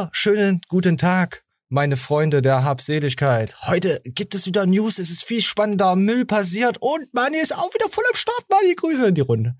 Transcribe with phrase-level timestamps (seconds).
[0.00, 3.54] Wunderschönen guten Tag, meine Freunde der Habseligkeit.
[3.66, 7.74] Heute gibt es wieder News, es ist viel spannender, Müll passiert und Manni ist auch
[7.74, 8.46] wieder voll am Start.
[8.48, 9.56] Manni, Grüße in die Runde.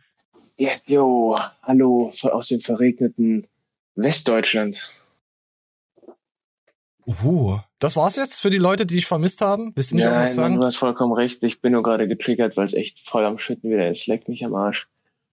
[0.57, 3.49] Ja, jo, hallo aus dem verregneten
[3.97, 4.91] Westdeutschland.
[7.07, 9.73] Uh, das war's jetzt für die Leute, die dich vermisst haben?
[9.75, 10.55] Willst du nicht Nein, sagen?
[10.55, 11.43] Mann, du hast vollkommen recht.
[11.43, 14.07] Ich bin nur gerade getriggert, weil es echt voll am Schütten wieder ist.
[14.07, 14.89] Leckt mich am Arsch.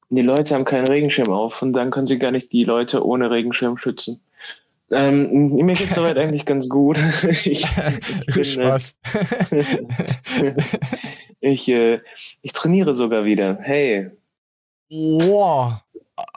[0.10, 3.06] Und die Leute haben keinen Regenschirm auf und dann können sie gar nicht die Leute
[3.06, 4.22] ohne Regenschirm schützen.
[4.90, 6.98] Ähm, mir geht's soweit eigentlich ganz gut.
[7.24, 7.66] ich, ich,
[8.34, 8.96] bin, Spaß.
[9.52, 10.54] Äh,
[11.42, 12.00] ich, äh,
[12.42, 13.58] ich trainiere sogar wieder.
[13.62, 14.12] Hey.
[14.90, 15.82] Wow.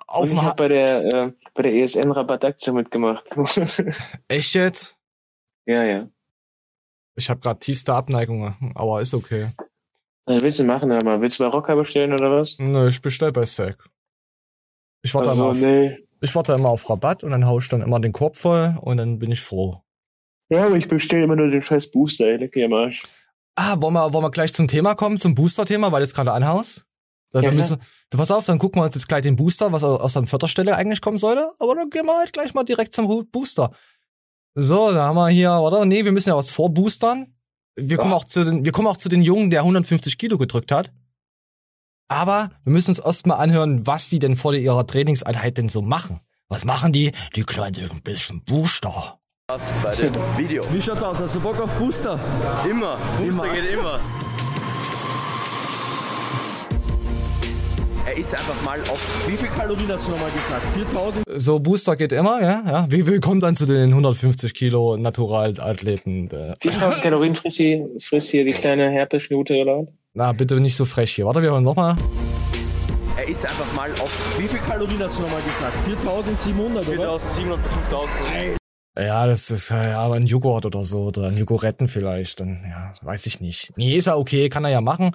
[0.08, 3.24] Auf Und ich habe bei der äh, bei der ESN Rabattaktion mitgemacht.
[4.28, 4.96] Echt jetzt?
[5.66, 6.08] ja, ja.
[7.14, 9.48] Ich habe gerade tiefste Abneigung, aber ist okay.
[10.26, 11.20] Was willst du machen, mal?
[11.20, 12.58] Willst du bei Rocker bestellen oder was?
[12.58, 13.88] Nö, ich bestell bei Sack.
[15.02, 15.98] Ich warte, Also, auf, nee.
[16.20, 18.96] Ich warte immer auf Rabatt und dann hau ich dann immer den Korb voll und
[18.96, 19.82] dann bin ich froh.
[20.48, 23.04] Ja, aber ich bestelle immer nur den scheiß Booster, ey, lecker am Arsch.
[23.54, 26.32] Ah, wollen wir, wollen wir gleich zum Thema kommen, zum Booster-Thema, weil du es gerade
[26.32, 26.84] anhaust?
[27.32, 30.14] Ja, müssen, du, pass auf, dann gucken wir uns jetzt gleich den Booster, was aus
[30.14, 31.52] der Vierterstelle eigentlich kommen sollte.
[31.60, 33.70] Aber dann gehen wir halt gleich mal direkt zum Booster.
[34.56, 35.84] So, da haben wir hier, oder?
[35.84, 37.36] Nee, wir müssen ja was vorboostern.
[37.76, 38.16] Wir kommen Ja.
[38.16, 40.90] auch zu den, wir kommen auch zu den Jungen, der 150 Kilo gedrückt hat.
[42.10, 46.18] Aber wir müssen uns erstmal anhören, was die denn vor ihrer Trainingseinheit denn so machen.
[46.48, 47.12] Was machen die?
[47.36, 49.20] Die kleinen sind ein bisschen Booster.
[49.46, 50.64] bei dem Video.
[50.72, 51.20] Wie schaut's aus?
[51.20, 52.18] Hast du Bock auf Booster?
[52.68, 52.98] Immer.
[53.16, 54.00] Booster geht immer.
[58.06, 59.28] Er ist einfach mal auf.
[59.28, 60.66] Wie viel Kalorien hast du nochmal gesagt?
[60.74, 61.24] 4000?
[61.36, 62.86] So, Booster geht immer, ja, ja.
[62.90, 66.28] Wie, kommt dann zu den 150 Kilo Naturalathleten?
[66.32, 69.99] Äh, 4000 Kalorien frisst hier, frisst hier die kleine Herpesschnute oder was?
[70.12, 71.26] Na, bitte nicht so frech hier.
[71.26, 71.96] Warte, wir hören nochmal.
[73.16, 75.76] Er ist einfach mal auf Wie viel Kalorien hast du nochmal gesagt?
[75.86, 77.18] 4700, oder?
[77.20, 78.58] 4700 bis 5000.
[78.98, 82.40] Ja, das ist äh, ja aber ein Joghurt oder so oder ein Joghurtten vielleicht.
[82.40, 83.72] Dann ja, weiß ich nicht.
[83.76, 85.12] Nee, ist ja okay, kann er ja machen.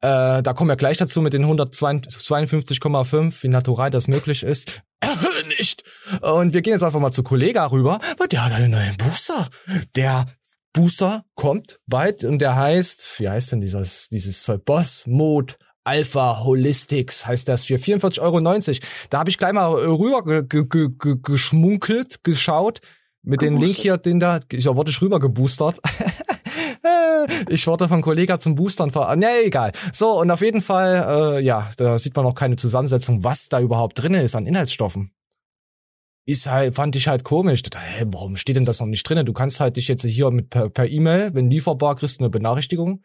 [0.00, 4.82] Äh, da kommen wir gleich dazu mit den 152,5, wie natural das möglich ist.
[5.58, 5.82] nicht.
[6.22, 9.48] Und wir gehen jetzt einfach mal zu Kollega rüber, weil der hat einen neuen Booster.
[9.96, 10.24] Der
[10.74, 15.54] Booster kommt bald und der heißt, wie heißt denn dieses, dieses äh, Boss Mode
[15.84, 18.40] Alpha Holistics heißt das für 44,90 Euro.
[19.10, 22.80] Da habe ich gleich mal rüber ge ge ge ge geschmunkelt, geschaut.
[23.22, 25.78] Mit dem Link hier, den da, ich wurde ich rüber geboostert.
[27.48, 29.14] ich wurde von Kollega zum Boostern ver...
[29.16, 29.72] Nee, egal.
[29.92, 33.60] So, und auf jeden Fall, äh, ja, da sieht man auch keine Zusammensetzung, was da
[33.60, 35.10] überhaupt drinne ist an Inhaltsstoffen.
[36.26, 37.62] Ist halt, fand ich halt komisch.
[37.62, 39.24] Da, Hä, warum steht denn das noch nicht drinne?
[39.24, 43.02] Du kannst halt dich jetzt hier mit per E-Mail, wenn lieferbar, kriegst du eine Benachrichtigung.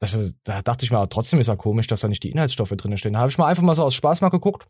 [0.00, 2.98] Das, da dachte ich mir, trotzdem ist ja komisch, dass da nicht die Inhaltsstoffe drinne
[2.98, 3.14] stehen.
[3.14, 4.66] Da habe ich mal einfach mal so aus Spaß mal geguckt.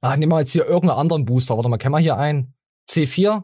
[0.00, 1.56] Ah, nehmen wir jetzt hier irgendeinen anderen Booster.
[1.56, 2.54] Warte mal, kennen wir hier einen?
[2.90, 3.42] C4?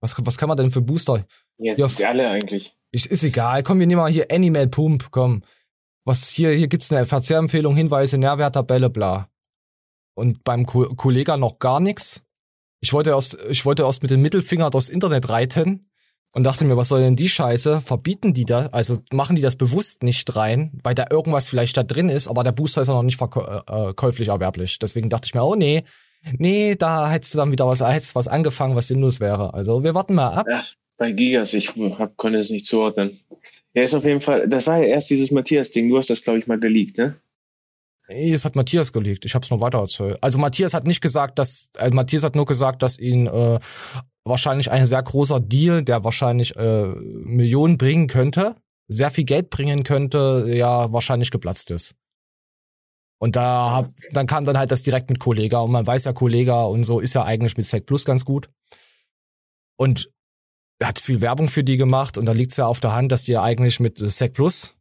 [0.00, 1.26] Was, was kann man denn für Booster?
[1.58, 2.76] Ja, die alle eigentlich.
[2.90, 3.62] Ich, ist egal.
[3.62, 5.10] Komm, wir nehmen mal hier Animal Pump.
[5.10, 5.42] Komm.
[6.06, 9.28] Was hier, hier gibt's eine Verzehrempfehlung, Hinweise, Nährwerttabelle, bla.
[10.14, 12.22] Und beim Ko Kollega noch gar nichts.
[12.80, 15.90] Ich wollte erst, ich wollte erst mit dem Mittelfinger durchs Internet reiten
[16.32, 17.80] und dachte mir, was soll denn die Scheiße?
[17.80, 18.72] Verbieten die das?
[18.72, 22.44] Also machen die das bewusst nicht rein, weil da irgendwas vielleicht da drin ist, aber
[22.44, 24.78] der Booster ist ja noch nicht verkäuflich äh, erwerblich.
[24.78, 25.82] Deswegen dachte ich mir, oh nee,
[26.38, 29.52] nee, da hättest du dann wieder was, hättest was angefangen, was sinnlos wäre.
[29.54, 30.46] Also wir warten mal ab.
[30.50, 33.20] Ach, bei Gigas, ich hab, konnte es nicht zuordnen.
[33.74, 36.38] Ja, ist auf jeden Fall, das war ja erst dieses Matthias-Ding, du hast das, glaube
[36.38, 37.16] ich, mal geleakt, ne?
[38.10, 39.24] Es hat Matthias gelegt.
[39.24, 40.18] Ich habe es nur weiter erzählt.
[40.20, 43.60] Also Matthias hat nicht gesagt, dass äh, Matthias hat nur gesagt, dass ihn äh,
[44.24, 48.56] wahrscheinlich ein sehr großer Deal, der wahrscheinlich äh, Millionen bringen könnte,
[48.88, 51.94] sehr viel Geld bringen könnte, ja wahrscheinlich geplatzt ist.
[53.18, 56.12] Und da hab, dann kam dann halt das direkt mit Kollega und man weiß ja
[56.12, 58.50] Kollega und so ist ja eigentlich mit Sec Plus ganz gut.
[59.76, 60.10] Und
[60.78, 63.24] er hat viel Werbung für die gemacht und da liegt's ja auf der Hand, dass
[63.24, 64.74] die ja eigentlich mit Sec Plus,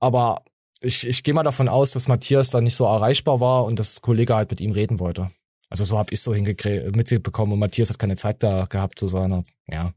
[0.00, 0.44] aber
[0.80, 4.00] ich, ich gehe mal davon aus, dass Matthias da nicht so erreichbar war und dass
[4.00, 5.30] Kollege halt mit ihm reden wollte.
[5.68, 9.06] Also so hab ich so hingekriegt, mitbekommen und Matthias hat keine Zeit da gehabt zu
[9.06, 9.92] seiner, ja,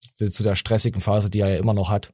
[0.00, 2.12] zu zu der stressigen Phase, die er ja immer noch hat.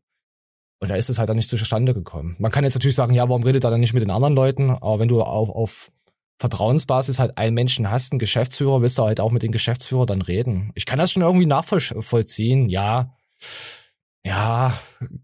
[0.78, 2.36] Und da ist es halt dann nicht zustande gekommen.
[2.38, 4.70] Man kann jetzt natürlich sagen, ja, warum redet er dann nicht mit den anderen Leuten?
[4.70, 5.92] Aber wenn du auf, auf
[6.38, 10.22] Vertrauensbasis halt einen Menschen hast, einen Geschäftsführer, willst du halt auch mit dem Geschäftsführer dann
[10.22, 10.72] reden.
[10.74, 13.16] Ich kann das schon irgendwie nachvollziehen, ja.
[14.24, 14.72] Ja,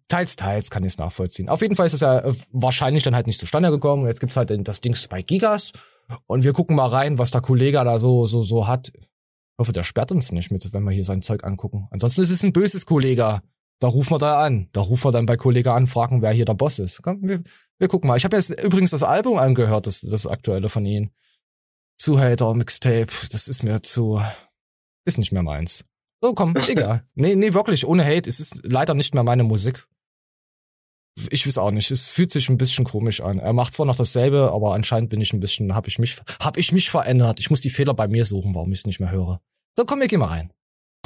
[0.08, 1.48] teils, teils kann ich es nachvollziehen.
[1.48, 4.06] Auf jeden Fall ist es ja äh, wahrscheinlich dann halt nicht zustande gekommen.
[4.06, 5.72] Jetzt gibt's halt das Ding bei Gigas.
[6.26, 8.90] Und wir gucken mal rein, was der Kollege da so, so, so hat.
[8.94, 11.86] Ich hoffe, der sperrt uns nicht mit, wenn wir hier sein Zeug angucken.
[11.90, 13.42] Ansonsten ist es ein böses Kollege.
[13.80, 14.68] Da rufen wir da an.
[14.72, 17.02] Da rufen wir dann bei Kollege an, fragen, wer hier der Boss ist.
[17.02, 17.42] Komm, wir,
[17.78, 18.16] wir gucken mal.
[18.16, 21.12] Ich habe jetzt übrigens das Album angehört, das, das aktuelle von ihnen.
[21.98, 24.20] Zuhälter, Mixtape, das ist mir zu,
[25.04, 25.84] Ist nicht mehr meins.
[26.20, 27.04] So, komm, egal.
[27.14, 28.28] Nee, nee, wirklich, ohne Hate.
[28.28, 29.86] Es ist leider nicht mehr meine Musik.
[31.30, 31.90] Ich weiß auch nicht.
[31.90, 33.38] Es fühlt sich ein bisschen komisch an.
[33.38, 36.60] Er macht zwar noch dasselbe, aber anscheinend bin ich ein bisschen, habe ich mich, habe
[36.60, 37.40] ich mich verändert.
[37.40, 39.40] Ich muss die Fehler bei mir suchen, warum ich es nicht mehr höre.
[39.76, 40.52] So, komm, wir gehen mal rein.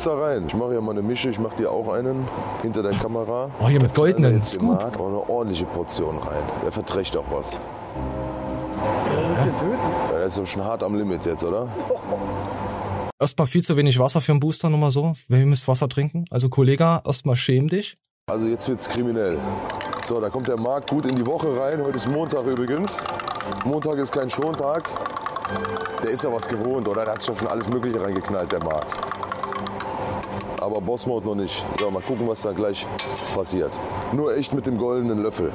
[0.05, 0.47] da rein.
[0.47, 2.29] Ich mache ja mal eine Mische, ich mache dir auch einen
[2.61, 3.55] hinter der Kamera.
[3.61, 4.81] Oh, hier mit goldenen den Scoop.
[4.81, 6.43] Marc, auch eine ordentliche Portion rein.
[6.63, 7.59] Der verträgt auch was.
[9.15, 11.69] Ja, der ist doch schon hart am Limit jetzt, oder?
[13.23, 15.15] Erstmal viel zu wenig Wasser für einen Booster, nur mal so.
[15.29, 16.25] Wer müsst Wasser trinken?
[16.29, 17.95] Also, Kollege, erstmal schäm dich.
[18.27, 19.39] Also jetzt wird's kriminell.
[20.05, 21.81] So, da kommt der Marc gut in die Woche rein.
[21.81, 23.01] Heute ist Montag übrigens.
[23.65, 24.89] Montag ist kein Schontag.
[26.03, 27.05] Der ist ja was gewohnt, oder?
[27.05, 28.87] Der hat schon schon alles Mögliche reingeknallt, der Marc.
[30.61, 31.65] Aber Bossmode noch nicht.
[31.79, 32.85] So, mal gucken, was da gleich
[33.37, 33.71] passiert.
[34.13, 35.53] Nur echt mit dem goldenen Löffel.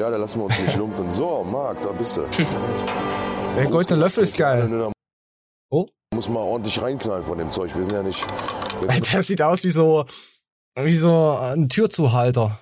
[0.00, 1.12] Ja, da lassen wir uns nicht lumpen.
[1.12, 2.22] So, Marc, da bist du.
[3.56, 4.90] Der goldene Löffel ist geil.
[5.70, 7.74] Oh, muss man ordentlich reinknallen von dem Zeug.
[7.76, 8.24] Wir sind ja nicht.
[9.12, 10.04] Der sieht aus wie so,
[10.76, 12.58] wie so ein Türzuhalter.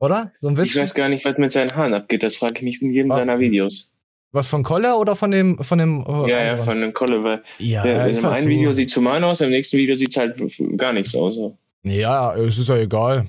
[0.00, 0.32] Oder?
[0.40, 0.82] So ein Ich bisschen.
[0.82, 2.22] weiß gar nicht, was mit seinen Haaren abgeht.
[2.22, 3.16] Das frage ich mich in jedem Ah.
[3.16, 3.90] seiner Videos.
[4.32, 7.42] Was von Kolle oder von dem, von dem, äh, ja, ja, von dem Kolle, weil
[7.58, 8.48] ja, der, in ist dem einen so.
[8.48, 10.36] Video sieht human aus, im nächsten Video sieht halt
[10.76, 11.38] gar nichts aus.
[11.84, 13.28] Ja, es ist ja egal.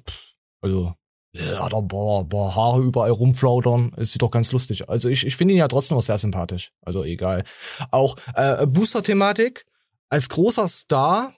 [0.62, 0.96] Also,
[1.38, 3.92] ja, ein paar, paar Haare überall rumflautern.
[3.98, 4.90] Es sieht doch ganz lustig.
[4.90, 6.72] Also ich, ich finde ihn ja trotzdem noch sehr sympathisch.
[6.82, 7.44] Also egal.
[7.92, 9.66] Auch äh, Booster-Thematik.
[10.10, 11.34] Als großer Star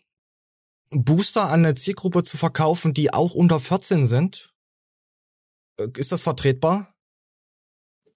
[0.92, 4.54] Booster an eine Zielgruppe zu verkaufen, die auch unter 14 sind.
[5.80, 6.94] Äh, Ist das vertretbar?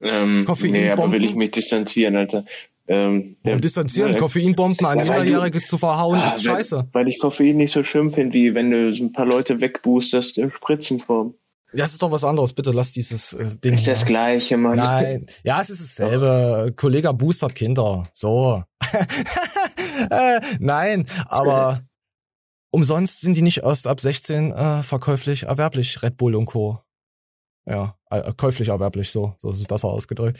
[0.01, 0.81] Ähm, Koffeinbomben?
[0.85, 2.45] nee, aber will ich mich distanzieren, Alter.
[2.87, 4.13] Ähm, der- Warum distanzieren?
[4.13, 6.89] Ja, Koffeinbomben an Ja, weil Minderjährige zu verhauen, Ah, ist weil- scheiße.
[6.91, 10.37] Weil ich Koffein nicht so schlimm finde, wie wenn du so ein paar Leute wegboosterst
[10.37, 11.35] in Spritzenform.
[11.73, 12.53] Das ist doch was anderes.
[12.53, 13.75] Bitte lass dieses äh, Ding.
[13.75, 14.77] Ist das gleiche, Mann.
[14.77, 16.73] Nein, ja, es ist dasselbe.
[16.75, 18.07] Kollege boostert Kinder.
[18.13, 18.63] So.
[20.09, 21.83] äh, nein, aber
[22.71, 26.79] umsonst sind die nicht erst ab 16 äh, verkäuflich erwerblich, Red Bull und Co.
[27.65, 29.35] Ja, äh, käuflich erwerblich, so.
[29.37, 30.39] So ist es besser ausgedrückt.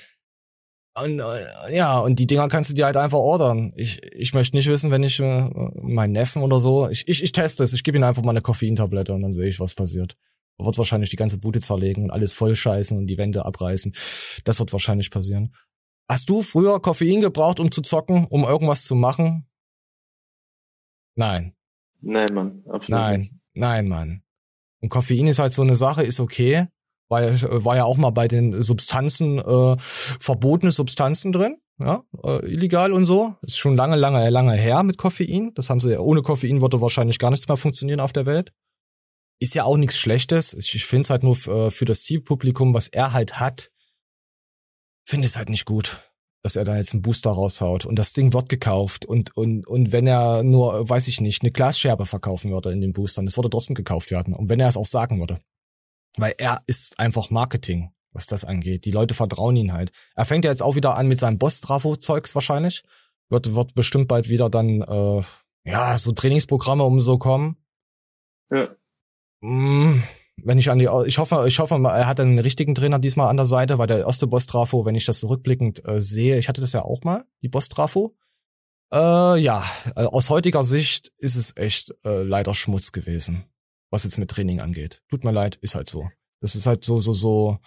[0.94, 3.72] Und äh, ja, und die Dinger kannst du dir halt einfach ordern.
[3.78, 5.50] Ich, ich möchte nicht wissen, wenn ich äh,
[5.81, 8.42] meinen Neffen oder so, ich, ich, ich teste es, ich gebe ihm einfach mal eine
[8.42, 10.18] Koffeintablette und dann sehe ich, was passiert.
[10.59, 13.94] Er wird wahrscheinlich die ganze Bude zerlegen und alles vollscheißen und die Wände abreißen.
[14.44, 15.53] Das wird wahrscheinlich passieren.
[16.09, 19.48] Hast du früher Koffein gebraucht, um zu zocken, um irgendwas zu machen?
[21.15, 21.53] Nein,
[22.03, 22.63] Nein, Mann.
[22.65, 22.89] Absolut Nicht.
[22.89, 24.24] nein, nein, Mann.
[24.81, 26.65] Und Koffein ist halt so eine Sache, ist okay.
[27.09, 32.45] War, ja- war ja auch mal bei den Substanzen, äh, verbotene Substanzen drin, ja, äh,
[32.51, 33.36] illegal und so.
[33.42, 35.54] Ist schon lange, lange, lange her mit Koffein.
[35.54, 38.51] Das haben sie, ohne Koffein würde wahrscheinlich gar nichts mehr funktionieren auf der Welt.
[39.42, 40.54] Ist ja auch nichts Schlechtes.
[40.54, 43.72] Ich, finde es halt nur äh, für das Zielpublikum, was er halt hat,
[45.04, 46.12] finde es halt nicht gut,
[46.44, 47.88] dass er da jetzt einen Booster raushaut.
[47.88, 49.04] Und das Ding wird gekauft.
[49.04, 52.94] Und, und, und wenn er nur, weiß ich nicht, eine Glasscherbe verkaufen würde in den
[52.94, 54.36] Boostern, das würde trotzdem gekauft werden.
[54.36, 55.40] Und wenn er es auch sagen würde.
[56.18, 58.86] Weil er ist einfach Marketing, was das angeht.
[58.86, 59.92] Die Leute vertrauen ihn halt.
[60.14, 62.83] Er fängt ja jetzt auch wieder an mit seinem Boss-Trafo-Zeugs wahrscheinlich.
[63.30, 65.24] Wird, wird bestimmt bald wieder dann, äh,
[65.64, 67.57] ja, so Trainingsprogramme um so kommen.
[68.52, 68.69] Ja.
[69.42, 70.02] Mm,
[70.44, 73.38] Wenn ich an die, ich hoffe, ich hoffe, er hat einen richtigen Trainer diesmal an
[73.38, 76.50] der Seite, weil der erste Boss Trafo, wenn ich das so rückblickend äh, sehe, ich
[76.50, 78.16] hatte das ja auch mal, die Boss Trafo.
[78.92, 79.64] Äh, ja,
[79.95, 83.45] äh, aus heutiger Sicht ist es echt äh, leider Schmutz gewesen,
[83.90, 85.02] was jetzt mit Training angeht.
[85.10, 86.10] Tut mir leid, ist halt so.
[86.42, 87.60] Das ist halt so, so, so,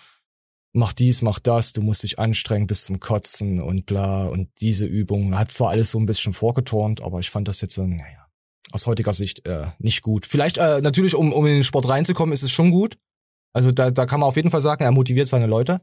[0.72, 4.84] mach dies, mach das, du musst dich anstrengen bis zum Kotzen und bla und diese
[4.84, 5.38] Übung.
[5.38, 8.23] Hat zwar alles so ein bisschen vorgeturnt, aber ich fand das jetzt, äh, naja,
[8.72, 10.26] aus heutiger Sicht äh, nicht gut.
[10.26, 12.96] Vielleicht äh, natürlich, um, um in den Sport reinzukommen, ist es schon gut.
[13.52, 15.80] Also da, da kann man auf jeden Fall sagen, er motiviert seine Leute,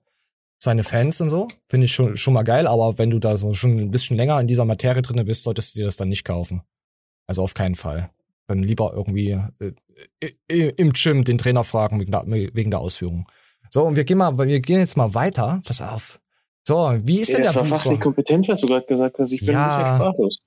[0.60, 1.48] seine Fans und so.
[1.70, 4.40] Finde ich schon, schon mal geil, aber wenn du da so schon ein bisschen länger
[4.42, 6.62] in dieser Materie drinne bist, solltest du dir das dann nicht kaufen.
[7.28, 8.10] Also auf keinen Fall.
[8.48, 9.72] Dann lieber irgendwie äh,
[10.50, 13.26] äh, im Gym den Trainer fragen wegen der, wegen der Ausführung.
[13.70, 15.62] So, und wir gehen mal, wir gehen jetzt mal weiter.
[15.66, 16.20] Pass auf.
[16.68, 17.84] So, wie ist Ja, denn das der war Booster?
[17.84, 19.32] fachlich kompetent, was du gerade gesagt hast.
[19.32, 19.78] Ich bin Ja.
[19.78, 20.40] bisschen sprachlos.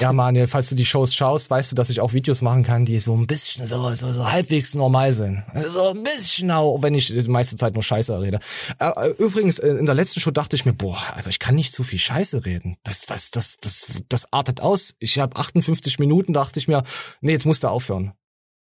[0.00, 2.84] Ja, Manuel, falls du die Shows schaust, weißt du, dass ich auch Videos machen kann,
[2.84, 5.44] die so ein bisschen so, so, so halbwegs normal sind.
[5.68, 8.40] So ein bisschen auch, wenn ich die meiste Zeit nur Scheiße rede.
[8.80, 11.72] Äh, übrigens, äh, in der letzten Show dachte ich mir, boah, Alter, ich kann nicht
[11.72, 12.76] so viel Scheiße reden.
[12.82, 14.96] Das, das, das, das, das artet aus.
[14.98, 16.82] Ich habe 58 Minuten, dachte ich mir,
[17.20, 18.14] nee, jetzt musst du aufhören.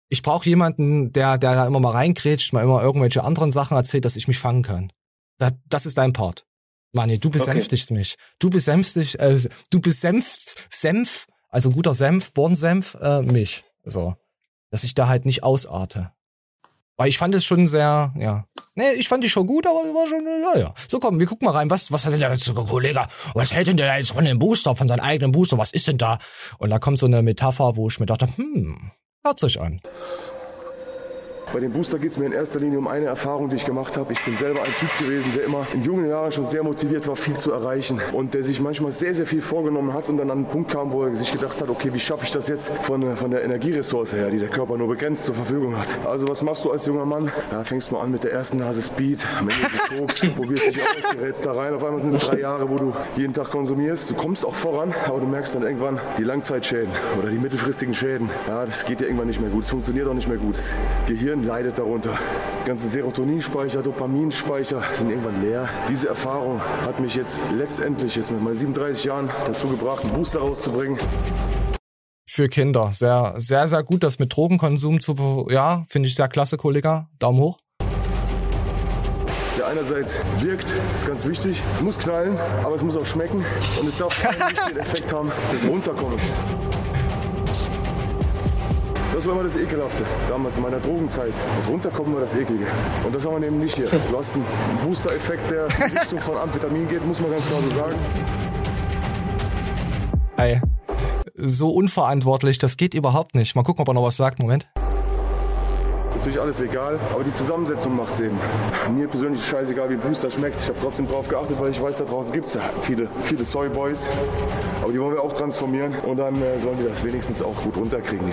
[0.10, 4.06] Ich brauche jemanden, der, der da immer mal reinkrätscht, mal immer irgendwelche anderen Sachen erzählt,
[4.06, 4.94] dass ich mich fangen kann.
[5.40, 6.46] Das, das ist dein Part.
[6.94, 8.16] Mani, du besänftigst mich.
[8.40, 9.40] Du besänftigst, äh,
[9.72, 13.64] du besänfst Senf, also guter Senf, Bornsenf, äh, mich.
[13.84, 14.16] So.
[14.70, 16.12] Dass ich da halt nicht ausarte.
[16.96, 18.46] Weil ich fand es schon sehr, ja.
[18.76, 20.74] Nee, ich fand die schon gut, aber das war schon, ja, ja.
[20.88, 21.70] So, komm, wir gucken mal rein.
[21.72, 23.02] Was, was hat denn der jetzt, Kollege,
[23.34, 25.58] was hält denn der jetzt von dem Booster, von seinem eigenen Booster?
[25.58, 26.20] Was ist denn da?
[26.60, 28.92] Und da kommt so eine Metapher, wo ich mir dachte, hm,
[29.24, 29.80] hört sich an.
[31.52, 33.98] Bei dem Booster geht es mir in erster Linie um eine Erfahrung, die ich gemacht
[33.98, 34.14] habe.
[34.14, 37.16] Ich bin selber ein Typ gewesen, der immer in jungen Jahren schon sehr motiviert war,
[37.16, 40.40] viel zu erreichen und der sich manchmal sehr, sehr viel vorgenommen hat und dann an
[40.40, 43.16] einen Punkt kam, wo er sich gedacht hat, okay, wie schaffe ich das jetzt von,
[43.18, 45.88] von der Energieressource her, die der Körper nur begrenzt zur Verfügung hat.
[46.06, 47.32] Also was machst du als junger Mann?
[47.52, 50.68] Da fängst du mal an mit der ersten Nase Speed, am Ende des Koks, probierst
[50.68, 51.74] dich aus, gerätst da rein.
[51.74, 54.10] Auf einmal sind es drei Jahre, wo du jeden Tag konsumierst.
[54.10, 58.30] Du kommst auch voran, aber du merkst dann irgendwann die Langzeitschäden oder die mittelfristigen Schäden.
[58.48, 59.64] Ja, das geht dir irgendwann nicht mehr gut.
[59.64, 60.56] Es funktioniert auch nicht mehr gut.
[60.56, 60.74] Das
[61.06, 62.18] Gehirn leidet darunter.
[62.64, 65.70] Die ganzen Serotoninspeicher, Dopaminspeicher sind irgendwann leer.
[65.90, 70.40] Diese Erfahrung hat mich jetzt letztendlich, jetzt mit meinen 37 Jahren, dazu gebracht, einen Booster
[70.40, 70.98] rauszubringen.
[72.26, 72.92] Für Kinder.
[72.92, 77.06] Sehr, sehr, sehr gut, das mit Drogenkonsum zu, ja, finde ich sehr klasse, Kollege.
[77.20, 77.60] Daumen hoch.
[79.58, 83.46] Der einerseits wirkt, ist ganz wichtig, muss knallen, aber es muss auch schmecken
[83.80, 86.24] und es darf nicht den Effekt haben des Runterkommens.
[89.14, 91.34] Das war immer das Ekelhafte, damals in meiner Drogenzeit.
[91.56, 92.66] Das Runterkommen war das Eklige.
[93.06, 93.86] Und das haben wir eben nicht hier.
[93.86, 94.46] Du hast einen
[94.84, 97.96] Booster-Effekt, der in Richtung von Amphetamin geht, muss man ganz klar so sagen.
[100.38, 100.62] Ey,
[101.36, 103.56] so unverantwortlich, das geht überhaupt nicht.
[103.56, 104.40] Mal gucken, ob er noch was sagt.
[104.40, 104.68] Moment.
[106.16, 108.40] Natürlich alles legal, aber die Zusammensetzung macht's eben.
[108.96, 110.60] Mir persönlich ist scheißegal, wie ein Booster schmeckt.
[110.60, 114.10] Ich habe trotzdem drauf geachtet, weil ich weiß, da draußen gibt's ja viele, viele Soyboys.
[114.82, 117.78] Aber die wollen wir auch transformieren und dann äh, sollen wir das wenigstens auch gut
[117.78, 118.32] runterkriegen.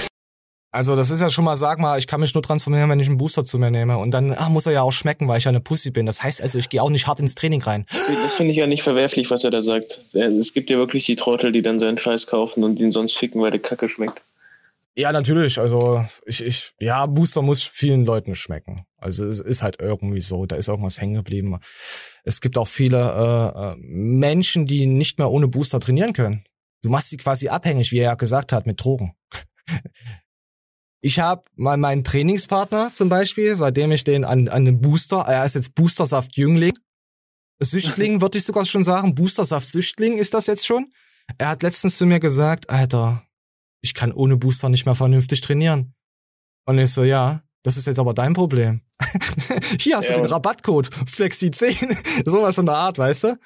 [0.72, 3.08] Also das ist ja schon mal, sag mal, ich kann mich nur transformieren, wenn ich
[3.08, 3.98] einen Booster zu mir nehme.
[3.98, 6.06] Und dann ah, muss er ja auch schmecken, weil ich ja eine Pussy bin.
[6.06, 7.86] Das heißt also, ich gehe auch nicht hart ins Training rein.
[7.90, 10.02] Das finde ich ja nicht verwerflich, was er da sagt.
[10.14, 13.42] Es gibt ja wirklich die Trottel, die dann seinen Scheiß kaufen und ihn sonst ficken,
[13.42, 14.22] weil der Kacke schmeckt.
[14.96, 15.58] Ja, natürlich.
[15.58, 18.84] Also ich, ich, ja, Booster muss vielen Leuten schmecken.
[18.96, 21.58] Also es ist halt irgendwie so, da ist irgendwas hängen geblieben.
[22.22, 26.44] Es gibt auch viele äh, äh, Menschen, die nicht mehr ohne Booster trainieren können.
[26.82, 29.14] Du machst sie quasi abhängig, wie er ja gesagt hat, mit Drogen.
[31.02, 35.45] Ich habe mal meinen Trainingspartner zum Beispiel, seitdem ich den an, an den Booster, er
[35.45, 36.75] ist jetzt Boostersaft Jüngling,
[37.62, 40.92] Süchtling würde ich sogar schon sagen, Boostersaft Süchtling ist das jetzt schon.
[41.38, 43.23] Er hat letztens zu mir gesagt, Alter,
[43.83, 45.95] ich kann ohne Booster nicht mehr vernünftig trainieren.
[46.66, 48.80] Und ich so, ja, das ist jetzt aber dein Problem.
[49.80, 53.37] Hier hast Ja, du den Rabattcode, Flexi10, sowas in der Art, weißt du?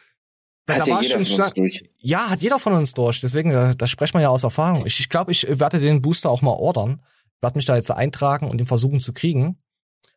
[0.66, 1.84] Da, Hat da ja war jeder schon von uns stark- durch.
[2.00, 3.20] ja, hat jeder von uns durch.
[3.20, 4.86] Deswegen, da, da sprechen wir ja aus Erfahrung.
[4.86, 7.02] Ich, ich glaube, ich werde den Booster auch mal ordern.
[7.44, 9.58] Werde mich da jetzt eintragen und den versuchen zu kriegen.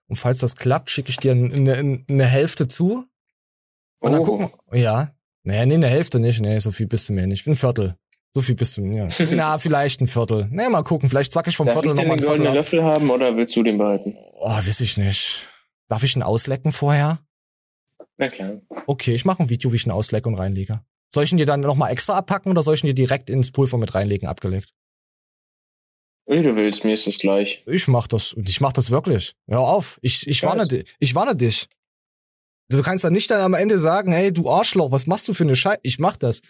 [0.07, 3.05] Und falls das klappt, schicke ich dir eine, eine, eine Hälfte zu.
[3.99, 4.23] Und dann Oh.
[4.23, 4.49] gucken.
[4.71, 5.11] Ja.
[5.43, 6.41] Naja, nee, eine Hälfte nicht.
[6.41, 7.45] Nee, so viel bist du mir nicht.
[7.47, 7.97] Ein Viertel.
[8.33, 9.09] So viel bist du mir.
[9.31, 10.47] Na, vielleicht ein Viertel.
[10.51, 11.09] Nee, mal gucken.
[11.09, 12.55] Vielleicht zwack ich vom Darf Viertel nochmal den Viertel goldenen ab.
[12.55, 14.15] Löffel haben oder willst du den behalten?
[14.39, 15.47] Oh, weiß ich nicht.
[15.89, 17.19] Darf ich ihn auslecken vorher?
[18.17, 18.61] Na klar.
[18.87, 20.81] Okay, ich mache ein Video, wie ich ihn auslecke und reinlege.
[21.09, 23.51] Soll ich ihn dir dann nochmal extra abpacken oder soll ich ihn dir direkt ins
[23.51, 24.73] Pulver mit reinlegen, abgelegt?
[26.27, 27.63] Wie du willst, mir ist das gleich.
[27.65, 28.33] Ich mach das.
[28.33, 29.33] Und ich mach das wirklich.
[29.47, 29.97] Hör auf.
[30.01, 30.85] Ich, ich warne dich.
[30.99, 31.67] Ich warne dich.
[32.69, 35.45] Du kannst dann nicht dann am Ende sagen, hey, du Arschloch, was machst du für
[35.45, 35.79] eine Scheiße?
[35.83, 36.41] Ich mach das.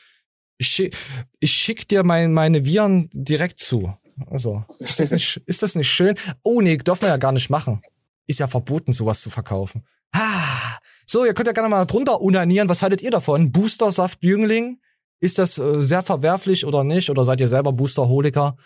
[0.58, 0.98] Ich schick,
[1.40, 3.96] ich schick dir mein, meine Viren direkt zu.
[4.26, 6.16] Also, ist das nicht, ist das nicht schön?
[6.42, 7.84] Oh nee, dürfen wir ja gar nicht machen.
[8.26, 9.86] Ist ja verboten, sowas zu verkaufen.
[10.12, 12.68] Ah, so, ihr könnt ja gerne mal drunter unanieren.
[12.68, 13.52] Was haltet ihr davon?
[13.52, 14.80] Booster-Saft Jüngling?
[15.20, 17.12] Ist das äh, sehr verwerflich oder nicht?
[17.12, 18.58] Oder seid ihr selber Boosterholiker?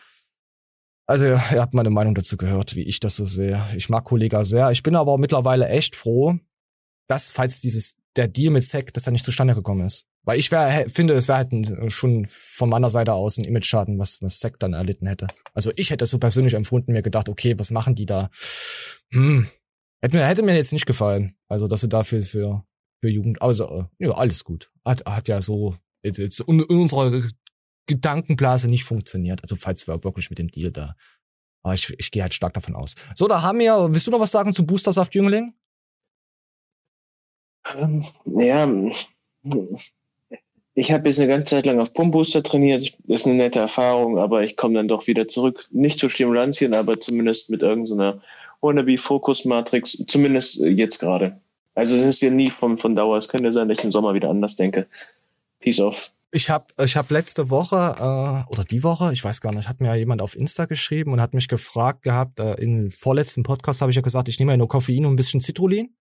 [1.11, 3.61] Also, ihr habt meine Meinung dazu gehört, wie ich das so sehe.
[3.75, 4.71] Ich mag Kollega sehr.
[4.71, 6.39] Ich bin aber mittlerweile echt froh,
[7.07, 10.05] dass, falls dieses, der Deal mit Sec, dass er nicht zustande gekommen ist.
[10.23, 13.99] Weil ich wär, finde, es wäre halt ein, schon von meiner Seite aus ein Image-Schaden,
[13.99, 15.27] was, was Sec dann erlitten hätte.
[15.53, 18.29] Also ich hätte das so persönlich empfunden, mir gedacht, okay, was machen die da?
[19.11, 19.49] Hm.
[20.01, 21.35] Hätte mir, hätte mir jetzt nicht gefallen.
[21.49, 22.63] Also, dass sie dafür für,
[23.01, 24.71] für Jugend, also, äh, ja, alles gut.
[24.85, 27.21] Hat, hat ja so, jetzt, jetzt in unserer
[27.91, 29.41] Gedankenblase nicht funktioniert.
[29.43, 30.95] Also, falls wir wirklich mit dem Deal da.
[31.63, 32.95] Aber ich, ich gehe halt stark davon aus.
[33.15, 35.53] So, da haben wir, willst du noch was sagen zu Boostersaft Jüngling?
[37.75, 38.67] Ähm, ja,
[40.73, 42.97] ich habe jetzt eine ganze Zeit lang auf Pumpbooster trainiert.
[43.03, 45.67] Das ist eine nette Erfahrung, aber ich komme dann doch wieder zurück.
[45.71, 48.21] Nicht zu Stimulantien, aber zumindest mit irgendeiner
[48.61, 51.39] Wannabe-Fokus-Matrix, zumindest jetzt gerade.
[51.75, 53.17] Also es ist ja nie von, von Dauer.
[53.17, 54.87] Es könnte sein, dass ich im Sommer wieder anders denke.
[55.59, 56.13] Peace off.
[56.33, 59.81] Ich habe ich hab letzte Woche äh, oder die Woche, ich weiß gar nicht, hat
[59.81, 63.91] mir jemand auf Insta geschrieben und hat mich gefragt gehabt, äh, im vorletzten Podcast habe
[63.91, 65.93] ich ja gesagt, ich nehme ja nur Koffein und ein bisschen Citrullin.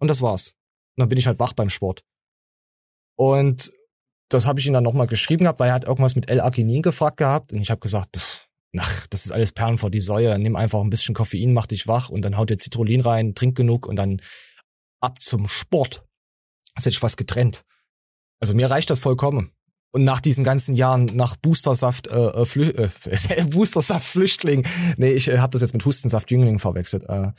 [0.00, 0.54] Und das war's.
[0.96, 2.04] Und dann bin ich halt wach beim Sport.
[3.16, 3.70] Und
[4.30, 7.18] das habe ich ihm dann nochmal geschrieben gehabt, weil er hat irgendwas mit L-Arginin gefragt
[7.18, 7.52] gehabt.
[7.52, 8.18] Und ich habe gesagt,
[8.78, 10.38] ach, das ist alles Perlen vor die Säue.
[10.38, 13.56] Nimm einfach ein bisschen Koffein, mach dich wach und dann haut dir Citrullin rein, trink
[13.56, 14.20] genug und dann
[15.00, 16.04] ab zum Sport.
[16.74, 17.64] Das hätte ich was getrennt.
[18.44, 19.52] Also mir reicht das vollkommen.
[19.90, 24.66] Und nach diesen ganzen Jahren, nach Boostersaft, äh, äh, Flü äh Boostersaft Flüchtling,
[24.98, 27.08] nee, ich äh, habe das jetzt mit Hustensaft Jüngling verwechselt.
[27.08, 27.32] Äh,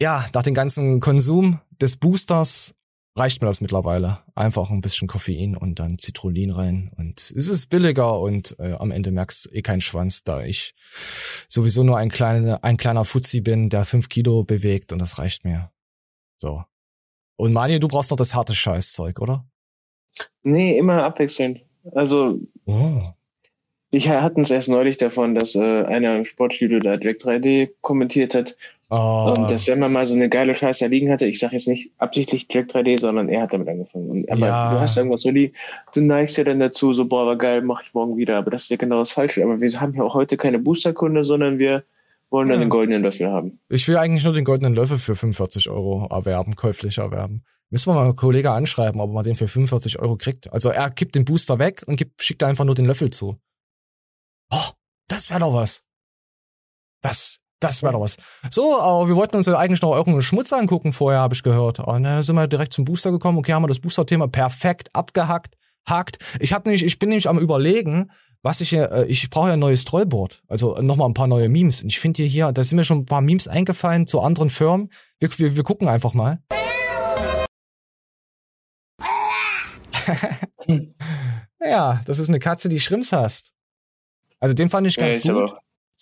[0.00, 2.74] ja, nach dem ganzen Konsum des Boosters
[3.18, 4.20] reicht mir das mittlerweile.
[4.34, 8.90] Einfach ein bisschen Koffein und dann Citrullin rein und es ist billiger und äh, am
[8.90, 10.74] Ende merkst eh keinen Schwanz, da ich
[11.50, 15.44] sowieso nur ein kleiner, ein kleiner Fuzzi bin, der fünf Kilo bewegt und das reicht
[15.44, 15.70] mir.
[16.38, 16.64] So.
[17.36, 19.46] Und Mani, du brauchst noch das harte Scheißzeug, oder?
[20.42, 21.60] Nee, immer abwechselnd.
[21.94, 23.02] Also, Oh.
[23.90, 28.34] ich hatten es erst neulich davon, dass äh, einer im Sportstudio da Jack 3D kommentiert
[28.34, 28.56] hat.
[28.90, 29.34] Oh.
[29.36, 31.90] Und dass wenn man mal so eine geile Scheiße liegen hatte, ich sage jetzt nicht
[31.98, 34.08] absichtlich Jack 3D, sondern er hat damit angefangen.
[34.10, 34.74] Und, aber Ja.
[34.74, 35.54] du hast irgendwas so liegen,
[35.94, 38.36] du neigst ja dann dazu, so, boah, war geil, mach ich morgen wieder.
[38.36, 39.42] Aber das ist ja genau das Falsche.
[39.42, 41.82] Aber wir haben ja auch heute keine Boosterkunde, sondern wir
[42.34, 42.64] wollen dann Ja.
[42.64, 43.60] den goldenen Löffel haben.
[43.68, 47.44] Ich will eigentlich nur den goldenen Löffel für 45 Euro erwerben, käuflich erwerben.
[47.70, 50.52] Müssen wir mal einen Kollege anschreiben, ob man den für 45 Euro kriegt.
[50.52, 53.38] Also er kippt den Booster weg und gibt, schickt einfach nur den Löffel zu.
[54.52, 54.70] Oh,
[55.08, 55.82] das wäre doch was.
[57.02, 58.16] Das, das wäre doch was.
[58.50, 61.78] So, aber wir wollten uns ja eigentlich noch irgendeinen Schmutz angucken vorher, habe ich gehört.
[61.80, 63.38] Und dann sind wir direkt zum Booster gekommen.
[63.38, 65.54] Okay, haben wir das Booster-Thema perfekt abgehackt.
[65.86, 66.16] Hakt.
[66.40, 68.10] Ich hab nämlich, ich bin nämlich am überlegen,
[68.44, 70.42] was ich hier, äh, ich brauche ja ein neues Trollboard.
[70.46, 71.82] Also nochmal ein paar neue Memes.
[71.82, 74.50] Und ich finde hier, hier, da sind mir schon ein paar Memes eingefallen zu anderen
[74.50, 74.92] Firmen.
[75.18, 76.42] Wir, wir, wir gucken einfach mal.
[81.60, 83.54] ja, das ist eine Katze, die Schrimps hasst.
[84.40, 85.56] Also den fand ich ganz ist aber gut.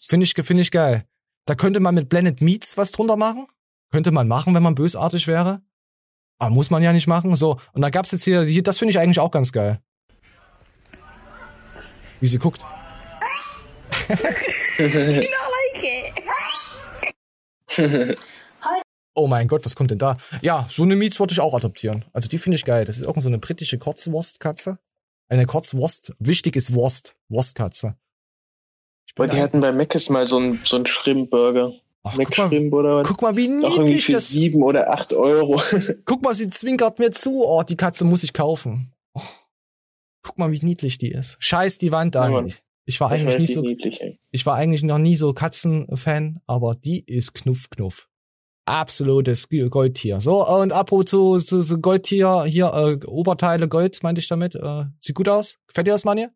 [0.09, 1.05] Finde ich, finde ich geil.
[1.47, 3.47] Da könnte man mit Blended Meats was drunter machen.
[3.93, 5.63] Könnte man machen, wenn man bösartig wäre.
[6.41, 7.37] Aber muss man ja nicht machen.
[7.37, 7.61] So.
[7.73, 9.81] Und da gab's jetzt hier, hier das finde ich eigentlich auch ganz geil.
[12.23, 12.65] Wie sie guckt.
[19.15, 20.17] Oh mein Gott, was kommt denn da?
[20.41, 22.07] Ja, so eine Miets wollte ich auch adoptieren.
[22.15, 22.87] Also die finde ich geil.
[22.87, 24.79] Das ist irgend so eine britische Kurzwurstkatze.
[25.29, 26.15] Eine Kurzwurst.
[26.19, 27.15] Wichtig ist Wurst.
[27.29, 27.97] Wurstkatze.
[29.15, 31.75] Boah, die hatten bei Mc's mal so einen so einen Shrimp-Burger.
[32.05, 33.07] Ach, guck, mal, oder was?
[33.07, 35.61] guck mal, wie Auch irgendwie niedlich für das sieben oder acht Euro.
[36.05, 37.45] Guck mal, sie zwinkert mir zu.
[37.45, 38.92] Oh, die Katze muss ich kaufen.
[40.23, 41.37] Guck mal, wie niedlich die ist.
[41.41, 42.33] Scheiß die Wand Ja, an.
[42.33, 42.53] Mann.
[42.85, 47.01] ich, war eigentlich nicht so, niedlich, ich war eigentlich noch nie so Katzenfan, aber die
[47.05, 48.09] ist knuff knuff.
[48.65, 50.21] Absolutes Goldtier.
[50.21, 54.55] So, und apropos zu, zu, zu Goldtier, hier, äh, Oberteile Gold, meinte ich damit.
[54.55, 55.59] Äh, sieht gut aus.
[55.67, 56.31] Gefällt dir das, Mann hier?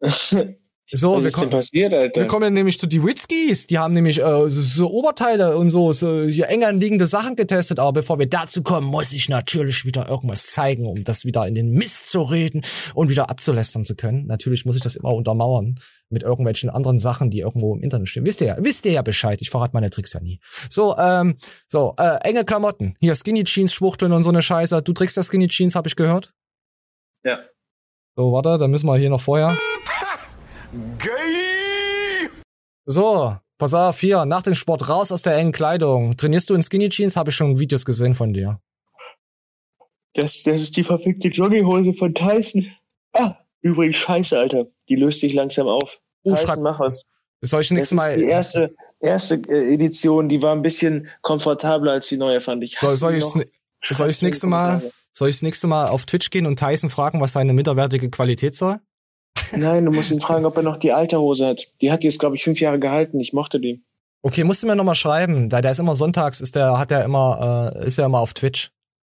[0.90, 1.50] So, Was wir ist denn kommen.
[1.50, 2.20] passiert, Alter?
[2.22, 3.66] Wir kommen nämlich zu die Witzkis.
[3.66, 7.78] Die haben nämlich äh, so, so Oberteile und so, so hier eng anliegende Sachen getestet.
[7.78, 11.54] Aber bevor wir dazu kommen, muss ich natürlich wieder irgendwas zeigen, um das wieder in
[11.54, 12.62] den Mist zu reden
[12.94, 14.26] und wieder abzulästern zu können.
[14.26, 15.74] Natürlich muss ich das immer untermauern
[16.08, 18.24] mit irgendwelchen anderen Sachen, die irgendwo im Internet stehen.
[18.24, 19.42] Wisst ihr ja, wisst ihr ja Bescheid.
[19.42, 20.40] Ich verrate meine Tricks ja nie.
[20.70, 22.96] So, ähm, so, äh, enge Klamotten.
[22.98, 24.80] Hier Skinny Jeans, Schwuchteln und so eine Scheiße.
[24.80, 26.32] Du trägst ja Skinny Jeans, habe ich gehört.
[27.24, 27.40] Ja.
[28.16, 29.58] So, warte, dann müssen wir hier noch vorher.
[32.84, 36.16] So, pass auf, hier, nach dem Sport raus aus der engen Kleidung.
[36.16, 37.16] Trainierst du in Skinny Jeans?
[37.16, 38.60] Habe ich schon Videos gesehen von dir.
[40.14, 42.66] Das, das ist die verfickte Jogginghose von Tyson.
[43.12, 44.66] Ah, übrigens scheiße, Alter.
[44.88, 46.00] Die löst sich langsam auf.
[46.24, 47.02] Oh, Tyson, mach was.
[47.42, 52.08] soll ich ist Mal, die erste, erste äh, Edition, die war ein bisschen komfortabler als
[52.08, 52.78] die neue, fand ich.
[52.78, 53.50] soll, soll ich, soll ich
[53.88, 56.58] das Schreib's in die nächste Mal, soll ich das nächste Mal auf Twitch gehen und
[56.58, 58.80] Tyson fragen, was seine minderwertige Qualität soll?
[59.56, 61.66] Nein, du musst ihn fragen, ob er noch die alte Hose hat.
[61.80, 63.20] Die hat jetzt, glaube ich, fünf Jahre gehalten.
[63.20, 63.82] Ich mochte die.
[64.22, 65.48] Okay, musst du mir nochmal schreiben.
[65.48, 68.34] Da der ist immer sonntags, ist der, hat er immer, äh, ist er immer auf
[68.34, 68.70] Twitch.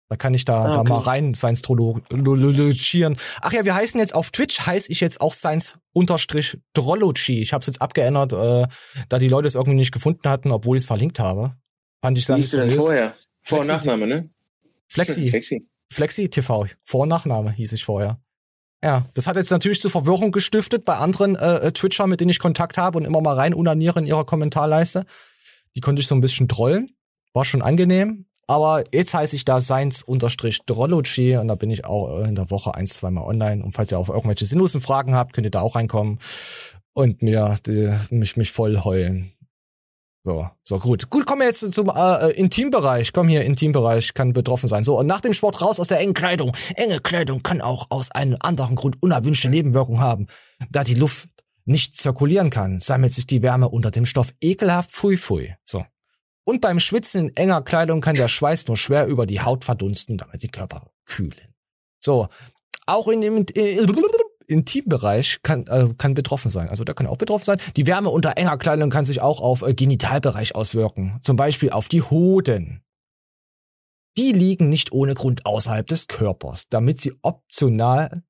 [0.10, 0.90] Da kann ich da, Ah, da okay.
[0.90, 3.18] mal rein Science-Trologieren.
[3.42, 7.42] Ach ja, wir heißen jetzt auf Twitch, heiße ich jetzt auch Science-Drology.
[7.42, 8.68] Ich habe es jetzt abgeändert, äh,
[9.10, 11.56] da die Leute es irgendwie nicht gefunden hatten, obwohl ich es verlinkt habe.
[12.02, 13.16] Fand ich hieß du denn vorher?
[13.44, 14.30] Vor- und Nachname, ne?
[14.90, 15.68] Flexi, Flexi.
[15.92, 16.68] Flexi TV.
[16.84, 18.20] Vor- und Nachname hieß ich vorher.
[18.84, 22.40] Ja, das hat jetzt natürlich zu Verwirrung gestiftet bei anderen äh, Twitchern, mit denen ich
[22.40, 25.06] Kontakt habe und immer mal rein unaniere in ihrer Kommentarleiste.
[25.74, 26.90] Die konnte ich so ein bisschen trollen.
[27.32, 28.26] War schon angenehm.
[28.46, 32.76] Aber jetzt heiße ich da Science-Drology und da bin ich auch äh, in der Woche
[32.76, 33.64] ein, zweimal online.
[33.64, 36.20] Und falls ihr auch irgendwelche sinnlosen Fragen habt, könnt ihr da auch reinkommen
[36.92, 39.32] und mir die, mich, mich voll heulen.
[40.26, 41.10] So, so gut.
[41.10, 43.12] Gut, kommen wir jetzt zum äh, Intimbereich.
[43.12, 44.86] Komm hier, Intimbereich kann betroffen sein.
[44.86, 46.56] So, und nach dem Sport raus aus der engen Kleidung.
[46.76, 50.28] Enge Kleidung kann auch aus einem anderen Grund unerwünschte Nebenwirkungen haben.
[50.70, 51.28] Da die Luft
[51.66, 55.56] nicht zirkulieren kann, sammelt sich die Wärme unter dem Stoff ekelhaft pfui pfui.
[55.66, 55.86] So.
[56.46, 60.18] Und beim Schwitzen in enger Kleidung kann der Schweiß nur schwer über die Haut verdunsten,
[60.18, 61.54] damit die Körper kühlen.
[62.00, 62.30] So.
[62.86, 63.86] Auch in dem äh,
[64.48, 66.70] Intimbereich kann, äh, kann betroffen sein.
[66.70, 67.60] Also da kann auch betroffen sein.
[67.76, 71.20] Die Wärme unter enger Kleidung kann sich auch auf äh, Genitalbereich auswirken.
[71.22, 72.82] Zum Beispiel auf die Hoden.
[74.18, 78.24] die liegen nicht ohne Grund außerhalb des Körpers, damit sie optional,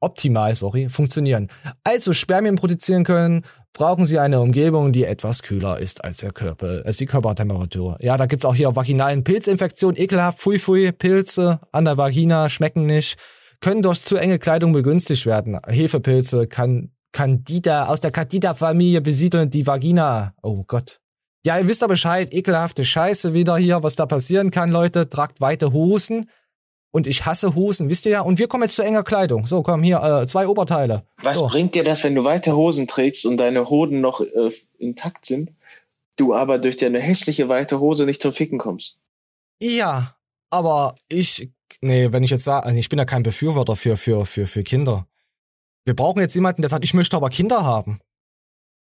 [0.00, 1.48] optimal, sorry, funktionieren.
[1.84, 6.82] Also Spermien produzieren können, brauchen sie eine Umgebung, die etwas kühler ist als der Körper,
[6.84, 7.96] als die Körpertemperatur.
[8.00, 12.86] Ja, da gibt's auch hier vaginalen Pilzinfektionen, ekelhaft, fui fui, Pilze an der Vagina schmecken
[12.86, 13.16] nicht,
[13.62, 15.58] können durch zu enge Kleidung begünstigt werden.
[15.66, 20.34] Hefepilze kann Candida aus der Candida-Familie besiedeln die Vagina.
[20.42, 21.00] Oh Gott.
[21.44, 25.08] Ja, ihr wisst doch Bescheid, ekelhafte Scheiße wieder hier, was da passieren kann, Leute.
[25.08, 26.30] Tragt weite Hosen.
[26.94, 28.20] Und ich hasse Hosen, wisst ihr ja.
[28.20, 29.46] Und wir kommen jetzt zu enger Kleidung.
[29.46, 31.04] So, komm, hier, äh, zwei Oberteile.
[31.22, 31.46] Was so.
[31.48, 35.50] bringt dir das, wenn du weite Hosen trägst und deine Hoden noch äh, intakt sind,
[36.16, 38.98] du aber durch deine hässliche weite Hose nicht zum Ficken kommst?
[39.60, 40.14] Ja,
[40.50, 44.46] aber ich, nee, wenn ich jetzt sage, ich bin ja kein Befürworter für, für, für,
[44.46, 45.06] für Kinder.
[45.84, 48.00] Wir brauchen jetzt jemanden, der sagt, ich möchte aber Kinder haben.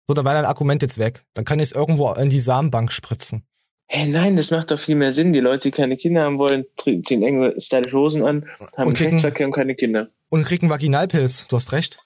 [0.07, 1.23] So, dann wäre dein Argument jetzt weg.
[1.33, 3.45] Dann kann ich es irgendwo in die Samenbank spritzen.
[3.87, 5.33] Hey, nein, das macht doch viel mehr Sinn.
[5.33, 8.45] Die Leute, die keine Kinder haben wollen, ziehen enge, stylische Hosen an,
[8.77, 10.09] haben Und kriegen- Geschlechtsverkehr und keine Kinder.
[10.29, 11.47] Und kriegen Vaginalpilz.
[11.47, 11.97] Du hast recht.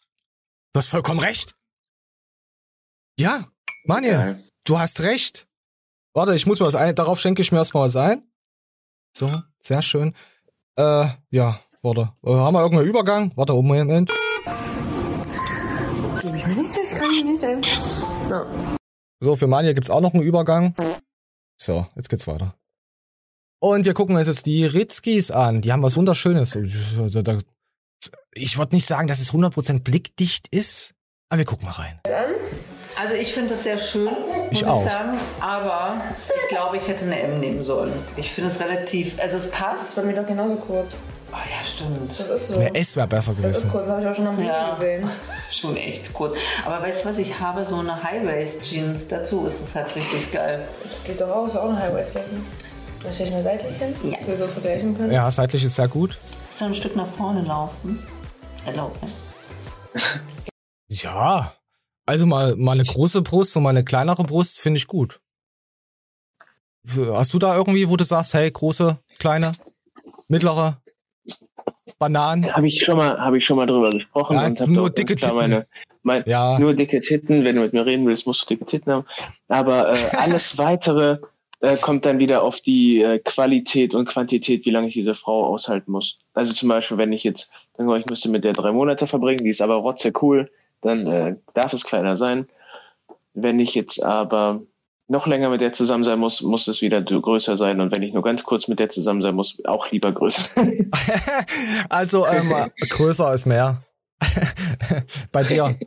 [0.74, 1.56] Du hast vollkommen recht.
[3.20, 3.48] Ja,
[3.86, 4.44] Manuel, Geil.
[4.66, 5.48] du hast recht.
[6.14, 8.24] Warte, ich muss mir was ein, darauf schenke ich mir erstmal was ein.
[9.16, 10.14] So, sehr schön.
[10.78, 12.12] Äh, ja, warte.
[12.26, 13.32] Äh, haben wir irgendeinen Übergang?
[13.36, 14.12] Warte, oh, Moment.
[19.22, 20.76] So für Mania gibt's auch noch einen Übergang.
[21.58, 22.56] So, jetzt geht's weiter.
[23.60, 25.62] Und wir gucken uns jetzt die Ritzkis an.
[25.62, 26.56] Die haben was Wunderschönes.
[28.34, 30.94] Ich würde nicht sagen, dass es 100% blickdicht ist,
[31.30, 32.00] aber wir gucken mal rein.
[33.00, 34.14] Also ich finde das sehr schön, muss
[34.52, 34.84] Ich ich, auch.
[34.84, 36.02] sagen, aber
[36.44, 37.92] ich glaube, ich hätte eine M nehmen sollen.
[38.16, 39.96] Ich finde es relativ, also es Das ist passt.
[39.98, 40.96] bei mir doch genauso kurz.
[41.32, 42.18] Oh ja, stimmt.
[42.18, 42.56] Das ist so.
[42.56, 43.72] Eine S wäre besser Das ist gewesen.
[43.72, 44.70] kurz, das habe ich auch schon am Video Ja.
[44.72, 45.10] gesehen.
[45.52, 46.34] Schon echt kurz.
[46.66, 49.08] Aber weißt du was, ich habe so eine High-Waist-Jeans.
[49.08, 50.68] Dazu ist es halt richtig geil.
[50.84, 52.48] Das geht doch auch, ist auch eine High-Waist-Leggings.
[53.04, 54.18] Da stelle ich mal seitlich hin, Ja.
[54.18, 55.12] dass wir so vergleichen können.
[55.12, 56.18] Ja, seitlich ist sehr gut.
[56.52, 58.04] So ein Stück nach vorne laufen.
[58.66, 58.98] Erlaubt.
[60.90, 61.54] Ja.
[62.06, 65.20] Also mal, mal eine große Brust und mal eine kleinere Brust finde ich gut.
[67.14, 69.54] Hast du da irgendwie, wo du sagst, hey, große, kleine,
[70.28, 70.82] mittlere,
[71.98, 72.54] Bananen?
[72.54, 75.36] Habe ich schon mal, habe ich schon mal drüber gesprochen Ja, und nur dicke Titten.
[75.36, 75.68] meine,
[76.04, 76.60] mein, Ja.
[76.60, 77.44] nur dicke Titten.
[77.44, 79.06] Wenn du mit mir reden willst, musst du dicke Titten haben.
[79.48, 81.18] Aber äh, alles weitere
[81.62, 85.48] äh, kommt dann wieder auf die äh, Qualität und Quantität, wie lange ich diese Frau
[85.48, 86.20] aushalten muss.
[86.34, 89.50] Also zum Beispiel, wenn ich jetzt, dann ich müsste mit der drei Monate verbringen, die
[89.50, 90.52] ist aber rotze cool,
[90.86, 92.48] dann äh, darf es kleiner sein.
[93.34, 94.62] Wenn ich jetzt aber
[95.08, 97.80] noch länger mit der zusammen sein muss, muss es wieder größer sein.
[97.80, 100.50] Und wenn ich nur ganz kurz mit der zusammen sein muss, auch lieber größer.
[101.90, 102.54] Also ähm,
[102.90, 103.82] größer ist mehr.
[105.32, 105.78] Bei dir.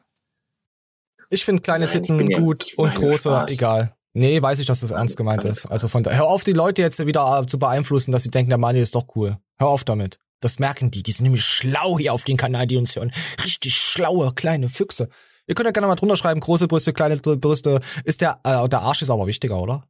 [1.31, 3.53] Ich finde kleine Nein, Titten gut und große, Spaß.
[3.53, 3.95] egal.
[4.15, 5.67] Nee, weiß ich, dass das ernst gemeint ist.
[5.67, 8.51] Also von da, hör auf, die Leute jetzt wieder äh, zu beeinflussen, dass sie denken,
[8.51, 9.39] der Mani ist doch cool.
[9.59, 10.19] Hör auf damit.
[10.41, 11.03] Das merken die.
[11.03, 13.13] Die sind nämlich schlau hier auf den Kanal, die uns hören.
[13.45, 15.09] Richtig schlaue kleine Füchse.
[15.47, 17.81] Ihr könnt ja gerne mal drunter schreiben, große Brüste, kleine Brüste.
[18.05, 19.85] Ist der, äh, der Arsch ist aber wichtiger, oder?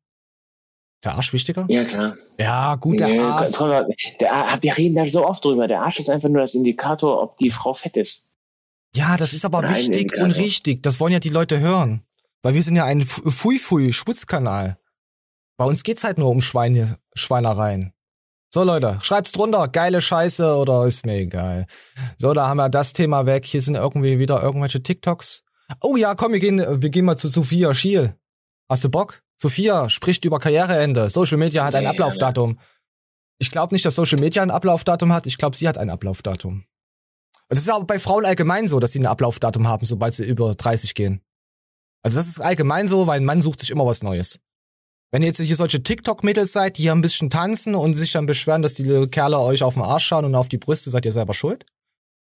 [1.01, 1.67] Ist der Arsch wichtiger?
[1.69, 2.17] ja, klar.
[2.39, 3.57] Ja, gut, der Arsch.
[3.57, 3.87] Konrad,
[4.21, 5.69] der, Ar- wir reden da so oft drüber.
[5.69, 8.27] Der Arsch ist einfach nur das Indikator, ob die Frau fett ist.
[8.95, 10.83] Ja, das ist aber Nein, wichtig und richtig.
[10.83, 12.05] Das wollen ja die Leute hören.
[12.43, 14.79] Weil wir sind ja ein Fui-Fui-Schmutzkanal.
[15.57, 17.93] Bei uns geht's halt nur um Schweine, Schweinereien.
[18.51, 19.69] So, Leute, schreibt's drunter.
[19.69, 21.67] Geile Scheiße oder ist mir egal.
[22.17, 23.45] So, da haben wir das Thema weg.
[23.45, 25.43] Hier sind irgendwie wieder irgendwelche TikToks.
[25.83, 28.15] Oh ja, komm, wir gehen, wir gehen mal zu Sophia Schiel.
[28.71, 29.23] Hast du Bock?
[29.37, 31.11] Sophia spricht über Karriereende.
[31.11, 32.59] Social Media hat ein Sehr Ablaufdatum.
[33.39, 35.27] Ich glaube nicht, dass Social Media ein Ablaufdatum hat.
[35.27, 36.65] Ich glaube, sie hat ein Ablaufdatum.
[37.49, 40.55] Das ist aber bei Frauen allgemein so, dass sie ein Ablaufdatum haben, sobald sie über
[40.55, 41.21] 30 gehen.
[42.03, 44.41] Also das ist allgemein so, weil ein Mann sucht sich immer was Neues.
[45.11, 48.27] Wenn ihr jetzt hier solche TikTok-Mädels seid, die hier ein bisschen tanzen und sich dann
[48.27, 51.13] beschweren, dass die Kerle euch auf den Arsch schauen und auf die Brüste, seid ihr
[51.13, 51.65] selber schuld.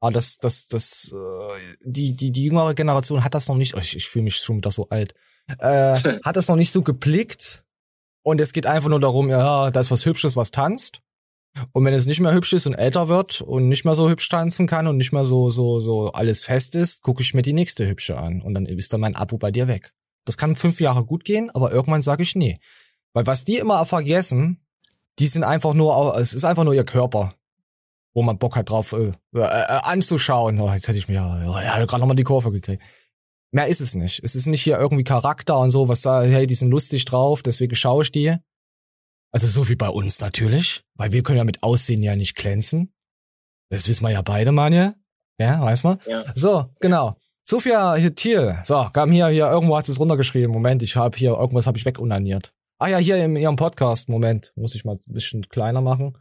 [0.00, 3.78] Aber das, das, das, äh, die, die, die jüngere Generation hat das noch nicht, oh,
[3.78, 5.14] ich, ich fühle mich schon wieder so alt,
[5.58, 7.64] äh, hat das noch nicht so geblickt.
[8.24, 11.00] Und es geht einfach nur darum, ja, da ist was Hübsches, was tanzt.
[11.72, 14.28] Und wenn es nicht mehr hübsch ist und älter wird und nicht mehr so hübsch
[14.28, 17.52] tanzen kann und nicht mehr so, so, so alles fest ist, gucke ich mir die
[17.52, 18.40] nächste hübsche an.
[18.40, 19.92] Und dann ist dann mein Abo bei dir weg.
[20.24, 22.58] Das kann fünf Jahre gut gehen, aber irgendwann sage ich nee.
[23.12, 24.64] Weil was die immer vergessen,
[25.18, 27.34] die sind einfach nur, es ist einfach nur ihr Körper,
[28.14, 30.60] wo man Bock hat drauf äh, äh, äh, anzuschauen.
[30.60, 32.82] Oh, jetzt hätte ich mir, ja, ja gerade nochmal die Kurve gekriegt.
[33.50, 34.20] Mehr ist es nicht.
[34.24, 37.42] Es ist nicht hier irgendwie Charakter und so, was da, hey, die sind lustig drauf,
[37.42, 38.36] deswegen schaue ich die.
[39.30, 42.94] Also so wie bei uns natürlich, weil wir können ja mit Aussehen ja nicht glänzen.
[43.70, 44.94] Das wissen wir ja beide, Manje.
[45.38, 45.98] Ja, weiß man.
[46.06, 46.24] Ja.
[46.34, 47.16] So, genau.
[47.52, 48.56] Sophia Thiel.
[48.64, 50.50] So, kam hier, hier, irgendwo hat es runtergeschrieben.
[50.50, 52.54] Moment, ich habe hier, irgendwas habe ich wegunaniert.
[52.78, 56.16] Ah ja, hier in ihrem Podcast, Moment, muss ich mal ein bisschen kleiner machen.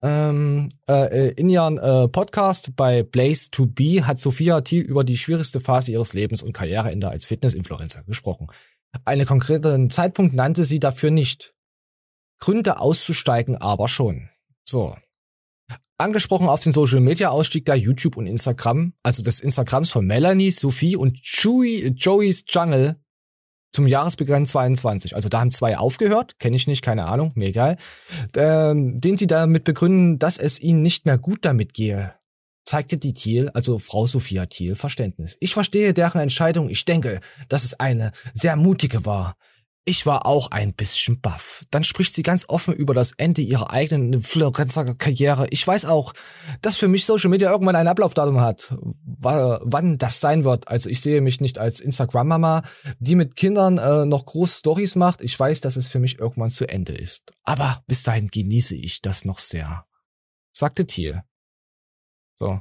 [0.00, 5.02] Ähm, äh, äh, in ihrem äh, Podcast bei Blaze to Be hat Sophia Thiel über
[5.02, 8.46] die schwierigste Phase ihres Lebens und Karriereende als Fitness-Influencer gesprochen.
[9.04, 11.52] Einen konkreten Zeitpunkt nannte sie dafür nicht.
[12.38, 14.28] Gründe auszusteigen aber schon.
[14.64, 14.94] So.
[16.00, 20.50] Angesprochen auf den Social Media Ausstieg der YouTube und Instagram, also des Instagrams von Melanie,
[20.50, 22.96] Sophie und Chewy, Joey's Jungle
[23.72, 25.14] zum Jahresbeginn 22.
[25.14, 27.76] Also da haben zwei aufgehört, kenne ich nicht, keine Ahnung, mir egal.
[28.34, 32.14] Ähm, den sie damit begründen, dass es ihnen nicht mehr gut damit gehe.
[32.64, 35.36] Zeigte die Thiel, also Frau Sophia Thiel, Verständnis.
[35.40, 36.68] Ich verstehe deren Entscheidung.
[36.68, 39.36] Ich denke, dass es eine sehr mutige war.
[39.90, 41.64] Ich war auch ein bisschen baff.
[41.72, 45.48] Dann spricht sie ganz offen über das Ende ihrer eigenen Influencer-Karriere.
[45.50, 46.12] Ich weiß auch,
[46.62, 48.72] dass für mich Social Media irgendwann ein Ablaufdatum hat.
[48.78, 50.68] Wann das sein wird.
[50.68, 52.62] Also ich sehe mich nicht als Instagram-Mama,
[53.00, 55.22] die mit Kindern äh, noch große Stories macht.
[55.22, 57.32] Ich weiß, dass es für mich irgendwann zu Ende ist.
[57.42, 59.86] Aber bis dahin genieße ich das noch sehr.
[60.52, 61.20] Sagte Thiel.
[62.36, 62.60] So.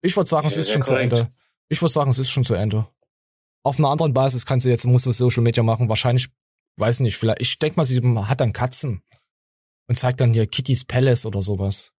[0.00, 1.10] Ich würde sagen, es ist schon korrekt.
[1.10, 1.32] zu Ende.
[1.68, 2.86] Ich würde sagen, es ist schon zu Ende.
[3.64, 5.88] Auf einer anderen Basis kannst du jetzt, musst du Social Media machen.
[5.88, 6.28] Wahrscheinlich,
[6.78, 9.02] weiß nicht, vielleicht, ich denk mal, sie hat dann Katzen.
[9.88, 11.92] Und zeigt dann hier Kitty's Palace oder sowas.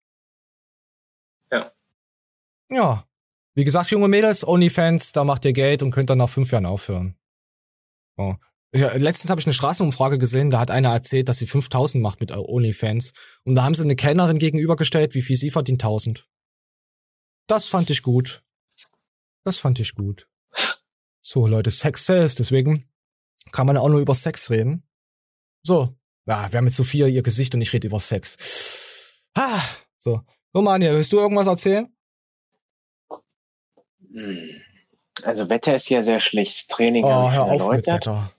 [1.51, 1.71] Ja.
[2.69, 3.07] Ja.
[3.55, 6.67] Wie gesagt, junge Mädels, OnlyFans, da macht ihr Geld und könnt dann nach fünf Jahren
[6.67, 7.17] aufhören.
[8.15, 8.37] So.
[8.71, 12.19] Ja, letztens habe ich eine Straßenumfrage gesehen, da hat einer erzählt, dass sie 5000 macht
[12.19, 13.13] mit OnlyFans.
[13.43, 16.27] Und da haben sie eine Kellnerin gegenübergestellt, wie viel sie verdient, 1000.
[17.47, 18.43] Das fand ich gut.
[19.43, 20.27] Das fand ich gut.
[21.21, 22.87] So, Leute, Sex sells, deswegen
[23.51, 24.83] kann man auch nur über Sex reden.
[25.63, 25.95] So.
[26.25, 28.37] Ja, wir haben jetzt Sophia ihr Gesicht und ich rede über Sex.
[29.35, 29.61] Ah,
[29.99, 30.21] so.
[30.53, 31.87] Romania, willst du irgendwas erzählen?
[34.11, 34.61] Hm.
[35.23, 36.55] Also Wetter ist ja sehr schlecht.
[36.57, 38.07] Das Training Oh, habe ich hör schon auf mit erläutert.
[38.07, 38.31] Wetter.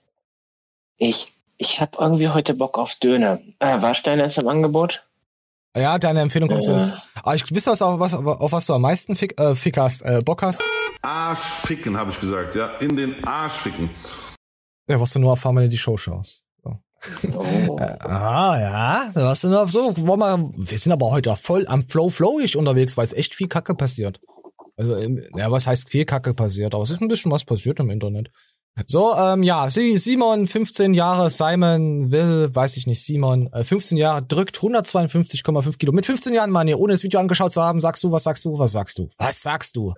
[0.97, 3.39] Ich, ich habe irgendwie heute Bock auf Döner.
[3.59, 5.07] Ah, Warsteiner ist im Angebot.
[5.75, 6.77] Ja, deine Empfehlung kommt Äh.
[6.79, 7.07] jetzt.
[7.15, 10.21] Aber ich was, auf, was, auf was du am meisten fick, äh, fick hast, äh,
[10.23, 10.61] Bock hast.
[11.01, 12.67] Arsch ficken, habe ich gesagt, ja.
[12.79, 13.89] In den Arsch ficken.
[14.91, 16.43] Ja, was du nur erfahren, wenn du die Show schaust.
[16.63, 16.73] So.
[17.37, 17.77] Oh.
[18.03, 19.93] Ah, ja, da warst du nur auf so.
[19.97, 23.73] Wollen wir, wir sind aber heute voll am Flow-Flowig unterwegs, weil es echt viel Kacke
[23.73, 24.19] passiert.
[24.77, 26.73] Also, im- ja, was heißt viel Kacke passiert?
[26.75, 28.29] Aber es ist ein bisschen was passiert im Internet.
[28.87, 33.97] So, ähm, ja, Si- Simon, 15 Jahre, Simon, Will, weiß ich nicht, Simon, äh, 15
[33.97, 35.91] Jahre, drückt 152,5 Kilo.
[35.91, 38.45] Mit 15 Jahren, Mann, hier, ohne das Video angeschaut zu haben, sagst du, was sagst
[38.45, 39.09] du, was sagst du?
[39.17, 39.93] Was sagst du?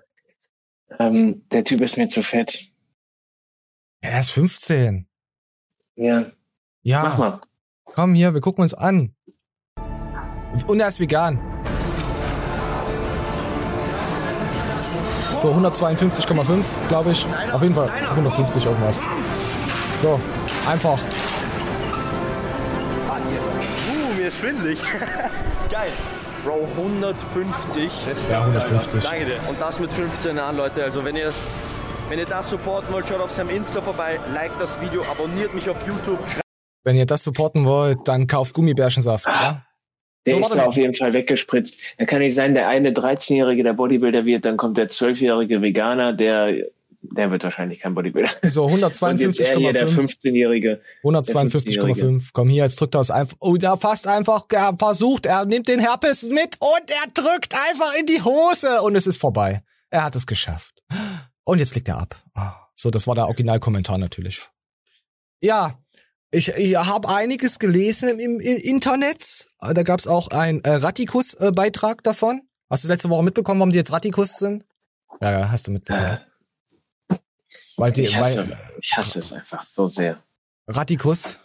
[0.98, 2.66] Ähm, der Typ ist mir zu fett.
[4.04, 5.06] Ja, er ist 15.
[5.96, 6.24] Ja,
[6.82, 7.02] Ja.
[7.04, 7.40] mach mal.
[7.86, 9.14] Komm hier, wir gucken uns an.
[10.66, 11.40] Und er ist vegan.
[15.40, 17.26] So, 152,5, glaube ich.
[17.50, 19.04] Auf jeden Fall 150 irgendwas.
[19.96, 20.20] So,
[20.68, 20.98] einfach.
[23.08, 24.78] Uh, mir ist schwindelig.
[25.70, 25.88] Geil.
[26.44, 27.90] Bro, 150.
[28.30, 29.02] Ja, 150.
[29.02, 29.40] Danke dir.
[29.48, 30.84] Und das mit 15 Jahren, Leute.
[30.84, 31.32] Also wenn ihr,
[32.14, 35.68] wenn ihr das supporten wollt, schaut auf seinem Insta vorbei, liked das Video, abonniert mich
[35.68, 36.20] auf YouTube.
[36.84, 39.26] Wenn ihr das supporten wollt, dann kauft Gummibärchensaft.
[39.26, 39.64] Ja?
[40.24, 41.80] Der So, ist da auf jeden Fall weggespritzt.
[41.98, 46.12] Da kann nicht sein, der eine 13-Jährige der Bodybuilder wird, dann kommt der 12-jährige Veganer,
[46.12, 46.54] der,
[47.02, 48.30] der wird wahrscheinlich kein Bodybuilder.
[48.44, 49.02] So, Und jetzt
[49.40, 50.20] er hier der 152,5.
[50.20, 50.80] 15-jährige.
[51.02, 52.28] 152,5.
[52.32, 53.36] Komm hier, jetzt drückt er es einfach.
[53.40, 57.92] Oh, der fast einfach, er versucht, er nimmt den Herpes mit und er drückt einfach
[57.98, 59.64] in die Hose und es ist vorbei.
[59.90, 60.73] Er hat es geschafft.
[61.44, 62.16] Und jetzt klickt er ab.
[62.34, 64.48] Ah, So, das war der Originalkommentar natürlich.
[65.40, 65.78] Ja,
[66.30, 69.48] ich, ich habe einiges gelesen im, im Internet.
[69.60, 72.48] Da gab es auch einen äh, Rattikus-Beitrag davon.
[72.70, 74.64] Hast du letzte Woche mitbekommen, warum die jetzt Rattikus sind?
[75.20, 76.18] Ja, ja, hast du mitbekommen.
[77.76, 80.20] Weil die, Ich hasse, weil ich hasse es einfach so sehr.
[80.66, 81.38] Rattikus.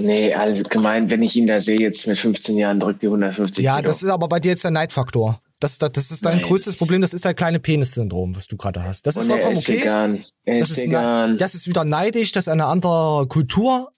[0.00, 3.76] Nee, allgemein, wenn ich ihn da sehe, jetzt mit 15 Jahren drückt die 150 Ja,
[3.76, 3.86] Kilo.
[3.88, 5.40] das ist aber bei dir jetzt der Neidfaktor.
[5.60, 6.46] Das, das, das ist dein Nein.
[6.46, 9.06] größtes Problem, das ist dein kleine Penis-Syndrom, was du gerade hast.
[9.06, 9.80] Das ist Und er vollkommen ist okay.
[9.80, 10.24] vegan.
[10.44, 11.30] Er Das ist ist, vegan.
[11.32, 13.88] ne- das ist wieder neidisch, dass er eine andere Kultur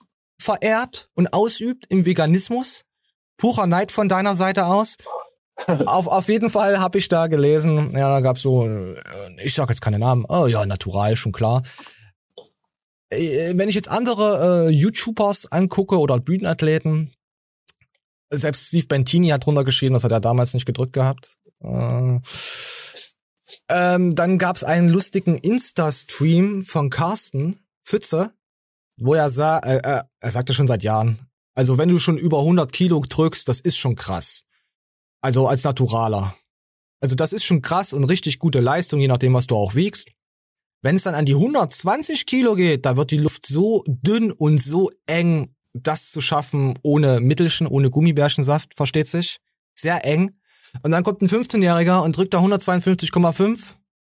[0.41, 2.85] verehrt und ausübt im Veganismus.
[3.37, 4.97] Purer Neid von deiner Seite aus.
[5.67, 8.95] auf, auf jeden Fall habe ich da gelesen, ja, da gab's so, äh,
[9.45, 11.63] ich sag jetzt keine Namen, oh ja, natural, schon klar.
[13.11, 17.13] Äh, Wenn ich jetzt andere äh, YouTubers angucke oder Bühnenathleten,
[18.33, 21.37] selbst Steve Bentini hat drunter geschrieben, das hat er damals nicht gedrückt gehabt.
[21.63, 22.21] Äh,
[23.69, 28.33] ähm, dann gab's einen lustigen Insta-Stream von Carsten Pfütze,
[28.99, 32.39] wo er sah, äh, äh, er sagte schon seit Jahren, also wenn du schon über
[32.39, 34.47] 100 Kilo drückst, das ist schon krass.
[35.21, 36.37] Also als Naturaler.
[37.01, 40.11] Also das ist schon krass und richtig gute Leistung, je nachdem, was du auch wiegst.
[40.83, 44.63] Wenn es dann an die 120 Kilo geht, da wird die Luft so dünn und
[44.63, 49.39] so eng das zu schaffen ohne Mittelchen, ohne Gummibärchensaft, versteht sich.
[49.75, 50.35] Sehr eng.
[50.83, 53.59] Und dann kommt ein 15-Jähriger und drückt da 152,5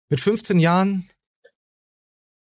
[0.10, 1.10] mit 15 Jahren.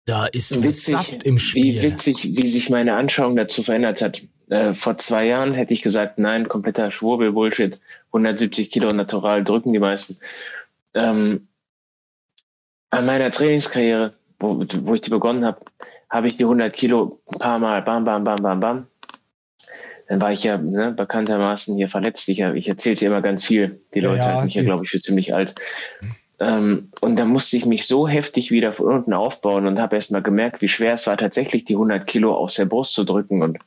[0.04, 1.76] Da ist Witzig, Saft im Spiel.
[1.76, 4.22] Wie witzig, wie sich meine Anschauung dazu verändert hat.
[4.48, 7.80] Äh, vor zwei Jahren hätte ich gesagt, nein, kompletter Schwurbel, Bullshit.
[8.08, 10.18] 170 Kilo natural drücken die meisten.
[10.94, 11.48] Ähm,
[12.92, 15.60] an meiner Trainingskarriere, wo, wo ich die begonnen habe,
[16.10, 18.86] habe ich die 100 Kilo ein paar Mal, bam, bam, bam, bam, bam.
[20.08, 22.28] Dann war ich ja ne, bekanntermaßen hier verletzt.
[22.28, 23.80] Ich, ich erzähle es ja immer ganz viel.
[23.94, 25.54] Die Leute ja, halten mich ja, glaube ich, für ziemlich alt.
[26.38, 30.10] Ähm, und da musste ich mich so heftig wieder von unten aufbauen und habe erst
[30.10, 33.42] mal gemerkt, wie schwer es war, tatsächlich die 100 Kilo aus der Brust zu drücken.
[33.42, 33.58] Und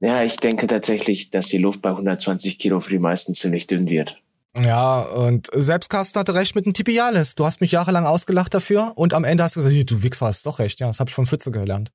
[0.00, 3.88] ja, ich denke tatsächlich, dass die Luft bei 120 Kilo für die meisten ziemlich dünn
[3.88, 4.20] wird.
[4.60, 7.34] Ja, und selbst Carsten hatte recht mit dem Tibialis.
[7.34, 10.26] Du hast mich jahrelang ausgelacht dafür und am Ende hast du gesagt, "Hier, du Wichser,
[10.26, 10.78] hast doch recht.
[10.80, 11.90] Ja, das habe ich von Pfütze gelernt.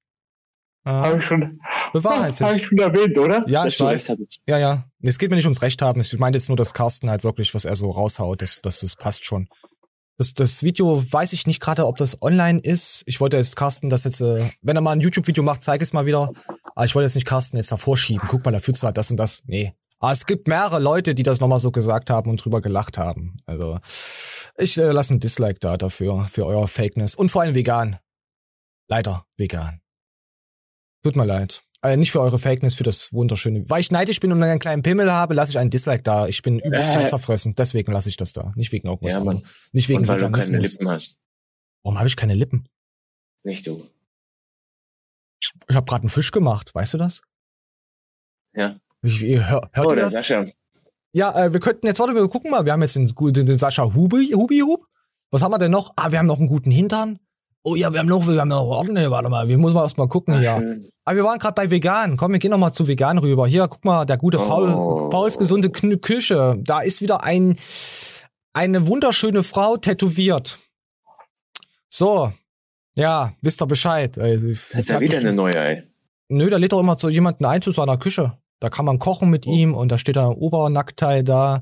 [0.87, 1.59] Äh, ich schon,
[1.93, 2.65] bewahrheitet sich.
[2.65, 3.43] schon erwähnt, oder?
[3.47, 4.13] Ja, Dass ich weiß.
[4.47, 4.85] Ja, ja.
[5.01, 6.01] Es geht mir nicht ums Recht haben.
[6.01, 8.95] Ich meine jetzt nur, dass Carsten halt wirklich, was er so raushaut, das, das, das
[8.95, 9.47] passt schon.
[10.17, 13.03] Das, das Video weiß ich nicht gerade, ob das online ist.
[13.05, 15.93] Ich wollte jetzt Carsten das jetzt, äh, wenn er mal ein YouTube-Video macht, zeig es
[15.93, 16.31] mal wieder.
[16.73, 18.27] Aber ich wollte jetzt nicht Carsten jetzt davor schieben.
[18.27, 19.43] Guck mal, der Pfütze hat das und das.
[19.45, 19.73] Nee.
[19.99, 23.37] Aber es gibt mehrere Leute, die das nochmal so gesagt haben und drüber gelacht haben.
[23.45, 23.79] Also,
[24.57, 27.15] ich äh, lasse ein Dislike da dafür, für euer Fakeness.
[27.15, 27.97] Und vor allem vegan.
[28.87, 29.81] Leider vegan.
[31.03, 31.63] Tut mir leid.
[31.83, 33.69] Äh, nicht für eure Fakeness, für das wunderschöne.
[33.69, 36.27] Weil ich neidisch bin und einen kleinen Pimmel habe, lasse ich einen Dislike da.
[36.27, 37.07] Ich bin übelst Äh.
[37.07, 37.53] zerfressen.
[37.55, 38.51] Deswegen lasse ich das da.
[38.55, 39.43] Nicht wegen irgendwas Ja, Mann.
[39.73, 40.71] Nicht wegen Und weil du keine Veganismus.
[40.73, 41.19] Lippen hast.
[41.83, 42.67] Warum habe ich keine Lippen?
[43.43, 43.87] Nicht du.
[45.69, 46.73] Ich habe gerade einen Fisch gemacht.
[46.73, 47.21] Weißt du das?
[48.53, 48.79] Ja.
[49.03, 50.13] Ich, ihr, hör, hört Oh, ihr das?
[50.13, 50.45] Sascha.
[51.13, 52.65] Ja, äh, wir könnten jetzt, warte, wir gucken mal.
[52.65, 54.83] Wir haben jetzt den, den, den Sascha Hubi, Hubi Hub.
[55.31, 55.93] Was haben wir denn noch?
[55.95, 57.19] Ah, wir haben noch einen guten Hintern.
[57.63, 59.83] Oh ja, wir haben noch, wir haben noch, warte, nee, warte mal, wir müssen mal
[59.83, 60.57] erst mal gucken Ah, hier.
[60.57, 60.89] schön.
[61.03, 62.15] Aber wir waren gerade bei vegan.
[62.17, 63.47] Komm, wir gehen noch mal zu vegan rüber.
[63.47, 65.09] Hier, guck mal, der gute Paul, Oh.
[65.09, 66.55] Pauls gesunde Kn Küche.
[66.59, 67.55] Da ist wieder ein
[68.53, 70.57] eine wunderschöne Frau tätowiert.
[71.89, 72.31] So,
[72.95, 74.17] ja, wisst ihr Bescheid.
[74.17, 75.83] Das ist ja wieder eine neue, ey.
[76.29, 78.37] Nö, da lädt doch immer so jemanden ein zu seiner Küche.
[78.59, 79.51] Da kann man kochen mit Oh.
[79.53, 81.61] ihm und da steht da ein Obernackteil da.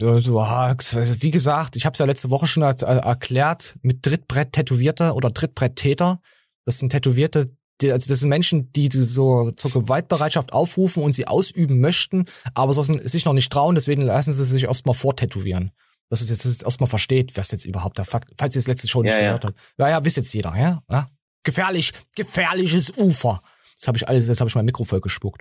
[0.00, 0.74] So, ah,
[1.20, 5.34] wie gesagt, ich habe es ja letzte Woche schon er- erklärt, mit Trittbrett Tätowierte oder
[5.34, 6.20] Trittbrett-Täter.
[6.64, 11.26] Das sind Tätowierte, die, also das sind Menschen, die so zur Gewaltbereitschaft aufrufen und sie
[11.26, 15.70] ausüben möchten, aber so sich noch nicht trauen, deswegen lassen sie sich erstmal vortätowieren.
[16.08, 19.02] Dass es jetzt, erstmal versteht, was jetzt überhaupt der Fakt, falls ihr es letzte schon
[19.04, 19.26] nicht Ja, ja.
[19.28, 19.58] gehört habt.
[19.78, 20.80] Ja, ja, wisst jetzt jeder, ja?
[20.90, 21.06] ja?
[21.42, 23.42] Gefährlich, gefährliches Ufer.
[23.80, 25.40] Das habe ich alles, jetzt habe ich mein Mikro voll gespuckt.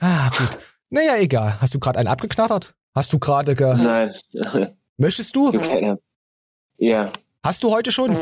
[0.00, 0.58] Ah, gut.
[0.88, 1.60] Naja, egal.
[1.60, 2.74] Hast du gerade einen abgeknattert?
[2.94, 3.76] Hast du gerade ge...
[3.76, 4.14] Nein.
[4.96, 5.48] Möchtest du?
[5.48, 5.96] Okay.
[6.78, 7.12] Ja.
[7.44, 8.16] Hast du heute schon?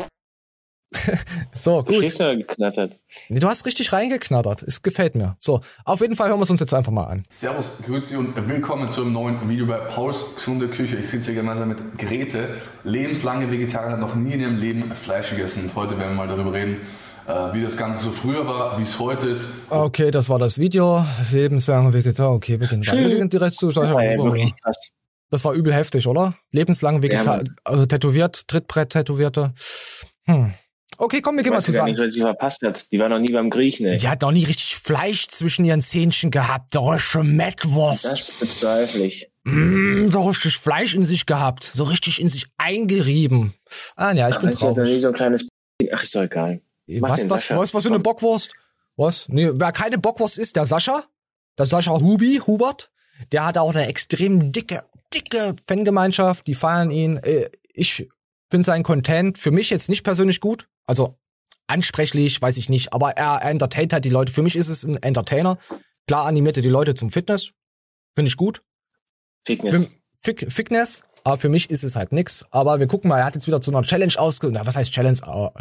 [1.55, 2.19] so, gut.
[2.19, 2.99] Du, geknattert.
[3.29, 4.63] Nee, du hast richtig reingeknattert.
[4.63, 5.37] Es gefällt mir.
[5.39, 7.23] So, auf jeden Fall hören wir es uns jetzt einfach mal an.
[7.29, 10.97] Servus, Grüezi und willkommen zu einem neuen Video bei Pauls gesunde Küche.
[10.97, 12.57] Ich sitze hier gemeinsam mit Grete.
[12.83, 15.63] Lebenslange Vegetarierin, hat noch nie in ihrem Leben Fleisch gegessen.
[15.63, 16.81] Und heute werden wir mal darüber reden,
[17.27, 19.49] wie das Ganze so früher war, wie es heute ist.
[19.69, 21.05] Okay, das war das Video.
[21.31, 22.31] Lebenslange Vegetar.
[22.33, 22.97] Okay, wir gehen weiter.
[22.97, 24.89] Wir direkt zu Ja, ey, wirklich krass.
[25.31, 26.35] Das war übel heftig, oder?
[26.51, 29.53] Lebenslang Vegetar, Ja, also tätowiert, Trittbrett tätowierte.
[30.25, 30.53] Hm.
[30.97, 31.91] Okay, komm, wir gehen mal zusammen.
[31.91, 32.89] nicht, was sie verpasst hat.
[32.91, 33.97] Die war noch nie beim Griechen, ey.
[33.97, 36.73] Sie hat noch nie richtig Fleisch zwischen ihren Zähnchen gehabt.
[36.73, 38.05] So richtig Mettwurst.
[38.05, 39.29] Das bezweifle ich.
[39.43, 41.65] Mm, so richtig Fleisch in sich gehabt.
[41.65, 43.53] So richtig in sich eingerieben.
[43.97, 45.01] Ah, ja, ich bin Ach, sie hat noch nie traurig.
[45.01, 45.47] so ein kleines...
[45.91, 46.61] Ach, ist doch egal.
[46.87, 47.99] Was, was, was, was für eine.
[47.99, 48.51] Bockwurst?
[48.95, 49.27] Was?
[49.29, 51.03] Nee, wer keine Bockwurst ist, der Sascha.
[51.57, 52.91] Der Sascha Hubi, Hubert.
[53.31, 56.47] Der hat auch eine extrem dicke, dicke Fangemeinschaft.
[56.47, 57.17] Die feiern ihn.
[57.17, 58.07] Äh, Ich
[58.51, 60.67] finde sein Content für mich jetzt nicht persönlich gut.
[60.85, 61.17] Also
[61.67, 62.93] ansprechlich, weiß ich nicht.
[62.93, 64.31] Aber er, er entertaint halt die Leute.
[64.31, 65.57] Für mich ist es ein Entertainer.
[66.07, 67.51] Klar animiert er die Leute zum Fitness.
[68.15, 68.61] Finde ich gut.
[69.45, 69.97] Fitness.
[70.21, 71.03] Fick, Fitness.
[71.25, 72.45] Aber für mich ist es halt nix.
[72.51, 74.91] Aber wir gucken mal, er hat jetzt wieder zu einer Challenge ausge, na, was heißt
[74.93, 75.17] Challenge,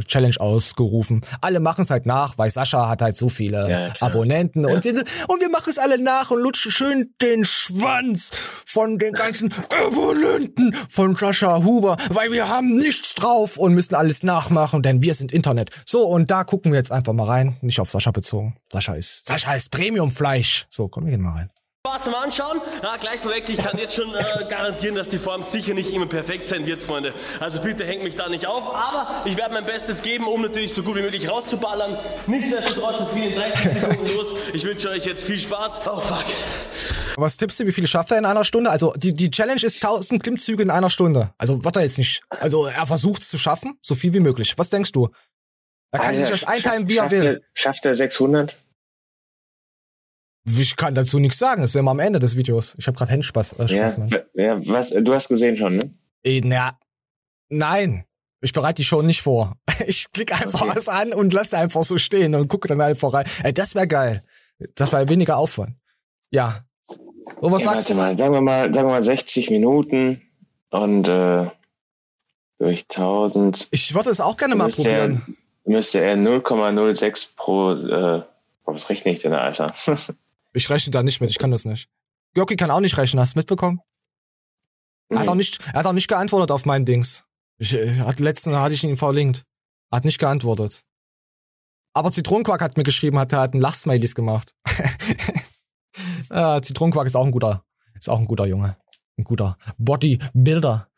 [0.06, 1.22] Challenge ausgerufen.
[1.40, 3.92] Alle machen es halt nach, weil Sascha hat halt so viele Ja.
[4.00, 4.74] Abonnenten Ja.
[4.74, 8.30] und wir, und wir machen es alle nach und lutschen schön den Schwanz
[8.66, 9.52] von den ganzen
[9.86, 15.14] Abonnenten von Sascha Huber, weil wir haben nichts drauf und müssen alles nachmachen, denn wir
[15.14, 15.70] sind Internet.
[15.86, 17.56] So, und da gucken wir jetzt einfach mal rein.
[17.62, 18.56] Nicht auf Sascha bezogen.
[18.70, 20.66] Sascha ist, Sascha ist Premiumfleisch.
[20.68, 21.48] So, komm, wir gehen mal rein.
[21.86, 22.62] Spaß zum Anschauen.
[22.82, 26.06] Ja, gleich vorweg, ich kann jetzt schon äh, garantieren, dass die Form sicher nicht immer
[26.06, 27.12] perfekt sein wird, Freunde.
[27.40, 28.74] Also bitte hängt mich da nicht auf.
[28.74, 31.98] Aber ich werde mein Bestes geben, um natürlich so gut wie möglich rauszuballern.
[32.26, 34.28] Nichtsdestotrotz, es geht in 30 Sekunden los.
[34.54, 35.80] Ich wünsche euch jetzt viel Spaß.
[35.86, 36.24] Oh fuck.
[37.16, 38.70] Was tippst du, wie viele schafft er in einer Stunde?
[38.70, 41.34] Also die, die Challenge ist 1000 Klimmzüge in einer Stunde.
[41.36, 42.22] Also wird er jetzt nicht.
[42.30, 44.54] Also er versucht es zu schaffen, so viel wie möglich.
[44.56, 45.10] Was denkst du?
[45.92, 47.26] Er kann sich das einteilen, wie er will.
[47.26, 48.56] Er, schafft er 600?
[50.46, 52.74] Ich kann dazu nichts sagen, das ist ja immer am Ende des Videos.
[52.78, 53.52] Ich habe gerade Handspaß.
[53.54, 54.08] Äh, Ja, Spaß, Mann.
[54.34, 55.94] ja, was, du hast gesehen schon, ne?
[56.22, 56.78] Äh, na,
[57.48, 58.04] nein.
[58.42, 59.56] Ich bereite die schon nicht vor.
[59.86, 60.70] Ich klicke einfach Okay.
[60.70, 63.24] alles an und lasse einfach so stehen und gucke dann einfach rein.
[63.42, 64.22] Ey, das wäre geil.
[64.76, 65.74] Das wäre weniger Aufwand.
[66.30, 66.60] Ja.
[66.86, 66.98] So,
[67.40, 67.98] was ja, sagst warte du?
[67.98, 70.22] mal, sagen wir mal, sagen wir mal 60 Minuten
[70.70, 71.50] und äh,
[72.58, 75.36] durch 1000 Ich würde es auch gerne mal müsste er, probieren.
[75.64, 78.22] müsste er 0,06 pro, äh,
[78.64, 79.74] was rechne ich denn, Alter?
[80.54, 81.88] Ich rechne da nicht mit, ich kann das nicht.
[82.36, 83.80] Jockey kann auch nicht rechnen, hast du mitbekommen?
[85.10, 87.24] Er hat auch nicht, er hat auch nicht geantwortet auf mein Dings.
[87.58, 89.44] Ich, äh, hat letzten hatte ich ihn verlinkt.
[89.90, 90.82] Er hat nicht geantwortet.
[91.92, 94.54] Aber Zitronenquark hat mir geschrieben, hat er hat ein Lachsmilies gemacht.
[96.30, 98.76] äh, Zitronenquark ist auch ein guter, ist auch ein guter Junge.
[99.16, 100.88] Ein guter Bodybuilder.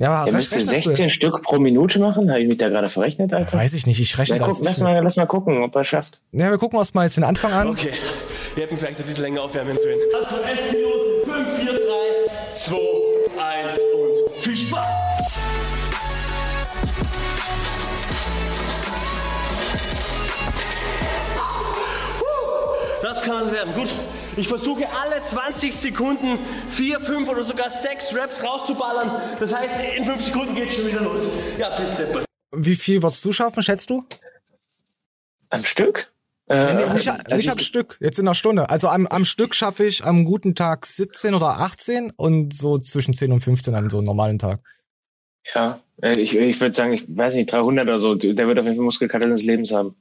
[0.00, 0.88] Ja, Er recht- müsste rechnest du?
[0.94, 2.30] 16 Stück pro Minute machen?
[2.30, 3.52] Habe ich mich da gerade verrechnet, Alter?
[3.58, 5.04] Weiß ich nicht, ich rechne da guck, jetzt lass, mal, mit.
[5.04, 6.22] lass mal gucken, ob er schafft.
[6.32, 7.68] Ja, wir gucken uns mal jetzt den Anfang an.
[7.68, 7.90] Okay,
[8.54, 9.98] wir hätten vielleicht ein bisschen länger aufwärmen sollen.
[10.14, 12.76] Also 11 Minuten, 5, 4, 3, 2,
[13.66, 15.09] 1 und viel Spaß!
[23.02, 23.72] Das kann es werden.
[23.74, 23.88] Gut,
[24.36, 26.38] ich versuche alle 20 Sekunden
[26.70, 29.10] 4, 5 oder sogar 6 Raps rauszuballern.
[29.38, 31.20] Das heißt, in 5 Sekunden geht's schon wieder los.
[31.58, 32.24] Ja, bis Deppe.
[32.52, 34.04] Wie viel würdest du schaffen, schätzt du?
[35.50, 36.12] Am Stück?
[36.48, 38.68] Äh, Nee, nicht, also nicht am ich- Stück, jetzt in einer Stunde.
[38.70, 43.14] Also am, am Stück schaffe ich am guten Tag 17 oder 18 und so zwischen
[43.14, 44.60] 10 und 15 an so einem normalen Tag.
[45.54, 48.14] Ja, äh, ich, ich würde sagen, ich weiß nicht, 300 oder so.
[48.16, 49.94] Der wird auf jeden Fall Muskelkater des Lebens haben.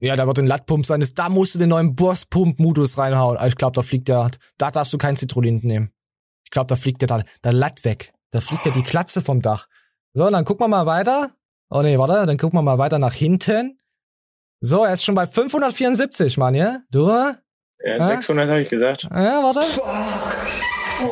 [0.00, 1.04] Ja, da wird ein Lattpump sein.
[1.14, 3.36] Da musst du den neuen Boss-Pump-Modus reinhauen.
[3.36, 5.90] Also Ich glaube, da fliegt der, da darfst du kein Citrullin nehmen.
[6.44, 8.12] Ich glaube, da fliegt der, da, der Latt weg.
[8.30, 9.66] Da fliegt ja die Klatze vom Dach.
[10.12, 11.30] So, dann gucken wir mal weiter.
[11.70, 13.78] Oh nee, warte, dann gucken wir mal weiter nach hinten.
[14.60, 16.78] So, er ist schon bei 574, Mann, ja?
[16.90, 17.08] Du?
[17.08, 17.34] Ja,
[17.84, 18.04] Hä?
[18.04, 19.04] 600 habe ich gesagt.
[19.04, 19.60] Ja, warte.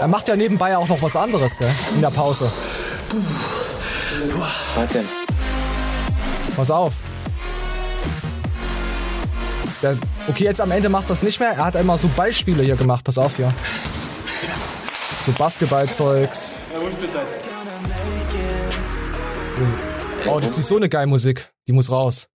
[0.00, 1.74] Er macht ja nebenbei auch noch was anderes, ne?
[1.94, 2.50] In der Pause.
[4.76, 5.04] Was denn?
[6.56, 6.94] Pass auf.
[9.84, 11.50] Der, okay, jetzt am Ende macht das nicht mehr.
[11.50, 13.04] Er hat einmal so Beispiele hier gemacht.
[13.04, 13.52] Pass auf hier.
[15.20, 16.56] So Basketballzeugs.
[20.26, 21.52] Oh, das ist so eine geile Musik.
[21.68, 22.28] Die muss raus.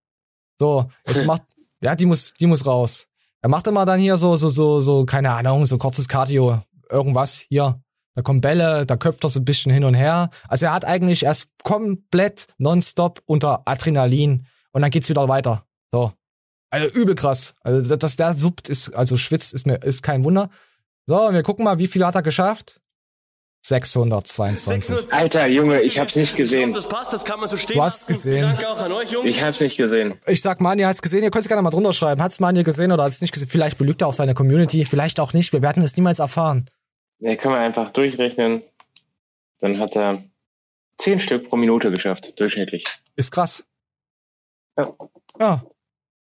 [0.59, 1.41] So, jetzt macht,
[1.81, 3.07] ja, die muss, die muss raus.
[3.41, 6.61] Er macht immer dann hier so, so, so, so, keine Ahnung, so kurzes Cardio.
[6.87, 7.81] Irgendwas hier.
[8.13, 10.29] Da kommen Bälle, da köpft er so ein bisschen hin und her.
[10.47, 15.63] Also er hat eigentlich erst komplett nonstop unter Adrenalin und dann geht's wieder weiter.
[15.91, 16.13] So.
[16.69, 17.55] Also übel krass.
[17.61, 20.49] Also, dass der suppt ist, also schwitzt, ist mir, ist kein Wunder.
[21.07, 22.79] So, wir gucken mal, wie viel hat er geschafft?
[23.61, 25.11] 622.
[25.11, 26.71] Alter, Junge, ich hab's nicht gesehen.
[26.71, 28.41] Das passt, das kann man so stehen Du hast gesehen.
[28.41, 29.29] Danke auch an euch, Jungs.
[29.29, 30.15] Ich hab's nicht gesehen.
[30.27, 31.23] Ich sag, Mani hat's gesehen.
[31.23, 32.21] Ihr könnt es gerne mal drunter schreiben.
[32.21, 33.49] Hat's Mani gesehen oder hat's nicht gesehen?
[33.49, 35.51] Vielleicht belügt er auch seine Community, vielleicht auch nicht.
[35.51, 36.69] Wir werden es niemals erfahren.
[37.19, 38.63] Ja, kann man einfach durchrechnen.
[39.59, 40.23] Dann hat er
[40.99, 42.85] 10 Stück pro Minute geschafft, durchschnittlich.
[43.17, 43.65] Ist krass.
[44.77, 44.95] Ja.
[45.37, 45.63] Ja.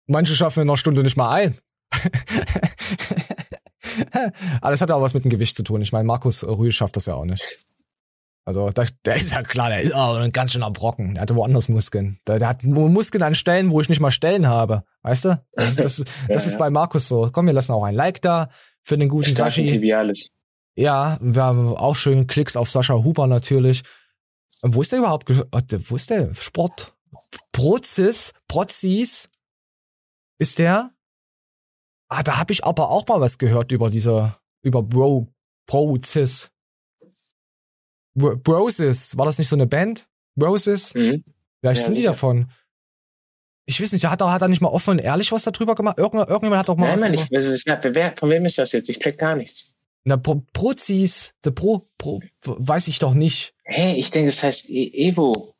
[0.07, 1.57] Manche schaffen in einer Stunde nicht mal ein.
[4.61, 5.81] Aber das hat ja auch was mit dem Gewicht zu tun.
[5.81, 7.65] Ich meine, Markus Rühl schafft das ja auch nicht.
[8.45, 11.15] Also, der, der ist ja klar, der ist auch ein ganz schöner Brocken.
[11.15, 12.17] Der hat woanders Muskeln.
[12.27, 14.83] Der, der hat Muskeln an Stellen, wo ich nicht mal Stellen habe.
[15.01, 15.43] Weißt du?
[15.53, 17.29] Das, ist- das, ist- das Ja, ist bei Markus so.
[17.31, 18.49] Komm, wir lassen auch ein Like da
[18.83, 19.65] für den guten Sashi.
[19.65, 20.29] Tibialis.
[20.75, 23.83] Ja, wir haben auch schön Klicks auf Sascha Huber natürlich.
[24.61, 25.27] Wo ist der überhaupt?
[25.29, 26.33] Wo ist der?
[26.35, 26.93] Sport?
[27.51, 28.31] Prozis?
[28.47, 29.27] Prozis?
[30.39, 30.93] Ist der?
[32.09, 35.27] Ah, da habe ich aber auch mal was gehört über diese, über Bro,
[35.67, 36.49] Prozis.
[38.15, 40.07] Bro- Brosis, war das nicht so eine Band?
[40.35, 40.93] Brosis?
[40.93, 41.23] Mhm.
[41.59, 42.11] Vielleicht Ja, sind die sicher.
[42.11, 42.51] davon.
[43.65, 45.97] Ich weiß nicht, hat er, hat er nicht mal offen und ehrlich was darüber gemacht?
[45.97, 48.45] Irgendjemand, irgendjemand hat doch mal Nein, was über- ich, also, das ist- wer, von wem
[48.45, 48.89] ist das jetzt?
[48.89, 49.73] Ich check gar nichts.
[50.05, 53.53] Na, Pro, Prozis, der Pro, Pro, weiß ich doch nicht.
[53.65, 55.53] Hä, ich denke, das heißt E- Evo.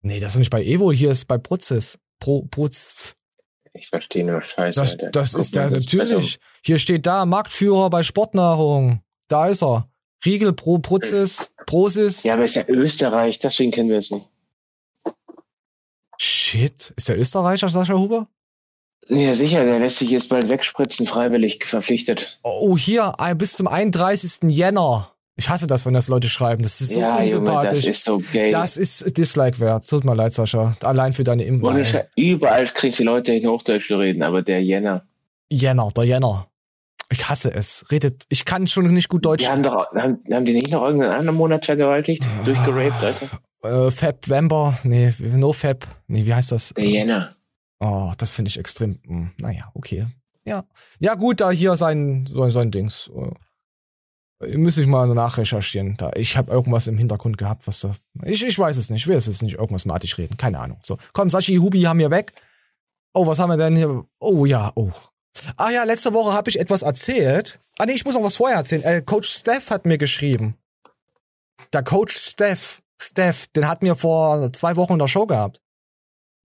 [0.00, 1.98] Nee, das ist nicht bei Evo, hier ist bei Prozis.
[2.18, 3.14] Pro, Proz,
[3.72, 5.10] Ich verstehe nur Scheiße, das, Alter.
[5.10, 6.38] das Guck ist ist natürlich.
[6.64, 9.02] Hier steht da, Marktführer bei Sportnahrung.
[9.28, 9.88] Da ist er.
[10.24, 12.24] Riegel Pro, Prozis, Prosis.
[12.24, 14.26] Ja, aber ist ja Österreich, deswegen kennen wir es nicht.
[16.18, 18.26] Shit, ist der Österreicher Sascha Huber?
[19.06, 22.40] Ja, sicher, der lässt sich jetzt bald wegspritzen, freiwillig verpflichtet.
[22.42, 24.50] Oh, hier, bis zum 31.
[24.50, 25.12] Jänner.
[25.38, 26.64] Ich hasse das, wenn das Leute schreiben.
[26.64, 27.84] Das ist so ja, Junge, das unsympathisch.
[27.84, 28.50] ist so gay.
[28.50, 29.88] Das ist Dislike wert.
[29.88, 30.76] Tut mir leid, Sascha.
[30.82, 31.80] Allein für deine Impfung.
[32.16, 35.06] Überall kriegst du die Leute in Hochdeutsch reden, aber der Jänner.
[35.48, 36.48] Jänner, der Jänner.
[37.10, 37.86] Ich hasse es.
[37.90, 39.44] Redet, ich kann schon nicht gut Deutsch.
[39.44, 42.24] Die haben doch, haben, haben die nicht noch irgendeinen anderen Monat vergewaltigt?
[42.44, 43.86] Durchgeraped, Alter?
[43.86, 46.74] Äh, Fab Vember, nee, No Fab, nee, wie heißt das?
[46.76, 47.36] Der Jänner.
[47.80, 50.06] Oh, das finde ich extrem, hm, naja, okay.
[50.44, 50.64] Ja.
[50.98, 53.10] Ja, gut, da hier sein, so, sein Dings.
[54.40, 55.96] Müsste ich mal nachrecherchieren.
[55.96, 57.94] Da, ich habe irgendwas im Hintergrund gehabt, was da.
[58.22, 59.02] Ich, ich weiß es nicht.
[59.02, 60.36] Ich will jetzt nicht irgendwas matig reden.
[60.36, 60.78] Keine Ahnung.
[60.82, 62.32] So, komm, Sashi, Hubi haben wir weg.
[63.14, 64.04] Oh, was haben wir denn hier?
[64.20, 64.92] Oh ja, oh.
[65.56, 67.60] Ah ja, letzte Woche habe ich etwas erzählt.
[67.78, 68.82] Ah nee, ich muss noch was vorher erzählen.
[68.82, 70.56] Äh, Coach Steph hat mir geschrieben.
[71.72, 75.60] Der Coach Steph, Steph, den hat mir vor zwei Wochen in der Show gehabt.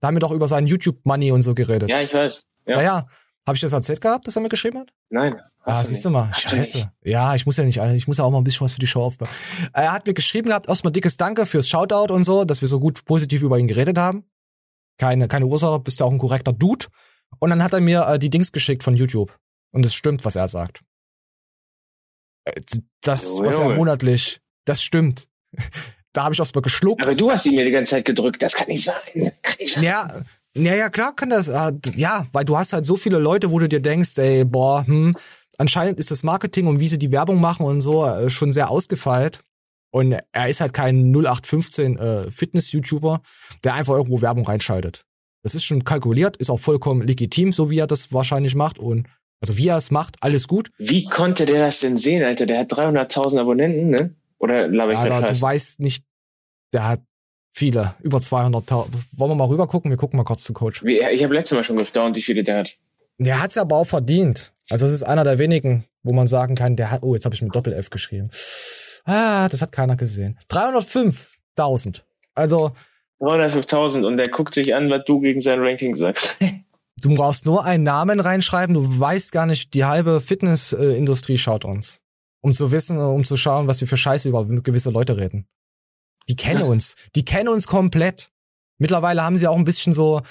[0.00, 1.88] Da haben wir doch über seinen YouTube-Money und so geredet.
[1.88, 2.46] Ja, ich weiß.
[2.66, 2.76] Ja.
[2.76, 3.06] Naja,
[3.46, 4.92] habe ich das erzählt gehabt, dass er mir geschrieben hat?
[5.10, 5.40] Nein.
[5.64, 6.32] Ah, du siehst du mal.
[6.32, 6.90] Scheiße.
[7.02, 8.86] Ja, ich muss ja nicht, ich muss ja auch mal ein bisschen was für die
[8.86, 9.28] Show aufbauen.
[9.72, 12.80] Er hat mir geschrieben gehabt, erstmal dickes Danke fürs Shoutout und so, dass wir so
[12.80, 14.24] gut positiv über ihn geredet haben.
[14.98, 16.86] Keine, keine Ursache, bist ja auch ein korrekter Dude.
[17.38, 19.36] Und dann hat er mir äh, die Dings geschickt von YouTube.
[19.72, 20.82] Und es stimmt, was er sagt.
[22.44, 22.60] Äh,
[23.02, 25.28] Das, was er monatlich, das stimmt.
[26.12, 27.02] da habe ich erstmal geschluckt.
[27.02, 28.42] Aber du hast ihn mir die ganze Zeit gedrückt.
[28.42, 29.32] Das kann nicht sein.
[29.42, 29.82] Kann nicht sein.
[29.82, 30.22] Ja,
[30.56, 31.48] ja, ja, klar kann das.
[31.48, 34.86] äh, Ja, weil du hast halt so viele Leute, wo du dir denkst, ey, boah,
[34.86, 35.16] hm,
[35.58, 38.70] anscheinend ist das Marketing und wie sie die Werbung machen und so äh, schon sehr
[38.70, 39.40] ausgefeilt.
[39.90, 43.20] Und er ist halt kein 0815 äh, Fitness-YouTuber,
[43.62, 45.04] der einfach irgendwo Werbung reinschaltet.
[45.44, 48.78] Das ist schon kalkuliert, ist auch vollkommen legitim, so wie er das wahrscheinlich macht.
[48.78, 49.06] Und
[49.40, 50.70] also wie er es macht, alles gut.
[50.78, 52.46] Wie konnte der das denn sehen, Alter?
[52.46, 54.14] Der hat 300.000 Abonnenten, ne?
[54.38, 56.04] Oder laber ich Aber grad du weißt nicht,
[56.72, 57.02] der hat
[57.54, 58.86] viele, über 200.000.
[59.12, 59.90] Wollen wir mal rüber gucken?
[59.90, 60.82] Wir gucken mal kurz zu Coach.
[60.82, 62.76] Ich habe letztes Mal schon gestaunt, wie viele der hat.
[63.18, 64.52] Der hat's aber auch verdient.
[64.68, 67.34] Also es ist einer der wenigen, wo man sagen kann, der hat, oh, jetzt habe
[67.34, 68.28] ich mit Doppel-F geschrieben.
[69.04, 70.36] Ah, das hat keiner gesehen.
[70.50, 72.02] 305.000.
[72.34, 72.72] Also
[73.20, 76.36] 305.000 und der guckt sich an, was du gegen sein Ranking sagst.
[77.02, 82.00] du brauchst nur einen Namen reinschreiben, du weißt gar nicht, die halbe Fitnessindustrie schaut uns.
[82.40, 85.46] Um zu wissen, um zu schauen, was wir für Scheiße über gewisse Leute reden.
[86.28, 86.94] Die kennen uns.
[87.14, 88.30] Die kennen uns komplett.
[88.78, 90.22] Mittlerweile haben sie auch ein bisschen so,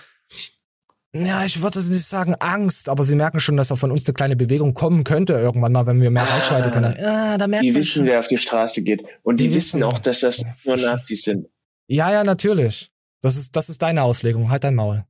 [1.15, 4.05] ja, ich würde es nicht sagen Angst, aber sie merken schon, dass auch von uns
[4.07, 6.95] eine kleine Bewegung kommen könnte irgendwann mal, wenn wir mehr Reichweite können.
[7.05, 8.05] Ah, da merkt Die man wissen, schon.
[8.07, 9.03] wer auf die Straße geht.
[9.21, 9.83] Und die, Die wissen wissen.
[9.83, 11.47] auch, dass das nicht nur Nazis sind.
[11.87, 12.89] Ja, ja, natürlich.
[13.21, 14.49] Das ist, das ist deine Auslegung.
[14.49, 15.05] Halt dein Maul.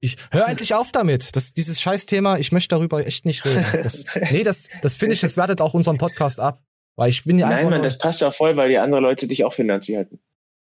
[0.00, 1.34] Ich hör endlich auf damit.
[1.36, 3.64] Das, dieses Scheißthema, ich möchte darüber echt nicht reden.
[3.84, 6.60] Das, nee, das, das finde ich, das wertet auch unseren Podcast ab.
[6.96, 7.62] Weil ich bin ja einfach.
[7.62, 10.20] Nein, Mann, das passt auch voll, weil die andere Leute dich auch für Nazi halten.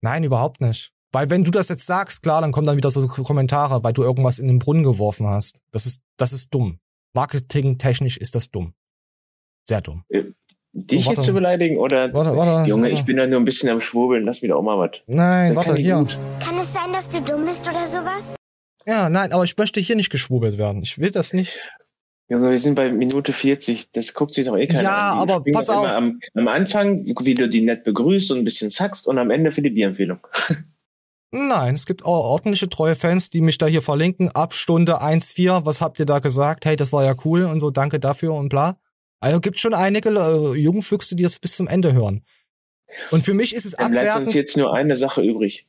[0.03, 0.93] Nein, überhaupt nicht.
[1.13, 4.03] Weil wenn du das jetzt sagst, klar, dann kommen dann wieder so Kommentare, weil du
[4.03, 5.63] irgendwas in den Brunnen geworfen hast.
[5.71, 6.81] Das ist, das ist dumm.
[7.15, 8.75] Marketingtechnisch ist das dumm.
[9.69, 10.05] Sehr dumm.
[10.73, 12.13] Dich Oh, jetzt zu beleidigen oder?
[12.13, 12.95] Warte, warte, Junge, warte.
[12.95, 14.25] ich bin da nur ein bisschen am Schwurbeln.
[14.25, 15.01] Lass mir doch auch mal was.
[15.07, 15.97] Nein, Das warte, hier.
[15.97, 16.19] gut.
[16.41, 18.35] Kann es sein, dass du dumm bist oder sowas?
[18.87, 20.83] Ja, nein, aber ich möchte hier nicht geschwurbelt werden.
[20.83, 21.59] Ich will das nicht.
[22.31, 23.93] Junge, wir sind bei Minute 40.
[23.93, 25.27] Das guckt sich doch eh keiner Ja, an.
[25.27, 25.87] Die aber pass auf.
[25.89, 29.51] Am, am Anfang, wie du die nett begrüßt und ein bisschen zackst und am Ende
[29.51, 30.19] für die Bierempfehlung.
[31.31, 34.31] Nein, es gibt auch ordentliche treue Fans, die mich da hier verlinken.
[34.31, 36.65] Ab Stunde 1,4, was habt ihr da gesagt?
[36.65, 38.79] Hey, das war ja cool und so, danke dafür und bla.
[39.21, 42.25] Also gibt schon einige äh, Jungfüchse, die das bis zum Ende hören.
[43.11, 44.35] Und für mich ist es Dann bleibt uns abwertend.
[44.35, 45.67] jetzt nur eine Sache übrig.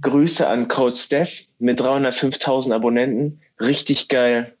[0.00, 3.40] Grüße an Code Steph mit 305.000 Abonnenten.
[3.60, 4.56] Richtig geil.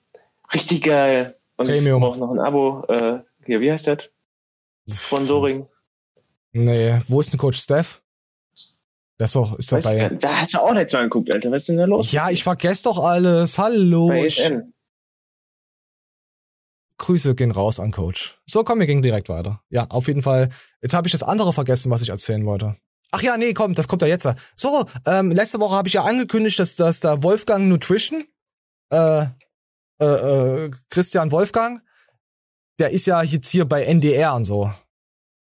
[0.54, 1.38] Richtig geil.
[1.56, 2.02] Und Premium.
[2.02, 2.84] ich brauche noch ein Abo.
[2.88, 4.10] Äh, hier, wie heißt das?
[4.90, 5.66] Sponsoring.
[6.52, 8.02] Nee, wo ist denn Coach Steph?
[9.18, 10.08] Das ist doch, ist doch bei.
[10.08, 11.50] da hast du auch letztes Mal geguckt, Alter.
[11.50, 12.12] Was ist denn da los?
[12.12, 13.58] Ja, ich vergesse doch alles.
[13.58, 14.08] Hallo.
[14.08, 14.72] Bei Ich, ESN.
[16.98, 18.38] Grüße gehen raus an Coach.
[18.46, 19.62] So, komm, wir gehen direkt weiter.
[19.70, 20.50] Ja, auf jeden Fall.
[20.80, 22.76] Jetzt habe ich das andere vergessen, was ich erzählen wollte.
[23.10, 24.26] Ach ja, nee, komm, das kommt ja jetzt.
[24.56, 28.24] So, ähm, letzte Woche habe ich ja angekündigt, dass, dass da Wolfgang Nutrition,
[28.90, 29.26] äh,
[30.02, 31.80] äh, äh, Christian Wolfgang,
[32.78, 34.72] der ist ja jetzt hier bei NDR und so.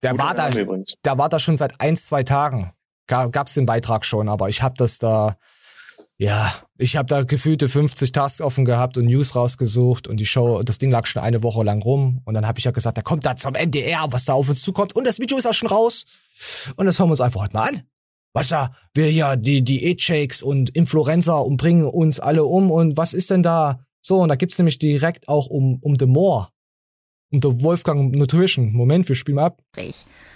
[0.03, 0.95] Der Guter war da, übrigens.
[1.05, 2.72] der war da schon seit ein, zwei Tagen.
[3.07, 5.36] Ga, gab's den Beitrag schon, aber ich habe das da,
[6.18, 10.62] ja, ich habe da gefühlte 50 Tasks offen gehabt und News rausgesucht und die Show,
[10.62, 13.03] das Ding lag schon eine Woche lang rum und dann habe ich ja gesagt, da
[13.03, 15.68] kommt da zum NDR, was da auf uns zukommt und das Video ist auch schon
[15.68, 16.05] raus
[16.76, 17.82] und das hören wir uns einfach heute mal an.
[18.34, 22.97] Was da, wir hier, die, die E-Shakes und Influencer und bringen uns alle um und
[22.97, 23.84] was ist denn da?
[24.07, 26.48] So, und da gibt's nämlich direkt auch um, um The More.
[27.32, 28.74] Um The Wolfgang Nutrition.
[28.74, 29.62] Moment, wir spielen mal ab.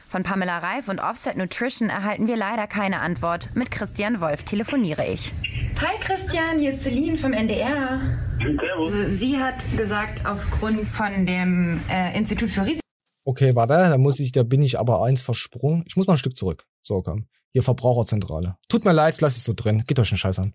[0.08, 3.50] Von Pamela Reif und Offset Nutrition erhalten wir leider keine Antwort.
[3.54, 5.34] Mit Christian Wolf telefoniere ich.
[5.82, 8.00] Hi Christian, hier ist Celine vom NDR.
[8.40, 12.80] Also, Sie hat gesagt, aufgrund von dem äh, Institut für Risiko.
[13.26, 15.84] Okay, warte, da muss ich, da bin ich aber eins versprungen.
[15.86, 16.64] Ich muss mal ein Stück zurück.
[16.80, 17.26] So, komm.
[17.52, 18.56] Hier Verbraucherzentrale.
[18.70, 19.84] Tut mir leid, lass es so drin.
[19.86, 20.54] Geht euch einen Scheiß an.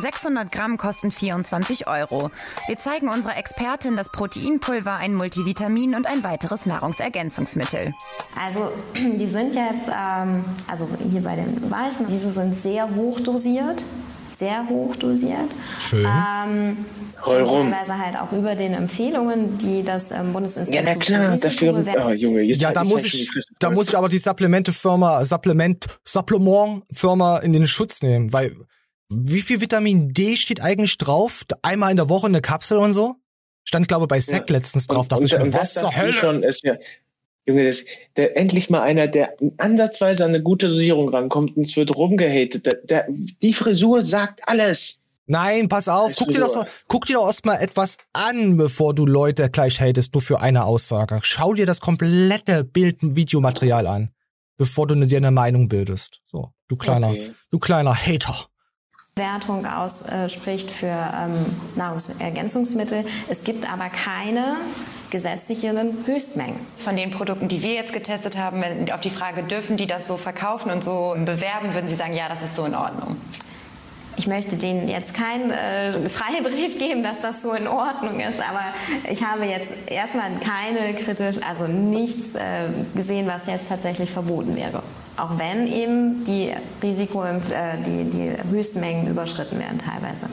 [0.00, 2.30] 600 Gramm kosten 24 Euro.
[2.66, 7.94] Wir zeigen unserer Expertin das Proteinpulver, ein Multivitamin und ein weiteres Nahrungsergänzungsmittel.
[8.42, 13.84] Also die sind jetzt, ähm, also hier bei den Weißen, diese sind sehr hoch dosiert.
[14.34, 15.50] sehr hoch dosiert.
[15.78, 16.06] Schön.
[16.06, 16.76] Ähm,
[17.26, 17.70] Heul rum.
[17.70, 22.06] Teilweise halt auch über den Empfehlungen, die das ähm, Bundesinstitut Ja, na klar, für dafür.
[22.06, 25.24] Oh, Junge, jetzt ja, da ich muss halt ich, da muss ich aber die Supplementefirma,
[25.26, 28.56] Supplement, Supplementfirma in den Schutz nehmen, weil
[29.10, 31.44] wie viel Vitamin D steht eigentlich drauf?
[31.62, 33.16] Einmal in der Woche eine Kapsel und so?
[33.64, 34.56] Stand, glaube bei Sec Ja.
[34.56, 36.12] letztens drauf, Und- dachte ich und- mir, und was das zur Hölle?
[36.12, 36.76] Schon, ist ja,
[37.46, 37.84] Junge, das,
[38.16, 42.66] der, endlich mal einer, der ansatzweise an eine gute Dosierung rankommt und es wird rumgehatet.
[42.66, 45.02] Der, der, die Frisur sagt alles.
[45.26, 49.06] Nein, pass auf, guck dir, das, doch- guck dir doch erstmal etwas an, bevor du
[49.06, 51.20] Leute gleich hatest, nur für eine Aussage.
[51.22, 54.10] Schau dir das komplette Bild- und Videomaterial an,
[54.56, 56.20] bevor du dir eine Meinung bildest.
[56.24, 57.30] So, du kleiner, Okay.
[57.50, 58.46] du kleiner Hater.
[59.20, 61.46] Wertung ausspricht für ähm,
[61.76, 63.04] Nahrungsergänzungsmittel.
[63.28, 64.56] Es gibt aber keine
[65.10, 66.56] gesetzlichen Höchstmengen.
[66.76, 70.16] Von den Produkten, die wir jetzt getestet haben, auf die Frage, dürfen die das so
[70.16, 73.16] verkaufen und so bewerben, würden Sie sagen, ja, das ist so in Ordnung.
[74.20, 78.60] Ich möchte denen jetzt keinen äh, Freibrief geben, dass das so in Ordnung ist, aber
[79.10, 84.82] ich habe jetzt erstmal keine kritisch, also nichts äh, gesehen, was jetzt tatsächlich verboten wäre.
[85.16, 86.52] Auch wenn eben die
[86.82, 87.38] Risiko, äh,
[87.86, 90.26] die, die Höchstmengen überschritten werden teilweise.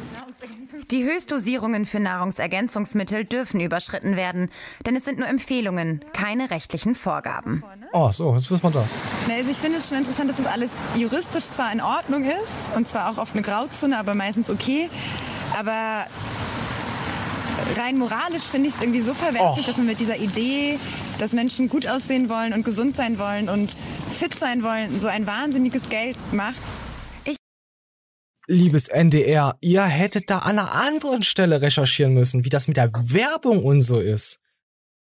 [0.91, 4.49] Die Höchstdosierungen für Nahrungsergänzungsmittel dürfen überschritten werden,
[4.85, 7.61] denn es sind nur Empfehlungen, keine rechtlichen Vorgaben.
[7.91, 8.91] Oh, so, jetzt wissen wir das.
[9.29, 12.87] Also ich finde es schon interessant, dass das alles juristisch zwar in Ordnung ist und
[12.87, 14.89] zwar auch auf eine Grauzone, aber meistens okay.
[15.59, 16.07] Aber
[17.75, 19.67] rein moralisch finde ich es irgendwie so verwerflich, Och.
[19.67, 20.79] dass man mit dieser Idee,
[21.19, 23.75] dass Menschen gut aussehen wollen und gesund sein wollen und
[24.09, 26.61] fit sein wollen, so ein wahnsinniges Geld macht.
[28.49, 32.93] Liebes NDR, ihr hättet da an einer anderen Stelle recherchieren müssen, wie das mit der
[32.93, 34.39] Werbung und so ist.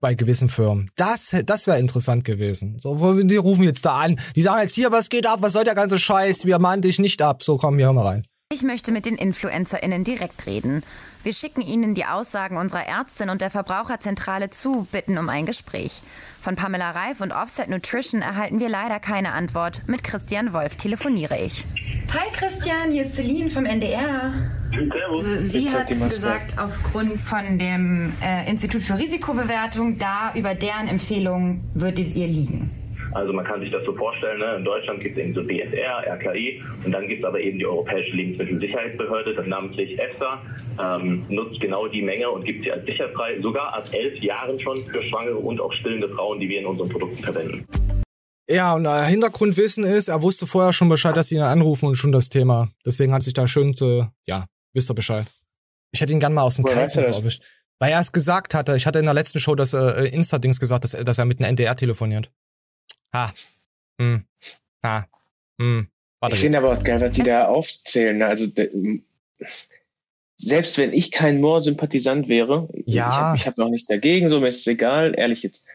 [0.00, 0.88] Bei gewissen Firmen.
[0.94, 2.78] Das, das wäre interessant gewesen.
[2.78, 4.20] So, die rufen jetzt da an.
[4.36, 5.42] Die sagen jetzt hier, was geht ab?
[5.42, 6.44] Was soll der ganze Scheiß?
[6.44, 7.42] Wir mahnen dich nicht ab.
[7.42, 8.22] So, komm, wir hör mal rein.
[8.52, 10.82] Ich möchte mit den InfluencerInnen direkt reden.
[11.22, 16.02] Wir schicken Ihnen die Aussagen unserer Ärztin und der Verbraucherzentrale zu, bitten um ein Gespräch.
[16.38, 19.80] Von Pamela Reif und Offset Nutrition erhalten wir leider keine Antwort.
[19.86, 21.64] Mit Christian Wolf telefoniere ich.
[22.12, 24.34] Hi Christian, hier ist Celine vom NDR.
[25.48, 31.70] Sie Jetzt hat gesagt, aufgrund von dem äh, Institut für Risikobewertung, da über deren Empfehlungen
[31.72, 32.81] würdet ihr liegen.
[33.14, 34.56] Also man kann sich das so vorstellen, ne?
[34.56, 37.66] in Deutschland gibt es eben so BSR, RKI und dann gibt es aber eben die
[37.66, 40.42] Europäische Lebensmittelsicherheitsbehörde, das namentlich EFSA,
[40.82, 44.76] ähm, nutzt genau die Menge und gibt sie als sicherfrei, sogar ab elf Jahren schon
[44.78, 47.66] für schwangere und auch stillende Frauen, die wir in unseren Produkten verwenden.
[48.50, 51.94] Ja, und äh, Hintergrundwissen ist, er wusste vorher schon Bescheid, dass sie ihn anrufen und
[51.94, 52.68] schon das Thema.
[52.84, 55.26] Deswegen hat sich da schön, äh, ja, wisst ihr Bescheid.
[55.94, 57.42] Ich hätte ihn gern mal aus dem Kalten weißt du erwischt.
[57.78, 58.76] Weil er es gesagt hatte.
[58.76, 61.38] Ich hatte in der letzten Show das äh, Insta-Dings gesagt, dass, er- dass er mit
[61.40, 62.30] einem NDR telefoniert.
[63.14, 63.32] Ha.
[64.00, 64.24] Hm.
[64.84, 65.06] Ha.
[65.60, 65.88] Hm.
[66.20, 68.18] Warte Ich finde aber auch geil, was die da aufzählen.
[68.18, 68.26] ne?
[68.26, 68.46] Also
[70.36, 73.34] selbst wenn ich kein Moore-Sympathisant wäre, Ja.
[73.34, 75.66] ich habe hab auch nichts dagegen, so mir ist es egal, ehrlich jetzt.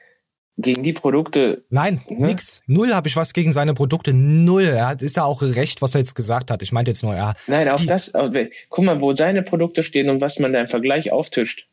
[0.60, 2.64] Gegen die Produkte, Nein, nix.
[2.66, 4.12] Null habe ich was gegen seine Produkte.
[4.12, 4.64] Null.
[4.64, 6.64] Er hat, ist ja auch recht, was er jetzt gesagt hat.
[6.64, 7.36] Ich meinte jetzt nur, er.
[7.46, 8.32] nein, auch Die- das, auch,
[8.70, 11.70] guck mal, wo seine Produkte stehen und was man da im Vergleich auftischt.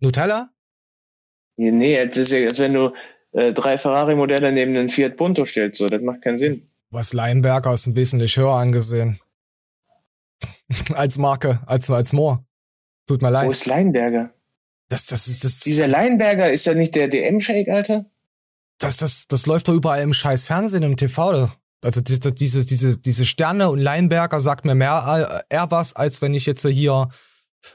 [0.00, 0.50] Nutella?
[1.56, 2.92] Nee, Nee, das ist ja, wenn du
[3.36, 6.68] äh, drei Ferrari-Modelle neben einen Fiat Punto stellst, so, das macht keinen Sinn.
[6.90, 9.18] Was Leinberger ist wesentlich höher angesehen.
[10.94, 12.44] als Marke, als, als Moore.
[13.06, 13.50] Tut mir Wo leid.
[13.50, 14.30] ist Leinberger?
[14.88, 18.06] Das, das ist, das, Dieser Leinberger, ist ja nicht der DM-Shake, Alter?
[18.78, 21.50] das, das, das läuft doch überall im scheiß Fernsehen, im TV.
[21.82, 25.94] Also die- die- diese, diese, diese Sterne und Leinberger sagt mir mehr äh, eher was,
[25.96, 27.08] als wenn ich jetzt hier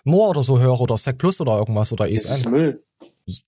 [0.03, 2.51] Moore oder so höre oder Sec Plus oder irgendwas oder Das ist ESN.
[2.51, 2.84] Müll.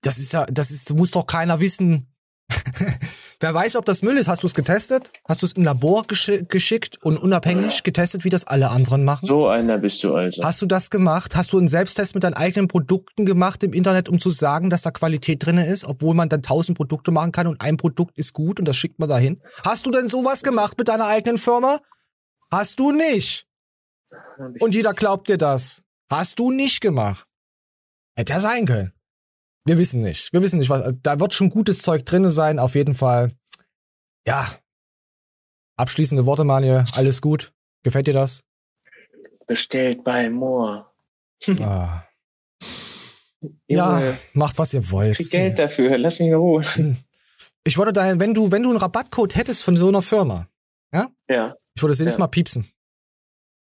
[0.02, 2.14] Das ist ja, das ist, muss doch keiner wissen.
[3.40, 4.28] Wer weiß, ob das Müll ist.
[4.28, 5.12] Hast du es getestet?
[5.28, 9.28] Hast du es im Labor gesch geschickt und unabhängig getestet, wie das alle anderen machen?
[9.28, 10.44] So einer bist du also.
[10.44, 11.36] Hast du das gemacht?
[11.36, 14.82] Hast du einen Selbsttest mit deinen eigenen Produkten gemacht im Internet, um zu sagen, dass
[14.82, 18.32] da Qualität drinne ist, obwohl man dann tausend Produkte machen kann und ein Produkt ist
[18.34, 19.42] gut und das schickt man dahin?
[19.66, 21.80] Hast du denn sowas gemacht mit deiner eigenen Firma?
[22.50, 23.46] Hast du nicht.
[24.60, 25.82] Und jeder glaubt dir das.
[26.10, 27.26] Hast du nicht gemacht.
[28.16, 28.93] Hätte ja sein können.
[29.66, 30.34] Wir wissen nicht.
[30.34, 30.94] Wir wissen nicht, was.
[31.02, 33.32] Da wird schon gutes Zeug drinne sein, auf jeden Fall.
[34.28, 34.48] Ja.
[35.78, 36.86] Abschließende Worte, Manuel.
[36.92, 37.54] Alles gut.
[37.84, 38.44] Gefällt dir das?
[39.48, 40.86] Bestellt bei Moore.
[41.60, 42.04] Ah.
[43.68, 45.18] Ja, macht was ihr wollt.
[45.18, 46.66] Krieg Geld dafür, lass mich in Ruhe.
[47.66, 50.50] Ich würde da, wenn du, wenn du einen Rabattcode hättest von so einer Firma,
[50.94, 51.08] ja?
[51.30, 51.56] Ja.
[51.76, 52.20] Ich würde es jedes Ja.
[52.20, 52.68] Mal piepsen.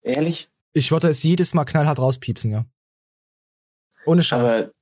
[0.01, 0.49] Ehrlich?
[0.73, 2.65] Ich würde es jedes Mal knallhart rauspiepsen, ja.
[4.07, 4.53] Ohne Scheiß.
[4.53, 4.73] Aber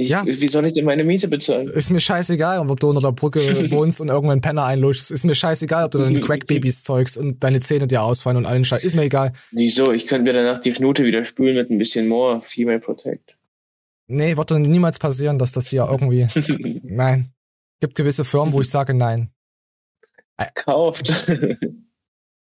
[0.00, 0.24] Ich, Ja.
[0.24, 1.66] Wie soll ich denn meine Miete bezahlen?
[1.66, 3.40] Ist mir scheißegal, ob du unter der Brücke
[3.72, 5.10] wohnst und irgendwann einen Penner einluschst.
[5.10, 8.64] Ist mir scheißegal, ob du deine Crackbabys zeugst und deine Zähne dir ausfallen und allen
[8.64, 8.80] Scheiß.
[8.82, 9.32] Ist mir egal.
[9.50, 9.92] Wieso?
[9.92, 13.36] Ich könnte mir danach die Schnute wieder spülen mit ein bisschen more Female Protect.
[14.06, 16.28] Nee, wird doch niemals passieren, dass das hier irgendwie.
[16.84, 17.32] nein.
[17.80, 19.30] Gibt gewisse Firmen, wo ich sage nein.
[20.54, 21.08] Kauft.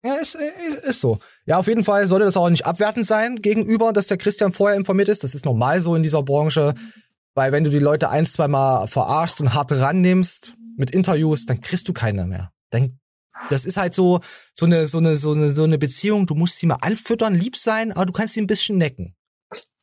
[0.04, 1.20] Ja, ist, ist, ist so.
[1.46, 4.78] Ja, auf jeden Fall sollte das auch nicht abwertend sein gegenüber, dass der Christian vorher
[4.78, 5.24] informiert ist.
[5.24, 6.74] Das ist normal so in dieser Branche.
[7.36, 11.62] Weil wenn du die Leute ein, zwei Mal verarschst und hart rannimmst mit Interviews, dann
[11.62, 12.52] kriegst du keine mehr.
[12.70, 13.00] Dann,
[13.50, 14.22] das ist halt so,
[14.54, 16.26] so eine, so eine, so eine, so eine Beziehung.
[16.28, 19.16] Du musst sie mal anfüttern, lieb sein, aber du kannst sie ein bisschen necken.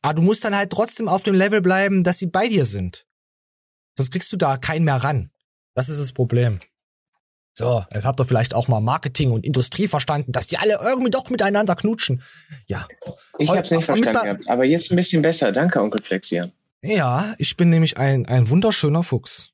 [0.01, 3.05] Aber du musst dann halt trotzdem auf dem Level bleiben, dass sie bei dir sind.
[3.95, 5.29] Sonst kriegst du da keinen mehr ran.
[5.75, 6.59] Das ist das Problem.
[7.55, 11.11] So, jetzt habt ihr vielleicht auch mal Marketing und Industrie verstanden, dass die alle irgendwie
[11.11, 12.23] doch miteinander knutschen.
[12.65, 12.87] Ja.
[13.37, 15.51] Ich hab's nicht verstanden gehabt, aber jetzt ein bisschen besser.
[15.51, 16.51] Danke, Onkel Flexian.
[16.83, 19.51] Ja, ich bin nämlich ein, ein wunderschöner Fuchs.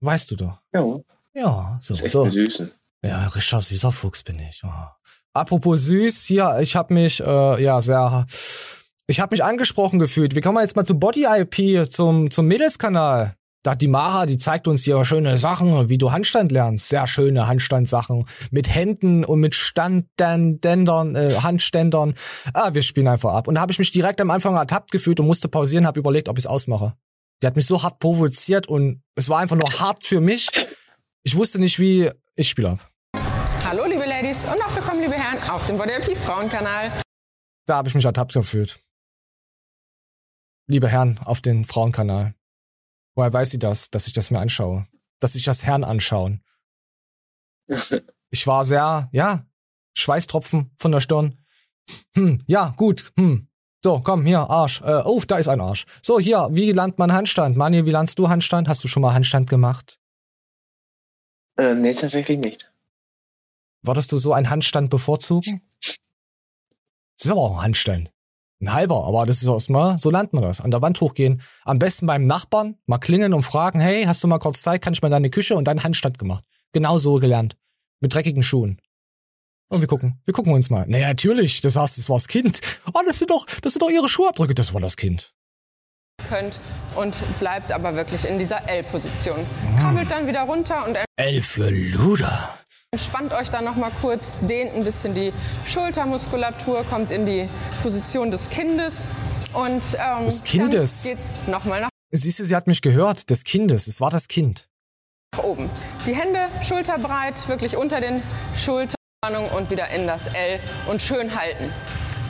[0.00, 0.58] Weißt du doch.
[0.72, 1.00] Ja.
[1.34, 1.94] Ja, so.
[1.94, 2.24] Das ist echt so.
[2.24, 2.72] ein Süßen.
[3.04, 4.62] Ja, richtiger süßer Fuchs bin ich.
[4.62, 4.96] Ja.
[5.32, 8.26] Apropos süß, hier, ich habe mich, äh, ja, sehr,
[9.06, 10.34] ich habe mich angesprochen gefühlt.
[10.34, 13.36] Wir kommen jetzt mal zu Body IP, zum, zum Mädelskanal.
[13.64, 16.88] Da hat die Mara, die zeigt uns hier schöne Sachen, wie du Handstand lernst.
[16.88, 18.26] Sehr schöne Handstandsachen.
[18.50, 22.14] Mit Händen und mit Standändern, äh, Handständern.
[22.54, 23.46] Ah, wir spielen einfach ab.
[23.46, 26.28] Und da habe ich mich direkt am Anfang ertappt gefühlt und musste pausieren, habe überlegt,
[26.28, 26.94] ob ich es ausmache.
[27.40, 30.48] Die hat mich so hart provoziert und es war einfach nur hart für mich.
[31.22, 32.90] Ich wusste nicht, wie ich spiele ab.
[33.64, 36.90] Hallo liebe Ladies und auch willkommen liebe Herren auf dem Body IP Frauenkanal.
[37.66, 38.80] Da habe ich mich ertappt gefühlt.
[40.66, 42.34] Liebe Herren auf den Frauenkanal.
[43.14, 44.86] Woher weiß sie das, dass ich das mir anschaue?
[45.20, 46.42] Dass sich das Herren anschauen.
[48.34, 49.46] Ich war sehr, ja,
[49.92, 51.36] Schweißtropfen von der Stirn.
[52.14, 53.46] Hm, ja, gut, hm.
[53.84, 54.80] So, komm, hier, Arsch.
[54.80, 55.84] Äh, oh, da ist ein Arsch.
[56.02, 57.56] So, hier, wie lernt man Handstand?
[57.58, 58.68] Mani, wie lernst du Handstand?
[58.68, 59.98] Hast du schon mal Handstand gemacht?
[61.58, 62.72] Äh, nee, tatsächlich nicht.
[63.82, 65.60] Würdest du so einen Handstand bevorzugen?
[67.18, 68.12] Das ist aber auch ein Handstand.
[68.62, 70.60] Ein halber, aber das ist erstmal, so lernt man das.
[70.60, 71.42] An der Wand hochgehen.
[71.64, 74.92] Am besten beim Nachbarn mal klingeln und fragen, hey, hast du mal kurz Zeit, kann
[74.92, 76.44] ich mal in deine Küche und dann Handstand gemacht.
[76.70, 77.56] Genau so gelernt.
[77.98, 78.80] Mit dreckigen Schuhen.
[79.68, 80.86] Und wir gucken, wir gucken uns mal.
[80.86, 82.60] Naja, natürlich, das heißt, das war das Kind.
[82.94, 85.32] Oh, das sind doch, das sind doch ihre Schuhabdrücke, das war das Kind.
[86.28, 86.60] Könnt
[86.94, 89.38] und bleibt aber wirklich in dieser L-Position.
[89.80, 92.58] Krabbelt dann wieder runter und L für Luder.
[92.94, 95.32] Entspannt euch dann noch mal kurz, dehnt ein bisschen die
[95.66, 97.48] Schultermuskulatur, kommt in die
[97.82, 99.02] Position des Kindes
[99.54, 101.02] und ähm, Des Kindes?
[101.02, 104.10] dann geht's noch mal nach Siehst du, sie hat mich gehört, des Kindes, es war
[104.10, 104.68] das Kind.
[105.42, 105.70] oben.
[106.06, 108.22] Die Hände schulterbreit, wirklich unter den
[108.54, 108.94] Schultern
[109.56, 111.72] und wieder in das L und schön halten.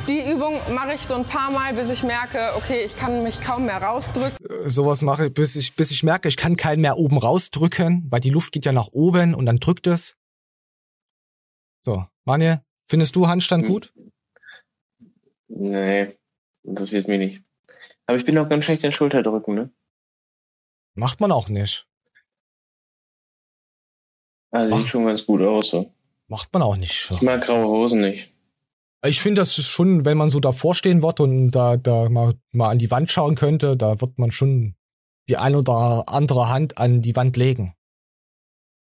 [0.06, 3.40] Die Übung mache ich so ein paar Mal, bis ich merke, okay, ich kann mich
[3.40, 4.36] kaum mehr rausdrücken.
[4.48, 8.06] Äh, sowas mache ich, bis ich, bis ich merke, ich kann keinen mehr oben rausdrücken,
[8.10, 10.14] weil die Luft geht ja nach oben und dann drückt es.
[11.82, 13.92] So, Manje, findest du Handstand gut?
[15.48, 16.16] Nee,
[16.62, 17.42] interessiert mich nicht.
[18.06, 19.70] Aber ich bin auch ganz schlecht in Schulterdrücken, ne?
[20.94, 21.86] Macht man auch nicht.
[24.50, 25.92] Also sieht schon ganz gut aus, so.
[26.28, 27.10] Macht man auch nicht.
[27.10, 28.32] Ich mag graue Hosen nicht.
[29.04, 32.34] Ich finde das ist schon, wenn man so davor stehen wird und da, da mal,
[32.52, 34.76] mal an die Wand schauen könnte, da wird man schon
[35.28, 37.74] die ein oder andere Hand an die Wand legen.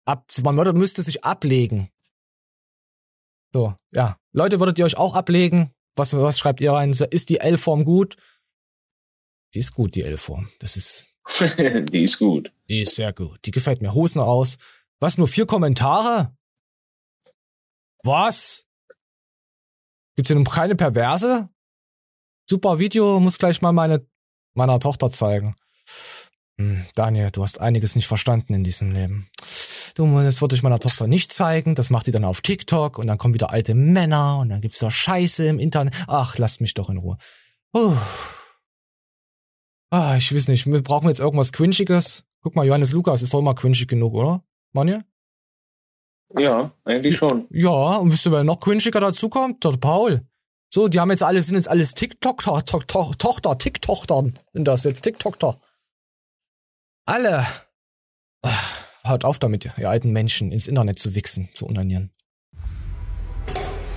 [0.06, 1.90] Ab, man würde, müsste sich ablegen.
[3.54, 4.18] So, ja.
[4.32, 5.72] Leute, würdet ihr euch auch ablegen?
[5.96, 6.92] Was, was schreibt ihr rein?
[6.92, 8.18] Ist die L-Form gut?
[9.54, 10.50] Die ist gut, die L-Form.
[10.60, 11.14] Das ist,
[11.92, 12.52] Die ist gut.
[12.68, 13.40] die ist sehr gut.
[13.46, 13.94] Die gefällt mir.
[13.94, 14.58] Hosen aus.
[15.00, 16.36] Was, nur vier Kommentare?
[18.04, 18.66] Was?
[20.16, 21.50] Gibt's hier noch keine Perverse?
[22.50, 24.06] Super Video, muss gleich mal meine,
[24.54, 25.56] meiner Tochter zeigen.
[26.58, 29.30] Hm, Daniel, du hast einiges nicht verstanden in diesem Leben.
[29.96, 33.06] Du, das würde ich meiner Tochter nicht zeigen, das macht die dann auf TikTok und
[33.06, 35.94] dann kommen wieder alte Männer und dann gibt's da Scheiße im Internet.
[36.08, 37.18] Ach, lasst mich doch in Ruhe.
[37.72, 37.96] Puh.
[39.92, 42.24] Ah, ich weiß nicht, wir brauchen jetzt irgendwas Quinchiges.
[42.42, 44.44] Guck mal, Johannes Lukas ist doch immer quinchig genug, oder?
[44.72, 45.06] Manje?
[46.36, 47.48] Ja, eigentlich schon.
[47.52, 49.64] Ja, und wisst ihr, wer noch quinchiger dazukommt?
[49.64, 50.28] Der Paul.
[50.74, 55.62] So, die haben jetzt alle, sind jetzt alles TikTok-Tochter, Tochter, TikTochtern sind das jetzt, TikTokter.
[57.06, 57.46] Alle.
[58.42, 58.73] Ach,
[59.06, 62.10] Hört auf damit, ihr alten Menschen, ins Internet zu wichsen, zu unanieren.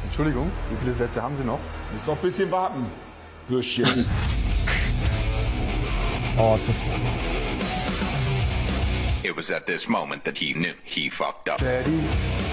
[0.05, 1.61] Entschuldigung, wie viele Sätze haben Sie noch?
[1.93, 2.87] Muss noch ein bisschen warten,
[3.49, 3.87] Würstchen.
[6.39, 6.83] Oh, ist das.
[9.23, 11.63] It was at this moment that he knew he fucked up.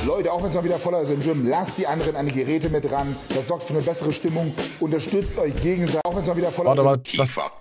[0.06, 2.32] Leute, auch wenn es mal wieder voller ist im Gym, lasst die anderen an die
[2.32, 3.14] Geräte mit ran.
[3.36, 4.56] Das sorgt für eine bessere Stimmung.
[4.80, 6.00] Unterstützt euch gegenseitig.
[6.06, 7.36] Auch wenn es mal wieder voller Warte mal, ist.
[7.36, 7.52] was?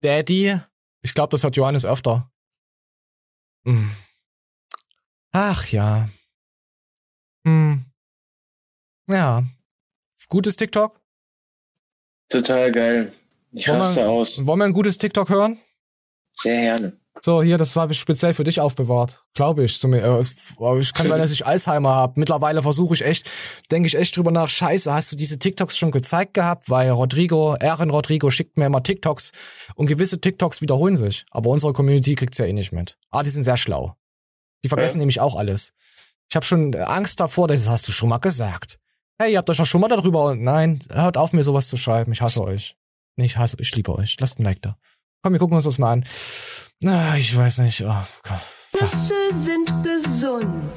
[0.00, 0.58] Daddy.
[1.02, 2.30] Ich glaube, das hört Johannes öfter.
[3.64, 3.90] Hm.
[5.32, 6.08] Ach ja.
[7.44, 7.84] Hm.
[9.08, 9.44] Ja.
[10.28, 11.00] Gutes TikTok?
[12.28, 13.12] Total geil.
[13.52, 14.44] Ich Wollen raste wir, aus.
[14.46, 15.60] wollen wir ein gutes TikTok hören?
[16.34, 17.00] Sehr gerne.
[17.22, 19.24] So, hier, das habe ich speziell für dich aufbewahrt.
[19.34, 19.78] Glaube ich.
[19.78, 22.18] Zum, äh, ich kann sein, dass ich Alzheimer habe.
[22.20, 23.30] Mittlerweile versuche ich echt,
[23.70, 26.68] denke ich echt drüber nach, scheiße, hast du diese TikToks schon gezeigt gehabt?
[26.68, 29.32] Weil Rodrigo, Erin Rodrigo schickt mir immer TikToks
[29.74, 31.24] und gewisse TikToks wiederholen sich.
[31.30, 32.98] Aber unsere Community kriegt's ja eh nicht mit.
[33.10, 33.96] Ah, die sind sehr schlau.
[34.64, 35.00] Die vergessen Ja.
[35.00, 35.72] nämlich auch alles.
[36.28, 38.78] Ich habe schon Angst davor, das hast du schon mal gesagt.
[39.18, 40.34] Hey, ihr habt euch doch schon mal darüber.
[40.34, 42.12] Nein, hört auf, mir sowas zu schreiben.
[42.12, 42.76] Ich hasse euch.
[43.16, 44.16] Nee, ich hasse, ich liebe euch.
[44.18, 44.76] Lasst ein Like da.
[45.24, 46.04] Komm, wir gucken uns das mal an.
[46.82, 47.80] Na, ich weiß nicht.
[47.80, 48.42] Oh, Gott.
[48.78, 50.70] Nüsse sind gesund.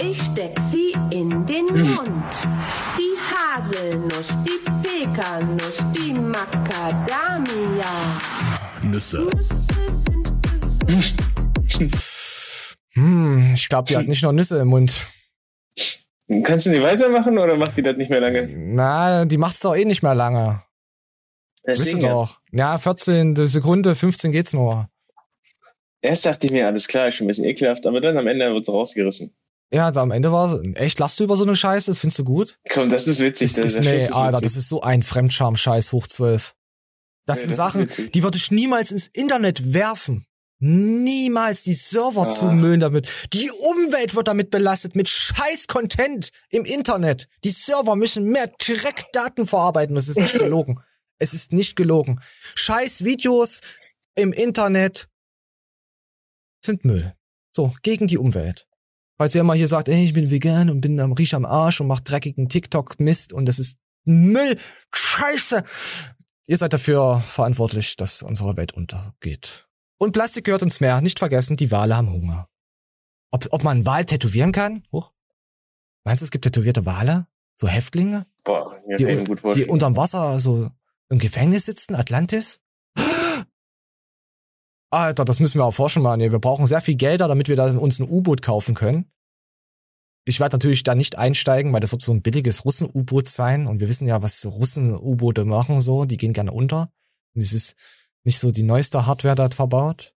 [0.00, 2.48] Ich steck sie in den Mund.
[2.96, 7.84] Die Haselnuss, die Pekanuss, die Macadamia.
[8.82, 9.28] Nüsse.
[12.92, 15.04] Hm, ich glaube, die hat nicht nur Nüsse im Mund.
[16.44, 18.46] Kannst du nicht weitermachen oder macht die das nicht mehr lange?
[18.46, 20.62] Na, die macht's doch eh nicht mehr lange.
[21.66, 22.10] Deswegen ja.
[22.10, 22.40] doch.
[22.52, 24.88] Ja, 14 Sekunde, 15 geht's nur.
[26.02, 28.52] Erst dachte ich mir, alles klar, ist schon ein bisschen ekelhaft, aber dann am Ende
[28.52, 29.34] wird es rausgerissen.
[29.72, 31.90] Ja, da am Ende war echt, lachst du über so eine Scheiße?
[31.90, 32.58] Das findest du gut?
[32.70, 33.46] Komm, das ist witzig.
[33.50, 34.42] Ist, das ist, ist nee, Alter, witzig.
[34.44, 36.54] das ist so ein Fremdscham-Scheiß hoch 12.
[37.26, 40.26] Das Nee, sind das ist Sachen, die würde ich niemals ins Internet werfen.
[40.58, 42.28] Niemals die Server Ah.
[42.28, 43.08] zumüllen damit.
[43.32, 47.28] Die Umwelt wird damit belastet mit scheiß Content im Internet.
[47.44, 49.94] Die Server müssen mehr Dreckdaten verarbeiten.
[49.94, 50.80] Das ist nicht gelogen.
[51.20, 52.18] Es ist nicht gelogen.
[52.56, 53.60] Scheiß Videos
[54.16, 55.08] im Internet
[56.64, 57.14] sind Müll.
[57.54, 58.66] So, gegen die Umwelt.
[59.18, 61.80] Weil sie immer hier sagt, ey, ich bin vegan und bin am Riech am Arsch
[61.80, 64.58] und mach dreckigen TikTok-Mist und das ist Müll.
[64.94, 65.62] Scheiße.
[66.46, 69.68] Ihr seid dafür verantwortlich, dass unsere Welt untergeht.
[69.98, 71.02] Und Plastik gehört uns mehr.
[71.02, 72.48] Nicht vergessen, die Wale haben Hunger.
[73.30, 74.84] Ob, ob man einen Wal tätowieren kann?
[74.90, 75.12] Huch.
[76.04, 77.26] Meinst du, es gibt tätowierte Wale?
[77.60, 78.26] So Häftlinge?
[78.42, 79.68] Boah, die, die vorstellen.
[79.68, 80.70] unterm Wasser so
[81.10, 81.94] im Gefängnis sitzen?
[81.94, 82.60] Atlantis?
[84.90, 86.20] Alter, das müssen wir erforschen, Mann.
[86.20, 89.10] Wir brauchen sehr viel Gelder, damit wir da uns ein U-Boot kaufen können.
[90.24, 93.66] Ich werde natürlich da nicht einsteigen, weil das wird so ein billiges Russen-U-Boot sein.
[93.66, 96.04] Und wir wissen ja, was Russen-U-Boote machen so.
[96.04, 96.90] Die gehen gerne unter.
[97.34, 97.74] Und es ist
[98.24, 100.14] nicht so die neueste Hardware da verbaut.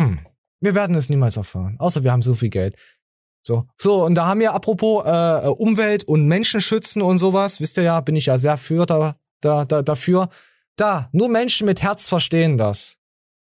[0.00, 0.20] Hm.
[0.60, 1.76] Wir werden es niemals erfahren.
[1.78, 2.76] Außer wir haben so viel Geld.
[3.46, 7.60] So, so und da haben wir apropos äh, äh, Umwelt und Menschen schützen und sowas,
[7.60, 10.28] wisst ihr ja, bin ich ja sehr für da, da, da dafür.
[10.76, 12.96] Da, nur Menschen mit Herz verstehen das.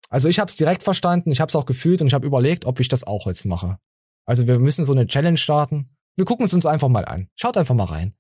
[0.08, 2.64] Also ich habe es direkt verstanden, ich habe es auch gefühlt und ich habe überlegt,
[2.64, 3.78] ob ich das auch jetzt mache.
[4.26, 5.96] Also wir müssen so eine Challenge starten.
[6.16, 7.28] Wir gucken es uns einfach mal an.
[7.36, 8.14] Schaut einfach mal rein.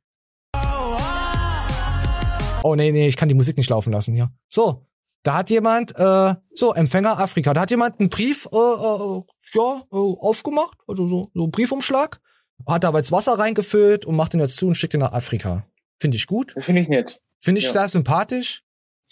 [2.62, 4.30] Oh nee, nee, ich kann die Musik nicht laufen lassen hier.
[4.48, 4.86] So,
[5.22, 9.22] da hat jemand, äh, so, Empfänger Afrika, da hat jemand einen Brief, äh, äh,
[9.54, 12.20] ja, äh, aufgemacht, also so, so einen Briefumschlag,
[12.66, 15.12] hat da aber jetzt Wasser reingefüllt und macht den jetzt zu und schickt ihn nach
[15.12, 15.66] Afrika.
[15.98, 16.54] Finde ich gut.
[16.58, 17.22] Finde ich nett.
[17.40, 17.72] Finde ich Ja.
[17.72, 18.62] sehr sympathisch.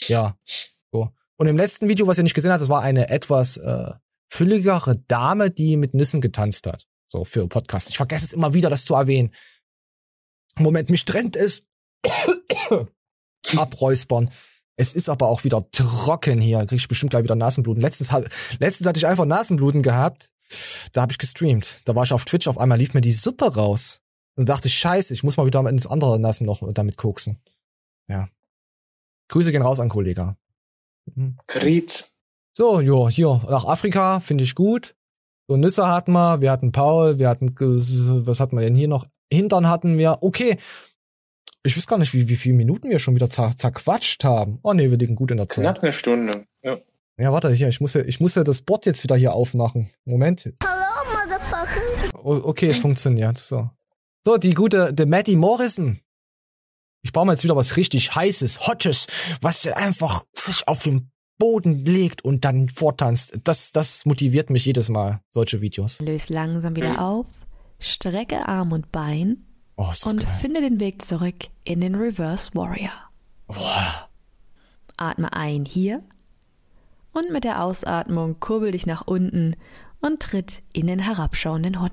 [0.06, 0.36] Ja.
[0.92, 1.10] So.
[1.36, 3.92] Und im letzten Video, was ihr nicht gesehen habt, das war eine etwas äh,
[4.30, 6.86] fülligere Dame, die mit Nüssen getanzt hat.
[7.06, 7.88] So für Podcast.
[7.88, 9.32] Ich vergesse es immer wieder, das zu erwähnen.
[10.58, 11.64] Moment, mich trennt es.
[13.56, 14.30] Abräuspern.
[14.76, 16.64] Es ist aber auch wieder trocken hier.
[16.66, 17.82] Krieg ich bestimmt gleich wieder Nasenbluten.
[17.82, 18.10] Letztens,
[18.60, 20.30] letztens hatte ich einfach Nasenbluten gehabt.
[20.92, 21.80] Da habe ich gestreamt.
[21.84, 22.46] Da war ich auf Twitch.
[22.46, 24.00] Auf einmal lief mir die Suppe raus.
[24.36, 27.42] Und dachte ich, scheiße, ich muss mal wieder ins andere Nassen noch damit koksen.
[28.08, 28.28] Ja.
[29.28, 30.36] Grüße gehen raus an Kollega.
[31.14, 31.36] Mhm.
[31.46, 32.12] Krit.
[32.52, 34.96] So, jo, hier, nach Afrika, finde ich gut.
[35.46, 39.06] So, Nüsse hatten wir, wir hatten Paul, wir hatten, was hatten wir denn hier noch?
[39.30, 40.58] Hintern hatten wir, okay.
[41.62, 44.58] Ich weiß gar nicht, wie, wie viele Minuten wir schon wieder zer zerquatscht haben.
[44.62, 45.64] Oh nee, wir liegen gut in der Zeit.
[45.64, 46.46] Knapp eine Stunde.
[46.62, 46.78] Ja.
[47.18, 49.90] Ja, warte, hier, ich muss ja, ich muss ja das Board jetzt wieder hier aufmachen.
[50.04, 50.52] Moment.
[50.62, 52.24] Hello, motherfucker.
[52.24, 53.38] O okay, es funktioniert.
[53.38, 53.70] So.
[54.24, 56.00] So, die gute, the Maddie Morrison.
[57.02, 59.06] Ich brauche mal jetzt wieder was richtig heißes, hottes,
[59.40, 63.38] was einfach sich auf den Boden legt und dann vortanzt.
[63.44, 66.00] Das, das motiviert mich jedes Mal, solche Videos.
[66.00, 67.26] Löse langsam wieder auf,
[67.78, 69.44] strecke Arm und Bein
[69.76, 70.36] Oh, und geil.
[70.40, 72.90] finde den Weg zurück in den Reverse Warrior.
[74.96, 76.02] Atme ein hier
[77.12, 79.54] und mit der Ausatmung kurbel dich nach unten
[80.00, 81.92] und tritt in den herabschauenden Hund.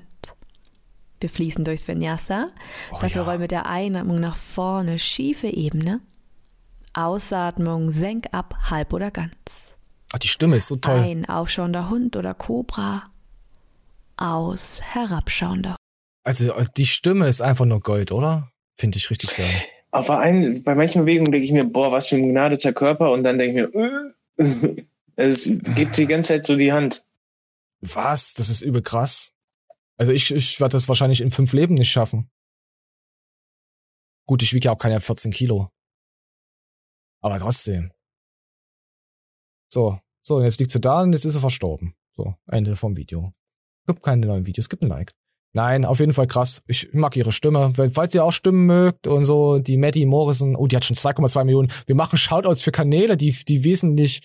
[1.20, 2.48] Wir fließen durchs Vinyasa,
[3.00, 6.00] dafür roll mit der Einatmung nach vorne schiefe Ebene.
[6.92, 9.34] Ausatmung senk ab, halb oder ganz.
[10.12, 10.98] Ach, die Stimme ist so toll.
[10.98, 13.04] Ein aufschauender Hund oder Kobra.
[14.16, 15.78] Aus herabschauender Hund.
[16.24, 18.50] Also, äh, die Stimme ist einfach nur Gold, oder?
[18.76, 19.46] Finde ich richtig geil.
[19.90, 23.12] Aber ein, bei manchen Bewegungen denke ich mir, boah, was für ein begnadeter Körper.
[23.12, 24.82] Und dann denke ich mir, äh,
[25.16, 27.04] es gibt die ganze Zeit so die Hand.
[27.80, 28.34] Was?
[28.34, 29.32] Das ist übel krass.
[29.96, 32.30] Also ich, ich werde das wahrscheinlich in fünf Leben nicht schaffen.
[34.26, 35.68] Gut, ich wiege ja auch keine 14 Kilo.
[37.20, 37.92] Aber trotzdem.
[39.72, 41.94] So, so, jetzt liegt sie da und jetzt ist sie verstorben.
[42.14, 43.32] So, Ende vom Video.
[43.86, 45.12] Gibt keine neuen Videos, gibt ein Like.
[45.52, 46.62] Nein, auf jeden Fall krass.
[46.66, 47.72] Ich mag ihre Stimme.
[47.92, 51.44] Falls ihr auch Stimmen mögt und so, die Maddie Morrison, oh, die hat schon 2,2
[51.44, 51.72] Millionen.
[51.86, 54.20] Wir machen Shoutouts für Kanäle, die, die wesentlich,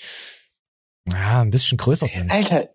[1.08, 2.30] ja, ein bisschen größer sind.
[2.30, 2.70] Alter,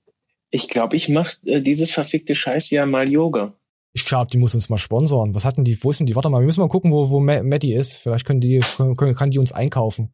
[0.51, 3.53] ich glaube, ich mach äh, dieses verfickte Scheißjahr mal Yoga.
[3.93, 5.35] Ich glaube, die muss uns mal sponsoren.
[5.35, 5.83] Was hatten die?
[5.83, 6.15] Wo ist denn die?
[6.15, 7.95] Warte mal, wir müssen mal gucken, wo, wo Ma- Maddie ist.
[7.95, 8.61] Vielleicht können die,
[8.97, 10.13] können, kann die uns einkaufen.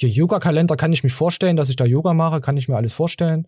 [0.00, 2.94] Hier, Yoga-Kalender kann ich mich vorstellen, dass ich da Yoga mache, kann ich mir alles
[2.94, 3.46] vorstellen.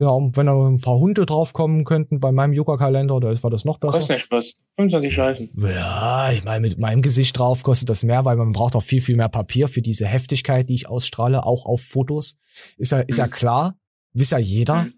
[0.00, 3.64] Ja, und wenn da ein paar Hunde draufkommen könnten bei meinem Yoga-Kalender, da war das
[3.64, 3.92] noch besser.
[3.92, 4.54] Kostet nicht Spaß.
[4.74, 5.50] 25 Scheißen.
[5.56, 9.00] Ja, ich meine, mit meinem Gesicht drauf kostet das mehr, weil man braucht auch viel,
[9.00, 12.36] viel mehr Papier für diese Heftigkeit, die ich ausstrahle, auch auf Fotos.
[12.76, 13.78] Ist ja, ist ja klar.
[14.12, 14.88] Wisst ja jeder.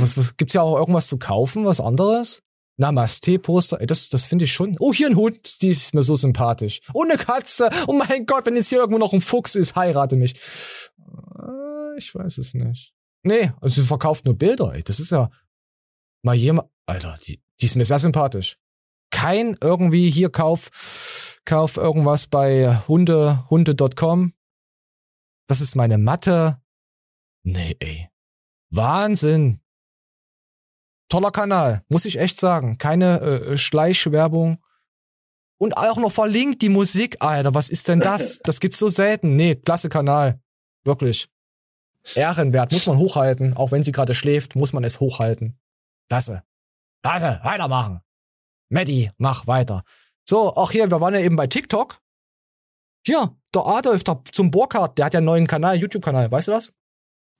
[0.00, 2.42] Was, was, gibt's ja auch irgendwas zu kaufen, was anderes?
[2.78, 4.76] Namaste-Poster, das, das finde ich schon.
[4.80, 6.80] Oh, hier ein Hund, die ist mir so sympathisch.
[6.92, 7.68] Und eine Katze.
[7.86, 10.34] Oh mein Gott, wenn jetzt hier irgendwo noch ein Fuchs ist, heirate mich.
[10.98, 12.94] Äh, Ich weiß es nicht.
[13.22, 14.82] Nee, also sie verkauft nur Bilder, ey.
[14.82, 15.30] Das ist ja
[16.22, 16.68] mal jemand.
[16.86, 18.58] Alter, die, die ist mir sehr sympathisch.
[19.10, 24.32] Kein irgendwie hier kauf, kauf irgendwas bei Hunde, hunde.com.
[25.46, 26.60] Das ist meine Matte.
[27.44, 28.08] Nee, ey.
[28.70, 29.60] Wahnsinn.
[31.12, 32.78] Toller Kanal, muss ich echt sagen.
[32.78, 34.64] Keine äh, Schleichwerbung.
[35.58, 37.54] Und auch noch verlinkt die Musik, Alter.
[37.54, 38.38] Was ist denn das?
[38.44, 39.36] Das gibt's so selten.
[39.36, 40.40] Nee, klasse Kanal.
[40.84, 41.28] Wirklich.
[42.14, 43.54] Ehrenwert, muss man hochhalten.
[43.54, 45.60] Auch wenn sie gerade schläft, muss man es hochhalten.
[46.08, 46.44] Klasse.
[47.02, 48.00] Klasse, weitermachen.
[48.70, 49.84] Maddie, mach weiter.
[50.24, 52.00] So, auch hier, wir waren ja eben bei TikTok.
[53.04, 56.52] Hier, der Adolf der, zum Burkhardt, der hat ja einen neuen Kanal, YouTube-Kanal, weißt du
[56.52, 56.72] das?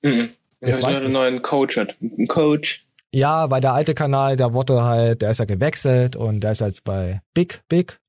[0.02, 0.34] Mhm.
[0.60, 1.96] Jetzt Jetzt weiß einen neuen Coach hat.
[2.02, 2.86] Ein Coach.
[3.14, 6.60] Ja, weil der alte Kanal, der wurde halt, der ist ja gewechselt und der ist
[6.60, 8.00] jetzt bei Big, Big,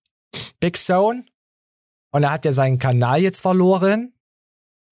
[0.60, 1.26] Big Zone.
[2.12, 4.14] Und er hat ja seinen Kanal jetzt verloren.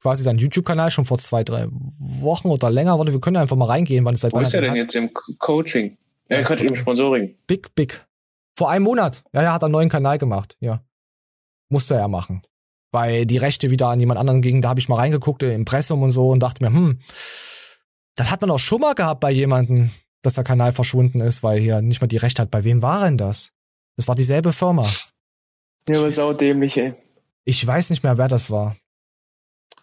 [0.02, 2.98] Quasi seinen YouTube-Kanal schon vor zwei, drei Wochen oder länger.
[2.98, 4.78] Warte, wir können einfach mal reingehen, wann es seit Wo ist er denn hat.
[4.78, 5.98] jetzt im Co- Coaching?
[6.30, 7.36] Ja, Quatsch, im Sponsoring.
[7.46, 8.06] Big, Big.
[8.58, 9.24] Vor einem Monat.
[9.34, 10.58] Ja, er hat einen neuen Kanal gemacht.
[10.60, 10.84] Ja.
[11.70, 12.42] Musste er machen.
[12.92, 14.62] Weil die Rechte wieder an jemand anderen gingen.
[14.62, 17.00] Da habe ich mal reingeguckt im Impressum und so und dachte mir, hm,
[18.16, 19.92] das hat man auch schon mal gehabt bei jemandem,
[20.22, 22.52] dass der Kanal verschwunden ist, weil hier nicht mal die Rechte hat.
[22.52, 23.52] Bei wem war denn das?
[23.98, 24.92] Das war dieselbe Firma.
[25.90, 26.94] Ja, aber saudämlich, ey.
[27.44, 28.76] Ich weiß nicht mehr, wer das war.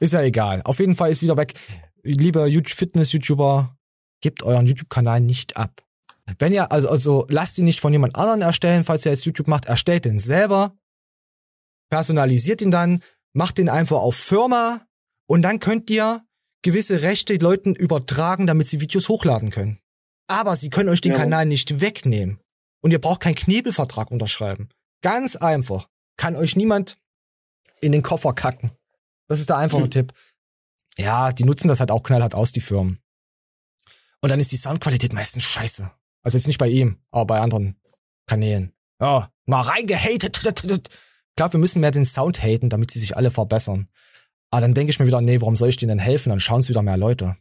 [0.01, 0.63] Ist ja egal.
[0.65, 1.55] Auf jeden Fall ist wieder weg.
[2.03, 3.77] Lieber YouTube- Fitness-YouTuber,
[4.21, 5.83] gebt euren YouTube-Kanal nicht ab.
[6.39, 9.49] Wenn ihr, also, also lasst ihn nicht von jemand anderen erstellen, falls ihr jetzt YouTube
[9.49, 10.77] macht, erstellt den selber,
[11.91, 13.03] personalisiert ihn dann,
[13.33, 14.83] macht den einfach auf Firma
[15.27, 16.23] und dann könnt ihr
[16.63, 19.79] gewisse Rechte Leuten übertragen, damit sie Videos hochladen können.
[20.27, 21.19] Aber sie können euch den Ja.
[21.19, 22.41] Kanal nicht wegnehmen.
[22.81, 24.69] Und ihr braucht keinen Knebelvertrag unterschreiben.
[25.03, 25.89] Ganz einfach.
[26.17, 26.99] Kann euch niemand
[27.81, 28.73] in den Koffer kacken.
[29.27, 30.13] Das ist der einfache Tipp.
[30.97, 33.01] Ja, die nutzen das halt auch knallhart aus, die Firmen.
[34.21, 35.91] Und dann ist die Soundqualität meistens scheiße.
[36.23, 37.81] Also jetzt nicht bei ihm, aber bei anderen
[38.27, 38.73] Kanälen.
[39.01, 40.41] Ja, mal reingehatet.
[41.37, 43.89] Klar, wir müssen mehr den Sound haten, damit sie sich alle verbessern.
[44.51, 46.31] Aber dann denke ich mir wieder, nee, warum soll ich denen denn helfen?
[46.31, 47.37] Dann schauen es wieder mehr Leute.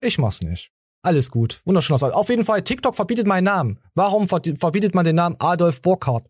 [0.00, 0.70] Ich mach's nicht.
[1.02, 1.60] Alles gut.
[1.64, 2.14] Wunderschöner Sound.
[2.14, 3.80] Auf jeden Fall, TikTok verbietet meinen Namen.
[3.94, 6.28] Warum ver- verbietet man den Namen Adolf Burkhardt?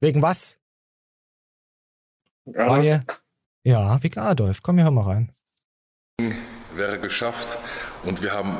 [0.00, 0.58] Wegen was?
[2.44, 3.04] Daniel?
[3.64, 4.62] Ja, wegen Adolf.
[4.62, 5.32] Komm, hier, hör mal rein.
[6.74, 7.58] wäre geschafft
[8.04, 8.58] und wir haben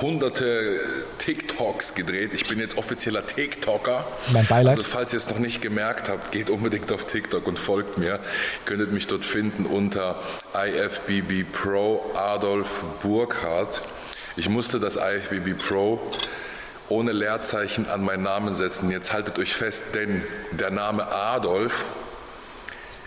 [0.00, 0.80] hunderte
[1.18, 2.32] TikToks gedreht.
[2.34, 4.06] Ich bin jetzt offizieller TikToker.
[4.32, 4.78] Mein Beileid.
[4.78, 8.14] Also falls ihr es noch nicht gemerkt habt, geht unbedingt auf TikTok und folgt mir.
[8.14, 8.20] Ihr
[8.64, 10.20] könntet mich dort finden unter
[10.54, 12.68] IFBB Pro Adolf
[13.02, 13.82] Burkhardt.
[14.36, 16.00] Ich musste das IFBB Pro
[16.88, 18.90] ohne Leerzeichen an meinen Namen setzen.
[18.90, 20.22] Jetzt haltet euch fest, denn
[20.52, 21.84] der Name Adolf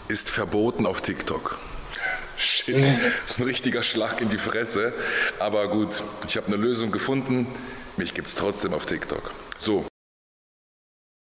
[0.08, 1.58] ist verboten auf TikTok.
[2.38, 2.86] Shit, das
[3.32, 4.94] ist ein richtiger Schlag in die Fresse.
[5.40, 7.48] Aber gut, ich habe eine Lösung gefunden.
[7.98, 9.34] Mich gibt's trotzdem auf TikTok.
[9.58, 9.86] So.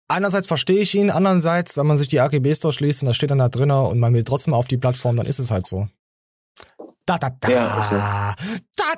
[0.08, 3.38] Einerseits verstehe ich ihn, andererseits, wenn man sich die AGBs durchliest und da steht dann
[3.38, 5.88] da drinnen und man will trotzdem auf die Plattform, dann ist es halt so.
[7.06, 7.50] Da, da, da.
[7.50, 8.34] Ja, ist da,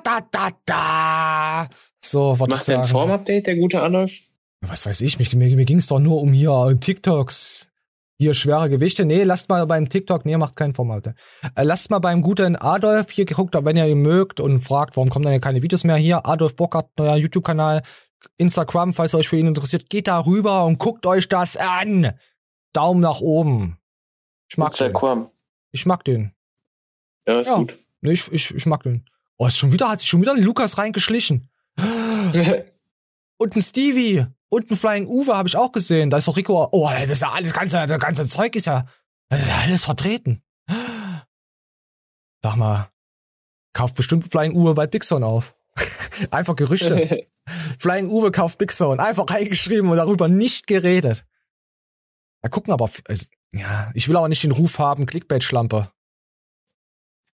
[0.03, 1.69] da, da, da.
[2.03, 4.13] So, was Macht der ein Form-Update, der gute Adolf?
[4.61, 7.67] Was weiß ich, mir, mir, mir ging es doch nur um hier TikToks.
[8.17, 9.03] Hier schwere Gewichte.
[9.05, 11.07] Nee, lasst mal beim TikTok, nee, macht kein Format.
[11.07, 15.09] Äh, lasst mal beim guten Adolf hier geguckt, wenn ihr ihn mögt und fragt, warum
[15.09, 16.25] kommen denn keine Videos mehr hier.
[16.25, 17.81] Adolf Bockert, neuer YouTube-Kanal,
[18.37, 22.13] Instagram, falls ihr euch für ihn interessiert, geht da rüber und guckt euch das an.
[22.71, 23.77] Daumen nach oben.
[24.49, 24.87] Ich mag den.
[24.87, 25.29] Instagram.
[25.71, 26.31] Ich mag den.
[27.27, 27.55] Ja, ist Ja.
[27.57, 27.77] gut.
[28.01, 29.05] Nee, ich, ich, ich mag den.
[29.37, 31.49] Oh, ist schon wieder, hat sich schon wieder ein Lukas reingeschlichen.
[33.37, 34.25] Und ein Stevie.
[34.55, 36.09] Und ein Flying Uwe habe ich auch gesehen.
[36.09, 36.69] Da ist doch Rico.
[36.71, 38.85] Oh, das ist ja alles, ganze, das ganze Zeug ist ja,
[39.27, 40.41] das ist ja alles vertreten.
[42.41, 42.89] Sag mal,
[43.73, 45.57] kauft bestimmt Flying Uwe bei Big Zone auf.
[46.31, 47.27] Einfach Gerüchte.
[47.79, 49.03] Flying Uwe kauft Big Zone.
[49.03, 51.25] Einfach reingeschrieben und darüber nicht geredet.
[52.41, 52.89] Ja, gucken aber,
[53.51, 55.91] ja, ich will aber nicht den Ruf haben, Clickbait-Schlampe.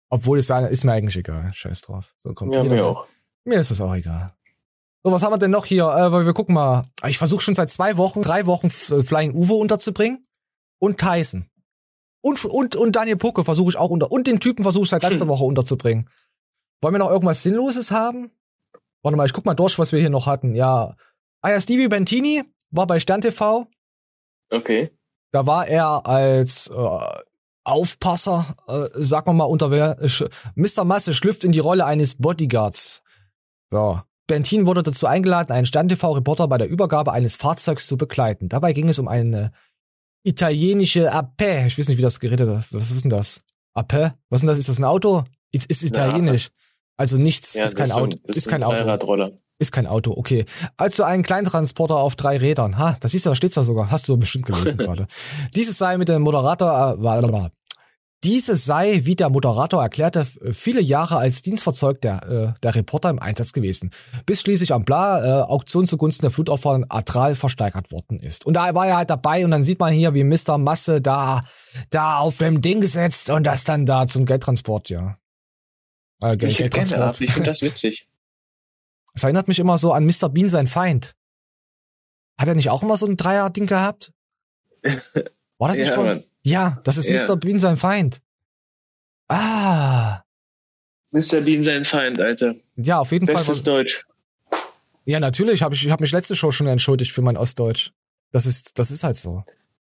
[0.09, 1.53] Obwohl, es wär, ist mir eigentlich egal.
[1.53, 2.13] Scheiß drauf.
[2.17, 3.07] So, komm, Ja, mir auch.
[3.45, 4.35] Mir ist es auch egal.
[5.05, 5.83] So, was haben wir denn noch hier?
[5.83, 6.81] Äh, weil wir gucken mal.
[7.07, 10.25] Ich versuche schon seit zwei Wochen, drei Wochen äh, Flying Uwe unterzubringen.
[10.79, 11.47] Und Tyson.
[12.21, 14.11] Und, und, und Daniel Pucke versuche ich auch unter.
[14.11, 16.09] Und den Typen versuche ich seit letzter Woche unterzubringen.
[16.81, 18.31] Wollen wir noch irgendwas Sinnloses haben?
[19.03, 20.55] Warte mal, ich guck mal durch, was wir hier noch hatten.
[20.55, 20.95] Ja.
[21.43, 22.41] Ah ja, Stevie Bentini
[22.71, 23.67] war bei Stern TV.
[24.49, 24.89] Okay.
[25.31, 27.21] Da war er als äh,
[27.63, 29.69] Aufpasser, äh, sagen wir mal, unter
[30.55, 30.83] Mr.
[30.83, 33.03] Masse schlüpft in die Rolle eines Bodyguards.
[33.69, 34.01] So.
[34.27, 38.49] Bentin wurde dazu eingeladen, einen Stern-TV-Reporter bei der Übergabe eines Fahrzeugs zu begleiten.
[38.49, 39.51] Dabei ging es um eine
[40.23, 41.65] italienische Ape.
[41.67, 42.73] Ich weiß nicht, wie das geredet ist.
[42.73, 43.41] Was ist denn das?
[43.73, 44.13] Ape?
[44.29, 44.57] Was ist denn das?
[44.57, 45.23] Ist das ein Auto?
[45.51, 46.49] Ist, ist italienisch.
[46.97, 48.17] Also nichts, Ja, ist kein ist Auto.
[48.23, 48.75] Ist ist kein ein Auto.
[49.57, 50.45] Ist kein Auto, okay.
[50.75, 52.77] Also ein Kleintransporter auf drei Rädern.
[52.77, 53.89] Ha, das siehst du, da steht's da sogar.
[53.89, 55.07] Hast du bestimmt gelesen gerade.
[55.55, 57.01] Dieses sei mit dem Moderator, äh,
[58.23, 62.23] dieses sei, wie der Moderator erklärte, viele Jahre als Dienstfahrzeug der,
[62.55, 63.91] äh, der Reporter im Einsatz gewesen.
[64.25, 68.45] Bis schließlich am Bla äh, Auktion zugunsten der Flutopfer Atral versteigert worden ist.
[68.45, 70.57] Und da war er halt dabei und dann sieht man hier, wie Mr.
[70.57, 71.41] Masse da,
[71.91, 75.17] da auf dem Ding gesetzt und das dann da zum Geldtransport, ja.
[76.21, 77.21] Äh, Geld, Ich Geldtransport.
[77.21, 78.07] ich finde das witzig.
[79.13, 80.27] Das erinnert mich immer so an Mr.
[80.27, 81.15] Bean, sein Feind.
[82.37, 84.11] Hat er nicht auch immer so ein Dreier-Ding gehabt?
[85.57, 86.23] War das nicht Ja, von?
[86.45, 87.25] Ja, das ist Ja.
[87.27, 87.35] Mr.
[87.37, 88.21] Bean, sein Feind.
[89.27, 90.21] Ah.
[91.11, 91.41] Mr.
[91.41, 92.55] Bean sein Feind, Alter.
[92.75, 93.83] Ja, auf jeden Bestes Fall.
[93.83, 94.05] Deutsch.
[95.05, 95.63] Ja, natürlich.
[95.63, 97.91] Hab ich ich habe mich letzte Show schon entschuldigt für mein Ostdeutsch.
[98.31, 99.43] Das ist, das ist halt so.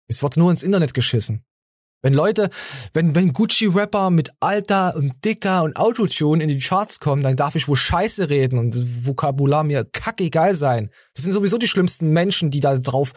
[0.07, 1.43] Es wird nur ins Internet geschissen.
[2.01, 2.49] Wenn Leute,
[2.93, 7.55] wenn, wenn Gucci-Rapper mit Alter und Dicker und Autotune in die Charts kommen, dann darf
[7.55, 10.89] ich wohl Scheiße reden und Vokabular mir kackegal sein.
[11.13, 13.11] Das sind sowieso die schlimmsten Menschen, die da drauf,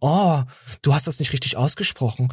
[0.00, 0.42] oh,
[0.82, 2.28] du hast das nicht richtig ausgesprochen.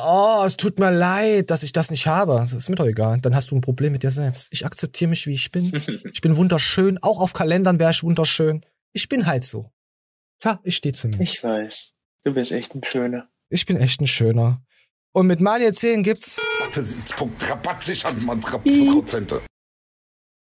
[0.00, 2.34] Oh, es tut mir leid, dass ich das nicht habe.
[2.34, 3.20] Das ist mir doch egal.
[3.20, 4.48] Dann hast du ein Problem mit dir selbst.
[4.52, 5.72] Ich akzeptiere mich, wie ich bin.
[6.12, 6.98] Ich bin wunderschön.
[7.02, 8.64] Auch auf Kalendern wäre ich wunderschön.
[8.92, 9.72] Ich bin halt so.
[10.40, 11.20] Tja, ich stehe zu mir.
[11.20, 11.92] Ich weiß.
[12.24, 13.28] Du bist echt ein Schöner.
[13.50, 14.62] Ich bin echt ein Schöner.
[15.12, 16.40] Und mit Mania 10 gibt's.
[17.16, 19.42] Punkt Rabatt sichern, man Prozente.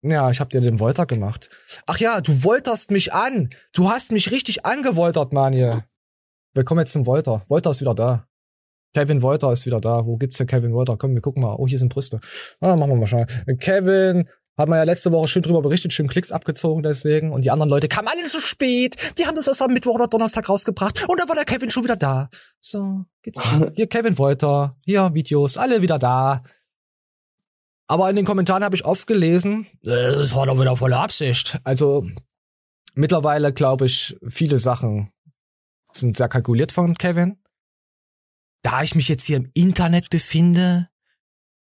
[0.03, 1.49] Ja, ich hab dir den Wolter gemacht.
[1.88, 3.49] Ach ja, du wolterst mich an.
[3.74, 5.84] Du hast mich richtig angewoltert, Manje.
[6.53, 7.43] Wir kommen jetzt zum Wolter.
[7.47, 8.27] Wolter ist wieder da.
[8.98, 10.08] Kevin Wolter ist wieder da.
[10.08, 10.98] Wo gibt's denn Kevin Wolter?
[10.98, 11.54] Komm, wir gucken mal.
[11.60, 12.20] Oh, hier sind Brüste.
[12.60, 13.28] Ah, machen wir mal schnell.
[13.60, 14.28] Kevin,
[14.58, 17.32] hat man ja letzte Woche schön drüber berichtet, schön Klicks abgezogen deswegen.
[17.32, 18.95] Und die anderen Leute kamen alle zu spät.
[19.20, 21.08] Die haben das erst am Mittwoch oder Donnerstag rausgebracht.
[21.08, 22.32] Und dann war der Kevin schon wieder da.
[22.60, 23.72] So, geht's weiter.
[23.76, 24.72] Hier Kevin Wolter.
[24.84, 25.58] Hier Videos.
[25.58, 26.41] Alle wieder da.
[27.86, 31.60] Aber in den Kommentaren habe ich oft gelesen, das war doch wieder volle Absicht.
[31.64, 32.07] Also
[32.95, 35.11] mittlerweile glaube ich, viele Sachen
[35.94, 37.38] sind sehr kalkuliert von Kevin.
[38.68, 40.89] Da ich mich jetzt hier im Internet befinde,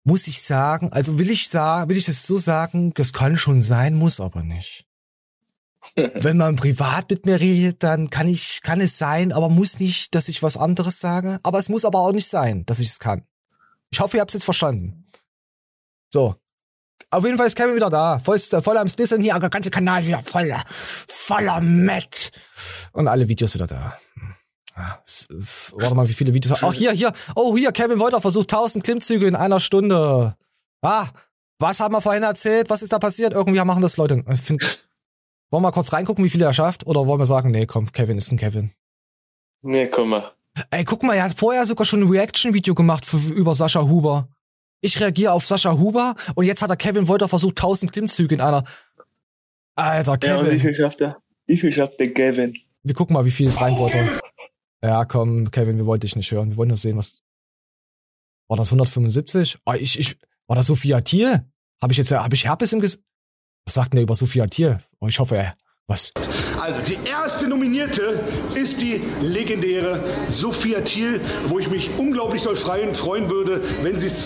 [0.04, 3.62] muss ich sagen, also will ich sagen, will ich es so sagen, das kann schon
[3.62, 4.86] sein, muss aber nicht.
[5.96, 10.14] Wenn man privat mit mir redet, dann kann ich, kann es sein, aber muss nicht,
[10.14, 11.40] dass ich was anderes sage.
[11.44, 13.24] Aber es muss aber auch nicht sein, dass ich es kann.
[13.92, 15.10] Ich hoffe, ihr habt es jetzt verstanden.
[16.10, 16.36] So.
[17.12, 18.20] Auf jeden Fall ist Kevin wieder da.
[18.20, 20.66] Voll, voll am Snissen hier, der ganze Kanal wieder voller,
[21.08, 22.32] voller Matt.
[22.92, 23.98] Und alle Videos wieder da.
[24.80, 26.62] Warte mal, wie viele Videos.
[26.64, 27.12] Ach, hier, hier.
[27.36, 30.36] Oh, hier, Kevin Wolter versucht 1000 Klimmzüge in einer Stunde.
[30.82, 31.08] Ah,
[31.60, 32.70] was haben wir vorhin erzählt?
[32.70, 33.34] Was ist da passiert?
[33.34, 34.24] Irgendwie machen das Leute.
[34.36, 34.62] Find,
[35.52, 36.88] wollen wir mal kurz reingucken, wie viele er schafft?
[36.88, 38.72] Oder wollen wir sagen, nee, komm, Kevin ist ein Kevin.
[39.62, 40.32] Nee, komm mal.
[40.72, 44.28] Ey, guck mal, er hat vorher sogar schon ein Reaction-Video gemacht für, über Sascha Huber.
[44.82, 48.42] Ich reagiere auf Sascha Huber und jetzt hat er Kevin Wolter versucht, 1000 Klimmzüge in
[48.42, 48.64] einer.
[49.76, 50.60] Alter, Ja, und wie Kevin.
[50.62, 51.18] viel schafft er?
[51.46, 52.54] Wie viel schafft der Gavin?
[52.84, 54.08] wir gucken mal, wie viel es rein Wolter.
[54.84, 56.52] Ja, komm, Kevin, wir wollten dich nicht hören.
[56.52, 57.22] Wir wollen nur sehen, was.
[58.48, 59.60] War das 175?
[59.66, 61.46] Oh, ich, ich, war das Sophia Thiel?
[61.82, 63.04] Habe ich jetzt, habe ich Herpes im Ges...
[63.66, 64.78] Was sagt denn der über Sophia Thiel?
[65.00, 65.56] Oh, ich hoffe, er.
[65.88, 66.12] Was?
[66.60, 68.20] Also die erste Nominierte
[68.56, 74.08] ist die legendäre Sophia Thiel, wo ich mich unglaublich doll freuen, freuen würde, wenn sie
[74.08, 74.26] es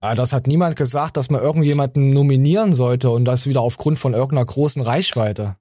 [0.00, 4.14] Ah, das hat niemand gesagt, dass man irgendjemanden nominieren sollte und das wieder aufgrund von
[4.14, 5.56] irgendeiner großen Reichweite.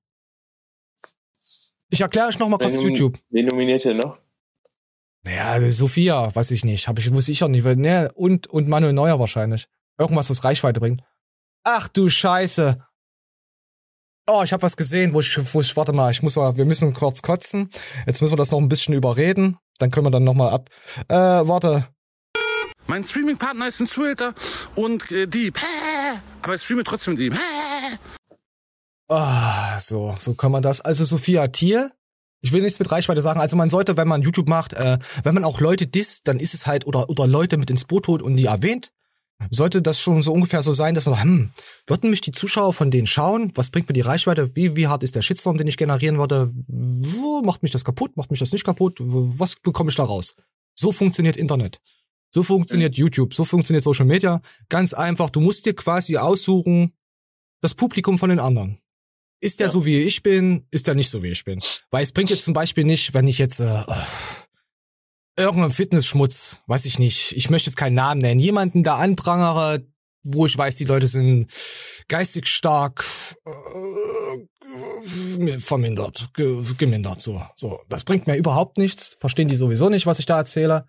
[1.89, 3.17] Ich erkläre euch noch mal kurz Wen YouTube.
[3.29, 4.19] Wen nominiert er noch?
[5.27, 6.87] Ja, Sophia, weiß ich nicht.
[6.87, 7.63] Hab ich, wusste ich auch nicht.
[7.63, 9.67] weil- Ne, und, und Manuel Neuer wahrscheinlich.
[9.99, 11.01] Irgendwas, was Reichweite bringt.
[11.63, 12.83] Ach du Scheiße.
[14.29, 16.65] Oh, ich habe was gesehen, wo ich, wo ich, warte mal, ich muss mal, wir
[16.65, 17.69] müssen kurz kotzen.
[18.05, 19.57] Jetzt müssen wir das noch ein bisschen überreden.
[19.79, 20.69] Dann können wir dann nochmal ab.
[21.07, 21.87] Äh, warte.
[22.87, 24.33] Mein Streaming-Partner ist ein Zuhälter
[24.75, 25.57] und äh, Dieb.
[26.41, 27.37] Aber ich streame trotzdem mit ihm.
[29.09, 30.81] Ah, so, so kann man das.
[30.81, 31.91] Also Sophia Tier.
[32.41, 33.39] Ich will nichts mit Reichweite sagen.
[33.39, 36.53] Also man sollte, wenn man YouTube macht, äh, wenn man auch Leute disst, dann ist
[36.53, 38.91] es halt, oder, oder Leute mit ins Boot holt und die erwähnt,
[39.51, 41.51] sollte das schon so ungefähr so sein, dass man sagt, hm,
[41.85, 43.51] würden mich die Zuschauer von denen schauen?
[43.55, 44.55] Was bringt mir die Reichweite?
[44.55, 46.51] Wie, wie hart ist der Shitstorm, den ich generieren würde?
[46.67, 48.17] Wo macht mich das kaputt?
[48.17, 48.97] Macht mich das nicht kaputt?
[48.99, 50.35] Was bekomme ich da raus?
[50.73, 51.81] So funktioniert Internet.
[52.31, 53.33] So funktioniert YouTube.
[53.33, 54.41] So funktioniert Social Media.
[54.69, 55.29] Ganz einfach.
[55.29, 56.93] Du musst dir quasi aussuchen,
[57.61, 58.79] das Publikum von den anderen.
[59.39, 60.65] Ist der so wie ich bin?
[60.71, 61.61] Ist der nicht so wie ich bin?
[61.91, 63.83] Weil es bringt jetzt zum Beispiel nicht, wenn ich jetzt äh,
[65.37, 69.85] irgendeinen Fitnessschmutz, weiß ich nicht, ich möchte jetzt keinen Namen nennen, jemanden da anprangere,
[70.23, 71.51] wo ich weiß, die Leute sind
[72.07, 73.05] geistig stark
[73.45, 77.79] äh, vermindert, ge, gemindert, so, so.
[77.89, 79.15] Das bringt mir überhaupt nichts.
[79.19, 80.85] Verstehen die sowieso nicht, was ich da erzähle.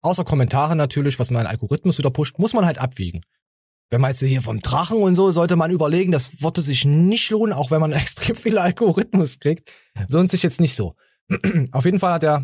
[0.00, 3.22] Außer Kommentare natürlich, was mein Algorithmus wieder pusht, muss man halt abwiegen.
[3.92, 7.28] Wenn man jetzt hier vom Drachen und so, sollte man überlegen, das würde sich nicht
[7.28, 9.70] lohnen, auch wenn man extrem viel Algorithmus kriegt.
[10.08, 10.94] Lohnt sich jetzt nicht so.
[11.72, 12.42] Auf jeden Fall hat er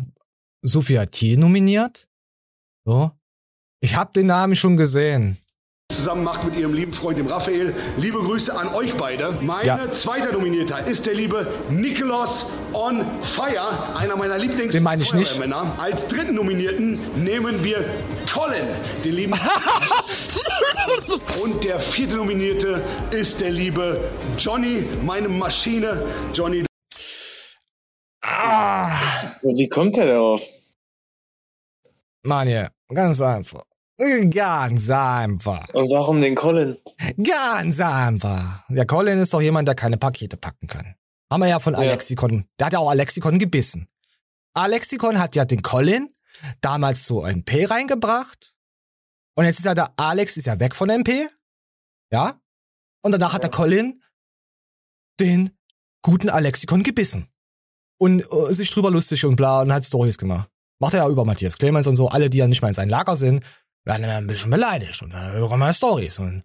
[0.61, 2.07] Sophia Thiel nominiert.
[2.85, 3.09] So.
[3.81, 5.39] Ich habe den Namen schon gesehen.
[5.91, 7.73] zusammen macht mit ihrem lieben Freund dem Raphael.
[7.97, 9.31] Liebe Grüße an euch beide.
[9.41, 9.91] Mein Ja.
[9.91, 15.41] zweiter Nominierter ist der liebe Nicholas on Fire, einer meiner Lieblings Den meine ich nicht.
[15.79, 17.83] Als dritten Nominierten nehmen wir
[18.31, 18.67] Colin,
[19.03, 19.33] den lieben
[21.41, 26.05] Und der vierte Nominierte ist der liebe Johnny, meine Maschine.
[26.33, 26.65] Johnny,
[29.41, 30.41] Wie kommt er darauf?
[32.23, 33.63] Mann, ja, ganz einfach.
[34.31, 35.67] Ganz einfach.
[35.73, 36.77] Und warum den Colin?
[37.21, 38.63] Ganz einfach.
[38.69, 40.95] Der Colin ist doch jemand, der keine Pakete packen kann.
[41.29, 42.45] Haben wir ja von Alexikon.
[42.57, 43.87] Der hat ja auch Alexikon gebissen.
[44.53, 46.09] Alexikon hat ja den Colin
[46.61, 48.48] damals so ein P reingebracht.
[49.35, 51.27] Und jetzt ist ja der Alex ist ja weg von MP.
[52.11, 52.39] Ja?
[53.01, 54.01] Und danach hat der Colin
[55.19, 55.55] den
[56.01, 57.29] guten Alexikon gebissen.
[57.99, 60.49] Und äh, sich drüber lustig und bla und hat Stories gemacht.
[60.79, 62.07] Macht er ja über Matthias Clemens und so.
[62.07, 63.43] Alle, die ja nicht mal in sein Lager sind,
[63.85, 66.43] werden dann ein bisschen beleidigt und dann hören mal Stories und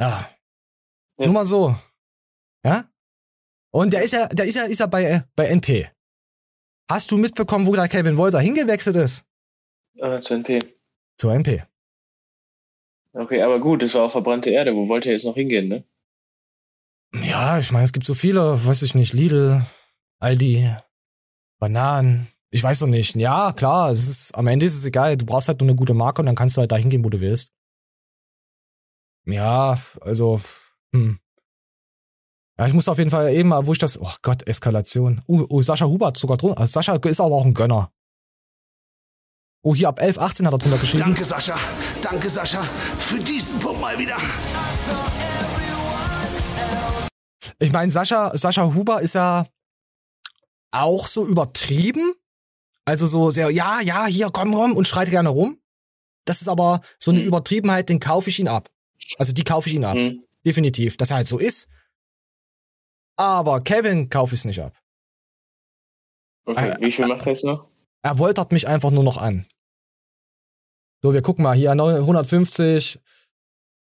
[0.00, 0.28] ja.
[1.18, 1.76] Nur mal so.
[2.64, 2.84] Ja?
[3.72, 5.90] Und der ist ja, der ist ja, ist ja bei, äh, bei NP.
[6.90, 9.24] Hast du mitbekommen, wo der Kevin Wolter hingewechselt ist?
[10.00, 10.60] Ah, zu NP.
[11.16, 11.64] Zu NP.
[13.16, 14.74] Okay, aber gut, das war auch verbrannte Erde.
[14.74, 15.84] Wo wollte er jetzt noch hingehen, ne?
[17.14, 19.64] Ja, ich meine, es gibt so viele, weiß ich nicht, Lidl,
[20.18, 20.76] Aldi,
[21.58, 22.28] Bananen.
[22.50, 23.14] Ich weiß noch nicht.
[23.16, 25.16] Ja, klar, es ist, am Ende ist es egal.
[25.16, 27.08] Du brauchst halt nur eine gute Marke und dann kannst du halt da hingehen, wo
[27.08, 27.52] du willst.
[29.24, 30.40] Ja, also,
[30.92, 31.18] hm.
[32.58, 35.22] Ja, ich muss auf jeden Fall eben mal, wo ich das, oh Gott, Eskalation.
[35.26, 36.66] Oh, oh Sascha Huber hat sogar drunter.
[36.66, 37.90] Sascha ist aber auch ein Gönner.
[39.66, 41.02] Oh, hier ab 11, 18 hat er drunter geschrieben.
[41.02, 41.58] Danke, Sascha.
[42.00, 42.62] Danke, Sascha,
[43.00, 44.16] für diesen Punkt mal wieder.
[47.58, 49.44] Ich meine, Sascha, Sascha Huber ist ja
[50.70, 52.14] auch so übertrieben.
[52.84, 55.60] Also so sehr, ja, ja, hier, komm, komm und schreit gerne rum.
[56.26, 58.70] Das ist aber so eine Übertriebenheit, den kaufe ich ihn ab.
[59.18, 59.96] Also die kaufe ich ihn ab.
[60.44, 61.66] Definitiv, dass er halt so ist.
[63.16, 64.78] Aber Kevin kaufe ich es nicht ab.
[66.44, 67.66] Okay, wie viel macht er jetzt noch?
[68.02, 69.44] Er woltert mich einfach nur noch an.
[71.06, 72.98] So, wir gucken mal hier, 150.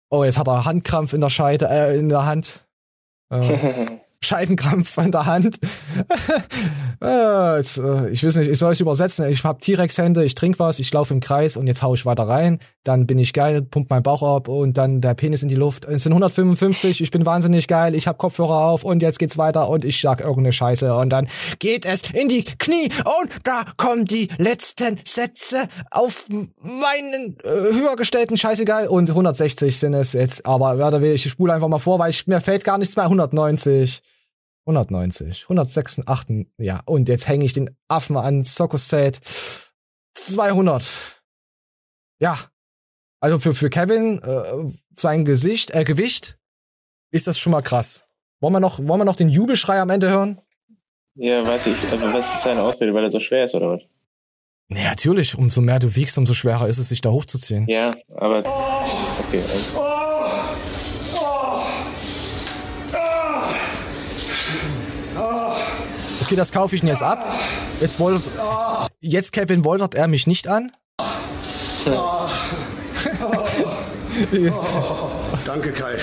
[0.10, 2.66] Oh, jetzt hat er Handkrampf in der Scheide, äh, in der Hand.
[3.32, 5.60] Äh, Scheidenkrampf in der Hand.
[7.58, 9.28] jetzt, äh, ich weiß nicht, ich soll es übersetzen.
[9.30, 12.28] Ich habe T-Rex-Hände, ich trinke was, ich laufe im Kreis und jetzt hau ich weiter
[12.28, 12.60] rein.
[12.84, 15.86] Dann bin ich geil, pump meinen Bauch ab und dann der Penis in die Luft.
[15.86, 19.70] Es sind 155, ich bin wahnsinnig geil, ich habe Kopfhörer auf und jetzt geht's weiter
[19.70, 21.28] und ich sag irgendeine Scheiße und dann
[21.60, 22.90] geht es in die Knie
[23.22, 26.26] und da kommen die letzten Sätze auf
[26.62, 31.68] meinen äh, höher gestellten Scheißegal und 160 sind es jetzt, aber warte, ich spule einfach
[31.68, 33.06] mal vor, weil ich, mir fällt gar nichts mehr.
[33.06, 34.02] 190.
[34.70, 39.20] 190, 186, ja, und jetzt hänge ich den Affen an Sokoset
[40.14, 41.22] 200.
[42.20, 42.38] Ja,
[43.20, 46.38] also für, für Kevin, äh, sein Gesicht, äh, Gewicht,
[47.12, 48.06] ist das schon mal krass.
[48.42, 50.40] Wollen wir noch, wollen wir noch den Jubelschrei am Ende hören?
[51.16, 51.84] Ja, warte ich.
[51.92, 53.82] Also, was ist seine Ausbildung, weil er so schwer ist, oder was?
[54.70, 57.68] Nee, natürlich, umso mehr du wiegst, umso schwerer ist es, sich da hochzuziehen.
[57.68, 58.40] Ja, aber.
[58.40, 59.42] Okay.
[59.42, 60.09] Also.
[66.30, 67.26] Okay, das kaufe ich ihn jetzt ab.
[67.82, 68.22] Jetzt wollt,
[69.02, 70.72] jetzt Kevin woltert er mich nicht an.
[75.44, 75.96] Danke, Kai.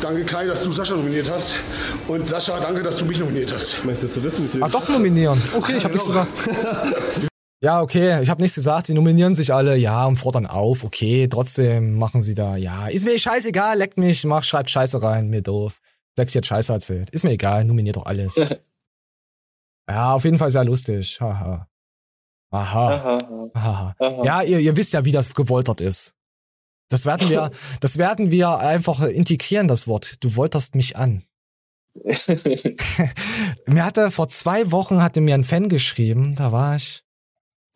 [0.00, 1.56] danke Kai, dass du Sascha nominiert hast.
[2.08, 3.84] Und Sascha, danke, dass du mich nominiert hast.
[3.84, 5.42] Möchtest du wissen, wie Ah, doch nominieren.
[5.54, 6.32] Okay, ich habe nichts gesagt.
[7.60, 8.86] Ja, okay, ich habe nichts gesagt.
[8.86, 10.84] Sie nominieren sich alle, ja, und fordern auf.
[10.84, 12.86] Okay, trotzdem machen sie da, ja.
[12.86, 15.80] Ist mir scheißegal, leckt mich, mach, schreibt Scheiße rein, mir doof.
[16.16, 17.10] Lexi hat Scheiße erzählt.
[17.10, 18.40] Ist mir egal, nominiert doch alles.
[19.88, 21.20] ja, auf jeden Fall sehr lustig.
[21.20, 21.68] Haha.
[22.50, 23.18] Aha.
[23.54, 23.94] Aha.
[24.24, 26.14] Ja, ihr, ihr wisst ja, wie das gewoltert ist.
[26.88, 27.50] Das werden wir,
[27.80, 30.22] das werden wir einfach integrieren, das Wort.
[30.22, 31.24] Du wolterst mich an.
[33.66, 37.04] mir hatte vor zwei Wochen hatte mir ein Fan geschrieben, da war ich.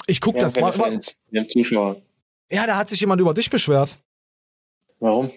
[0.06, 0.72] Ich guck Wir das mal.
[0.72, 1.16] Fans,
[1.52, 2.02] Zuschauer.
[2.50, 3.98] Ja, da hat sich jemand über dich beschwert.
[5.00, 5.30] Warum?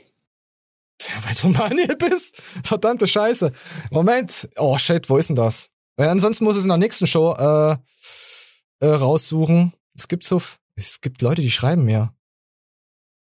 [0.98, 2.41] Tja, weil du Manuel bist.
[2.64, 3.52] Verdammte Scheiße.
[3.89, 4.49] Moment.
[4.56, 5.69] Oh shit, wo ist denn das?
[6.02, 7.78] Weil ansonsten muss es in der nächsten Show äh,
[8.80, 9.73] äh, raussuchen.
[9.95, 10.41] Es gibt so,
[10.73, 12.11] es gibt Leute, die schreiben mir.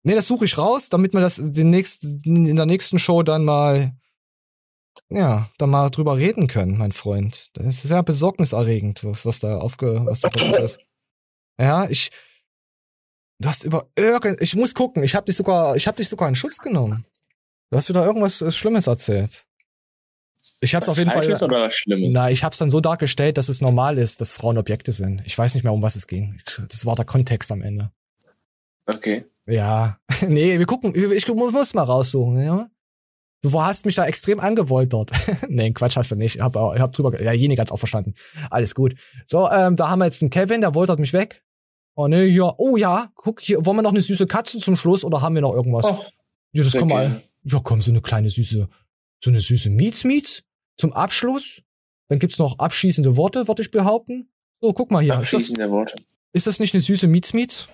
[0.03, 3.47] Nee, das suche ich raus, damit wir das den nächsten, in der nächsten Show dann
[3.47, 3.97] mal,
[5.09, 7.49] ja, dann mal drüber reden können, mein Freund.
[7.55, 10.79] Das ist sehr besorgniserregend, was, was da aufge, was da passiert ist.
[11.59, 12.11] Ja, ich,
[13.39, 16.29] du hast über irgend, ich muss gucken, ich habe dich sogar, ich habe dich sogar
[16.29, 17.07] in Schutz genommen.
[17.71, 19.46] Du hast wieder irgendwas äh, Schlimmes erzählt.
[20.61, 21.23] Ich hab's Was auf jeden Fall.
[21.23, 22.09] Falsches oder was Schlimmes?
[22.13, 25.23] Na, ich hab's dann so dargestellt, dass es normal ist, dass Frauen Objekte sind.
[25.25, 26.41] Ich weiß nicht mehr, um was es ging.
[26.69, 27.91] Das war der Kontext am Ende.
[28.87, 29.25] Okay.
[29.47, 29.99] Ja.
[30.29, 32.69] nee, wir gucken, ich, muss, mal raussuchen, ja.
[33.43, 35.11] Du hast mich da extrem angewoltert.
[35.49, 36.37] nee, Quatsch hast du nicht.
[36.37, 38.15] Ich hab, ich hab drüber, ja, Jenig hat's auch verstanden.
[38.51, 38.95] Alles gut.
[39.27, 41.45] So, ähm, da haben wir jetzt einen Kevin, der woltert mich weg.
[41.95, 42.53] Oh nee, ja.
[42.59, 45.43] Oh ja, guck, hier, wollen wir noch eine süße Katze zum Schluss oder haben wir
[45.43, 45.85] noch irgendwas?
[45.85, 46.05] Oh,
[46.53, 47.23] ja, das kann mal.
[47.45, 48.69] Ja, komm, so eine kleine süße,
[49.23, 50.43] so eine süße Miets Miets
[50.77, 51.63] zum Abschluss.
[52.09, 54.29] Dann gibt's noch abschließende Worte, würde ich behaupten.
[54.61, 55.15] So, guck mal hier.
[55.15, 55.97] Ist das, Abschließende Worte.
[56.33, 57.69] ist das nicht eine süße Miets?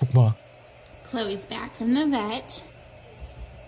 [0.00, 0.34] Guck mal.
[1.10, 2.64] Chloe's back from the vet.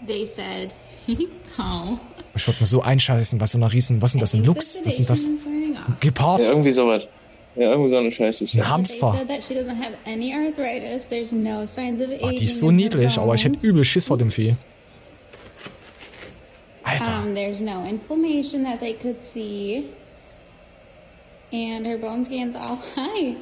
[0.06, 0.74] They said,
[1.58, 1.98] oh.
[2.34, 4.80] Ich würde mir so einscheißen bei so einer riesen, was sind das, ein Lux?
[4.84, 5.30] Was sind das?
[6.00, 6.40] Gepard?
[6.40, 7.04] Ja, irgendwie sowas.
[7.56, 9.26] Ja, irgendwie so eine Scheiße Ein Hamster.
[12.20, 14.56] Oh, die ist so niedlich, aber ich hätte übel Schiss vor dem Vieh.
[16.98, 17.22] Alter.
[17.22, 19.84] Um, there's no inflammation that they could see.
[21.52, 23.36] And her bone scans all high.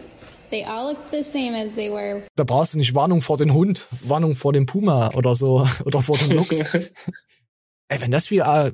[0.50, 2.22] They all look the same as they were.
[2.36, 6.00] Da brauchst du nicht Warnung vor den Hund, Warnung vor dem Puma oder so, oder
[6.00, 6.60] vor dem Luchs.
[7.90, 8.72] Ey, wenn das wie, äh,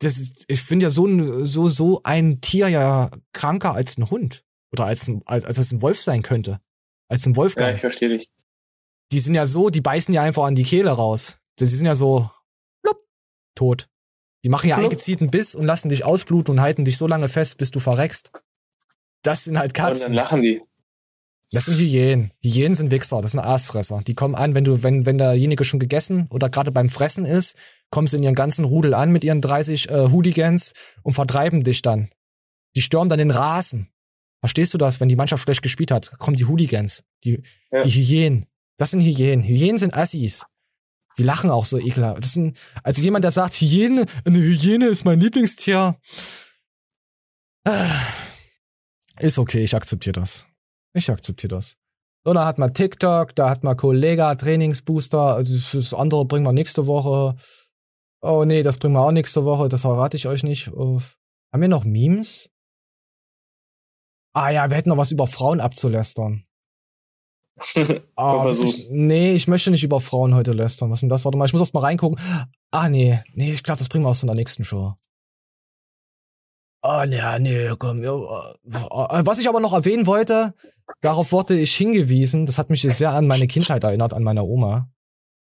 [0.00, 4.08] das ist, ich finde ja so ein, so, so ein Tier ja kranker als ein
[4.10, 4.44] Hund.
[4.72, 6.60] Oder als, ein- als, als es ein Wolf sein könnte.
[7.08, 7.74] Als ein Ja, Wolfgang.
[7.76, 8.30] ich verstehe dich.
[9.12, 11.38] die sind ja so, die beißen ja einfach an die Kehle raus.
[11.60, 12.30] Die sind ja so,
[13.54, 13.88] tot.
[14.44, 14.92] Die machen ja einen Plupp.
[14.98, 18.30] gezielten Biss und lassen dich ausbluten und halten dich so lange fest, bis du verreckst.
[19.22, 20.12] Das sind halt Und dann Katzen.
[20.12, 20.60] lachen die.
[21.50, 22.32] Das sind Hyänen.
[22.42, 24.00] Hyänen sind Wichser, das sind Aasfresser.
[24.06, 27.56] Die kommen an, wenn du, wenn, wenn derjenige schon gegessen oder gerade beim Fressen ist,
[27.90, 30.72] kommen sie in ihren ganzen Rudel an mit ihren 30 äh, Hooligans
[31.02, 32.10] und vertreiben dich dann.
[32.74, 33.88] Die stürmen dann den Rasen.
[34.40, 35.00] Verstehst du das?
[35.00, 37.40] Wenn die Mannschaft schlecht gespielt hat, kommen die Hooligans, die,
[37.70, 37.82] Ja.
[37.82, 38.46] die Hyänen.
[38.76, 39.44] Das sind Hyänen.
[39.44, 40.44] Hyänen sind Assis.
[41.18, 42.24] Die lachen auch so ekelhaft.
[42.24, 45.96] Das sind, also jemand, der sagt, Hyäne, eine Hyäne ist mein Lieblingstier.
[47.64, 48.00] Ah,
[49.18, 50.46] Ist okay, ich akzeptiere das.
[50.92, 51.76] Ich akzeptiere das.
[52.24, 56.86] So, da hat man TikTok, da hat man Kollega, Trainingsbooster, das andere bringen wir nächste
[56.86, 57.36] Woche.
[58.22, 60.72] Oh nee, das bringen wir auch nächste Woche, das verrate ich euch nicht.
[60.72, 61.00] Oh.
[61.52, 62.50] Haben wir noch Memes?
[64.32, 66.44] Ah ja, wir hätten noch was über Frauen abzulästern.
[68.16, 70.90] Ah, ich, nee, ich möchte nicht über Frauen heute lästern.
[70.90, 71.24] Was ist denn das?
[71.24, 72.18] Warte mal, ich muss erst mal reingucken.
[72.70, 73.20] Ah, nee.
[73.34, 74.94] Nee, ich glaube, das bringen wir aus in der nächsten Show.
[76.82, 78.02] Ah, nee, nee, komm.
[78.02, 80.54] Ja, äh, was ich aber noch erwähnen wollte,
[81.00, 84.90] darauf wurde ich hingewiesen, das hat mich sehr an meine Kindheit erinnert, an meine Oma.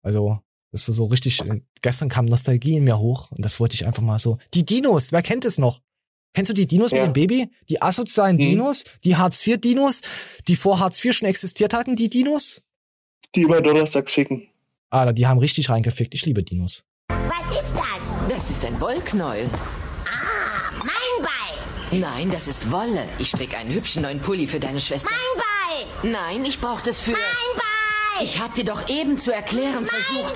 [0.03, 0.39] Also,
[0.71, 3.85] das ist so richtig, äh, gestern kam Nostalgie in mir hoch und das wollte ich
[3.85, 4.37] einfach mal so.
[4.53, 5.81] Die Dinos, wer kennt es noch?
[6.33, 6.97] Kennst du die Dinos Ja.
[6.97, 7.49] mit dem Baby?
[7.69, 8.41] Die asozialen Mhm.
[8.41, 8.83] Dinos?
[9.03, 10.01] Die Hartz-IV-Dinos?
[10.47, 12.61] Die vor Hartz IV schon existiert hatten, die Dinos?
[13.35, 14.47] Die immer donnerstags ficken.
[14.89, 16.13] Ah, die haben richtig reingefickt.
[16.13, 16.83] Ich liebe Dinos.
[17.09, 18.29] Was ist das?
[18.29, 19.49] Das ist ein Wollknäuel.
[20.05, 21.23] Ah, mein
[21.91, 21.99] Bein.
[21.99, 23.07] Nein, das ist Wolle.
[23.19, 25.09] Ich stricke einen hübschen neuen Pulli für deine Schwester.
[25.09, 25.43] Mein
[26.01, 26.11] Bein.
[26.11, 27.11] Nein, ich brauche das für...
[27.11, 27.21] Mein
[27.55, 28.25] Bein.
[28.25, 30.35] Ich hab dir doch eben zu erklären versucht.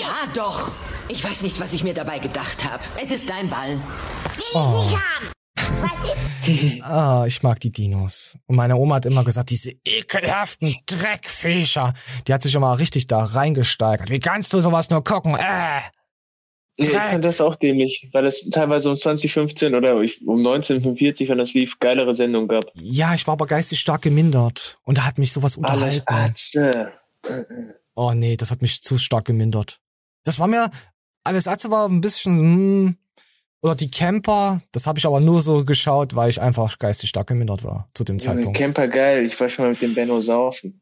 [0.00, 0.70] Ja, doch.
[1.08, 2.82] Ich weiß nicht, was ich mir dabei gedacht habe.
[3.00, 3.78] Es ist dein Ball.
[4.54, 4.58] Oh.
[4.90, 5.30] haben.
[5.80, 6.18] Was ist?
[6.82, 8.36] Ah, ich mag die Dinos.
[8.46, 11.94] Und meine Oma hat immer gesagt, diese ekelhaften Dreckviecher.
[12.26, 14.10] Die hat sich immer richtig da reingesteigert.
[14.10, 15.36] Wie kannst du sowas nur gucken?
[15.36, 15.80] Äh.
[16.78, 21.28] Nee, ich fand das auch dämlich, weil es teilweise um 2015 oder ich- um 1945,
[21.28, 22.64] wenn das lief, geilere Sendungen gab.
[22.74, 24.78] Ja, ich war aber geistig stark gemindert.
[24.82, 26.32] Und da hat mich sowas Alles unterhalten.
[26.32, 26.92] Atze.
[27.94, 29.78] Oh nee, das hat mich zu stark gemindert.
[30.24, 30.70] Das war mir,
[31.24, 32.96] alles Atze war ein bisschen, hm,
[33.62, 37.28] oder die Camper, das habe ich aber nur so geschaut, weil ich einfach geistig stark
[37.28, 38.58] gemindert war zu dem Ja, Zeitpunkt.
[38.58, 39.24] Camper geil.
[39.26, 40.80] Ich war schon mal mit dem Benno saufen.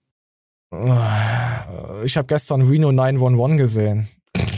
[0.72, 4.08] Äh, Ich habe gestern Reno 911 gesehen.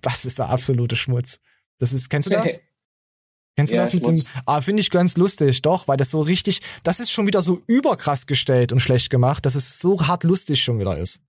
[0.00, 1.38] Das ist der absolute Schmutz.
[1.78, 2.60] Das ist, kennst du das?
[3.56, 4.24] Kennst du Ja, das mit Schmutz.
[4.24, 4.30] dem?
[4.46, 7.60] Ah, finde ich ganz lustig, doch, weil das so richtig, das ist schon wieder so
[7.66, 11.20] überkrass gestellt und schlecht gemacht, dass es so hart lustig schon wieder ist.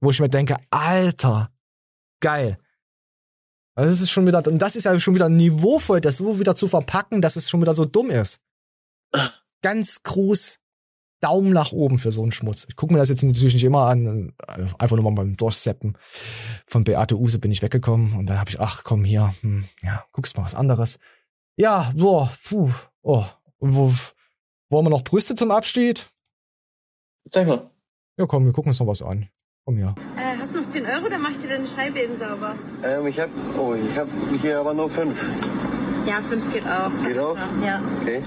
[0.00, 1.50] Wo ich mir denke, Alter,
[2.20, 2.58] geil.
[3.74, 6.54] Also das ist schon wieder, und das ist ja schon wieder niveauvoll, das so wieder
[6.54, 8.40] zu verpacken, dass es schon wieder so dumm ist.
[9.62, 10.58] Ganz groß
[11.20, 12.66] Daumen nach oben für so einen Schmutz.
[12.68, 15.96] Ich gucke mir das jetzt natürlich nicht immer an, also einfach nur mal beim Durchseppen.
[16.66, 20.04] Von Beate Use bin ich weggekommen und dann habe ich, ach komm hier, hm, ja,
[20.12, 20.98] guckst mal was anderes.
[21.56, 22.72] Ja, boah, puh,
[23.02, 23.24] oh,
[23.58, 23.94] und wo,
[24.68, 26.08] wollen wir noch Brüste zum Abschied?
[27.28, 27.70] Zeig mal.
[28.18, 29.28] Ja komm, wir gucken uns noch was an.
[29.64, 29.94] Komm hier.
[30.72, 32.54] 15 Euro, dann macht ihr deine Scheibe eben sauber.
[32.82, 33.28] Ähm, ich hab,
[33.58, 34.08] oh, ich hab
[34.40, 36.06] hier aber nur 5.
[36.06, 36.90] Ja, 5 geht auch.
[37.04, 37.36] Geht auch?
[37.62, 37.82] Ja.
[38.00, 38.22] Okay.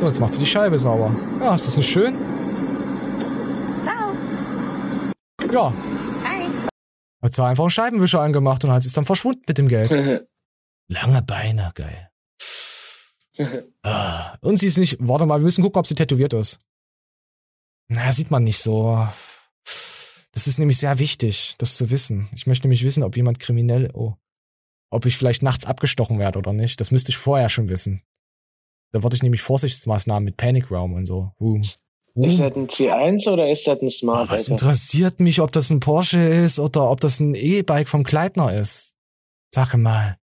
[0.00, 1.14] So, jetzt macht sie die Scheibe sauber.
[1.40, 2.16] Ja, ist das nicht schön?
[3.82, 4.14] Ciao.
[5.52, 5.72] Ja.
[6.24, 6.46] Hi.
[7.22, 9.90] Hat sie einfach einen Scheibenwischer angemacht und hat es dann verschwunden mit dem Geld.
[10.88, 12.08] Lange Beine, geil.
[13.82, 16.58] Ah, und sie ist nicht, warte mal, wir müssen gucken, ob sie tätowiert ist.
[17.88, 19.06] Na, sieht man nicht so.
[20.32, 22.28] Das ist nämlich sehr wichtig, das zu wissen.
[22.34, 24.14] Ich möchte nämlich wissen, ob jemand kriminell, oh,
[24.90, 26.80] ob ich vielleicht nachts abgestochen werde oder nicht.
[26.80, 28.02] Das müsste ich vorher schon wissen.
[28.92, 31.32] Da wollte ich nämlich Vorsichtsmaßnahmen mit Panic Room und so.
[31.40, 31.60] Uh.
[32.16, 34.28] Ist das ein C1 oder ist das ein Smart?
[34.30, 34.52] Was Alter?
[34.52, 38.94] interessiert mich, ob das ein Porsche ist oder ob das ein E-Bike vom Kleidner ist?
[39.54, 40.18] Sag mal.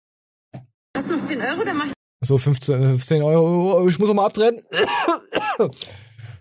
[0.95, 3.82] Hast du noch 10 Euro, dann mach ich So 15, 15 Euro.
[3.84, 4.61] Oh, Ich muss noch mal abtrennen.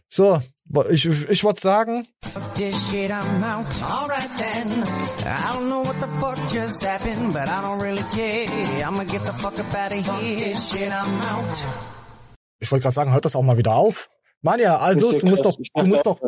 [0.09, 0.41] So,
[0.91, 2.07] ich, ich, würde sagen,
[12.61, 14.09] ich wollte gerade sagen, hört das auch mal wieder auf.
[14.43, 16.21] Mann, ja, also los, du musst doch, du musst doch.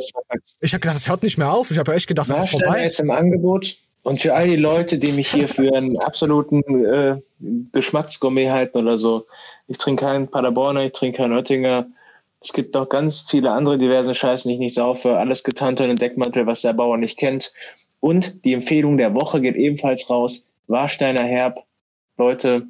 [0.60, 1.70] Ich habe gedacht, das hört nicht mehr auf.
[1.70, 2.86] Ich habe ja echt gedacht, das ist vorbei.
[2.86, 3.76] ist im Angebot.
[4.02, 7.20] Und für all die Leute, die mich hier für einen absoluten äh,
[7.72, 9.26] Geschmacksgourmet halten oder so,
[9.66, 11.88] ich trinke keinen Paderborner, ich trinke keinen Oettinger.
[12.46, 15.18] Es gibt noch ganz viele andere diverse Scheißen, die ich nicht saufe.
[15.18, 17.52] Alles getarnt in den Deckmantel, was der Bauer nicht kennt.
[17.98, 20.48] Und die Empfehlung der Woche geht ebenfalls raus.
[20.68, 21.66] Warsteiner Herb.
[22.16, 22.68] Leute,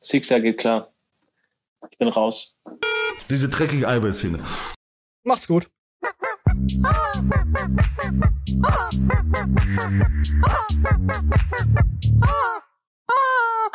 [0.00, 0.90] Sixer geht klar.
[1.90, 2.56] Ich bin raus.
[3.28, 4.42] Diese dreckige Eiweißszene.
[5.22, 5.68] Macht's gut.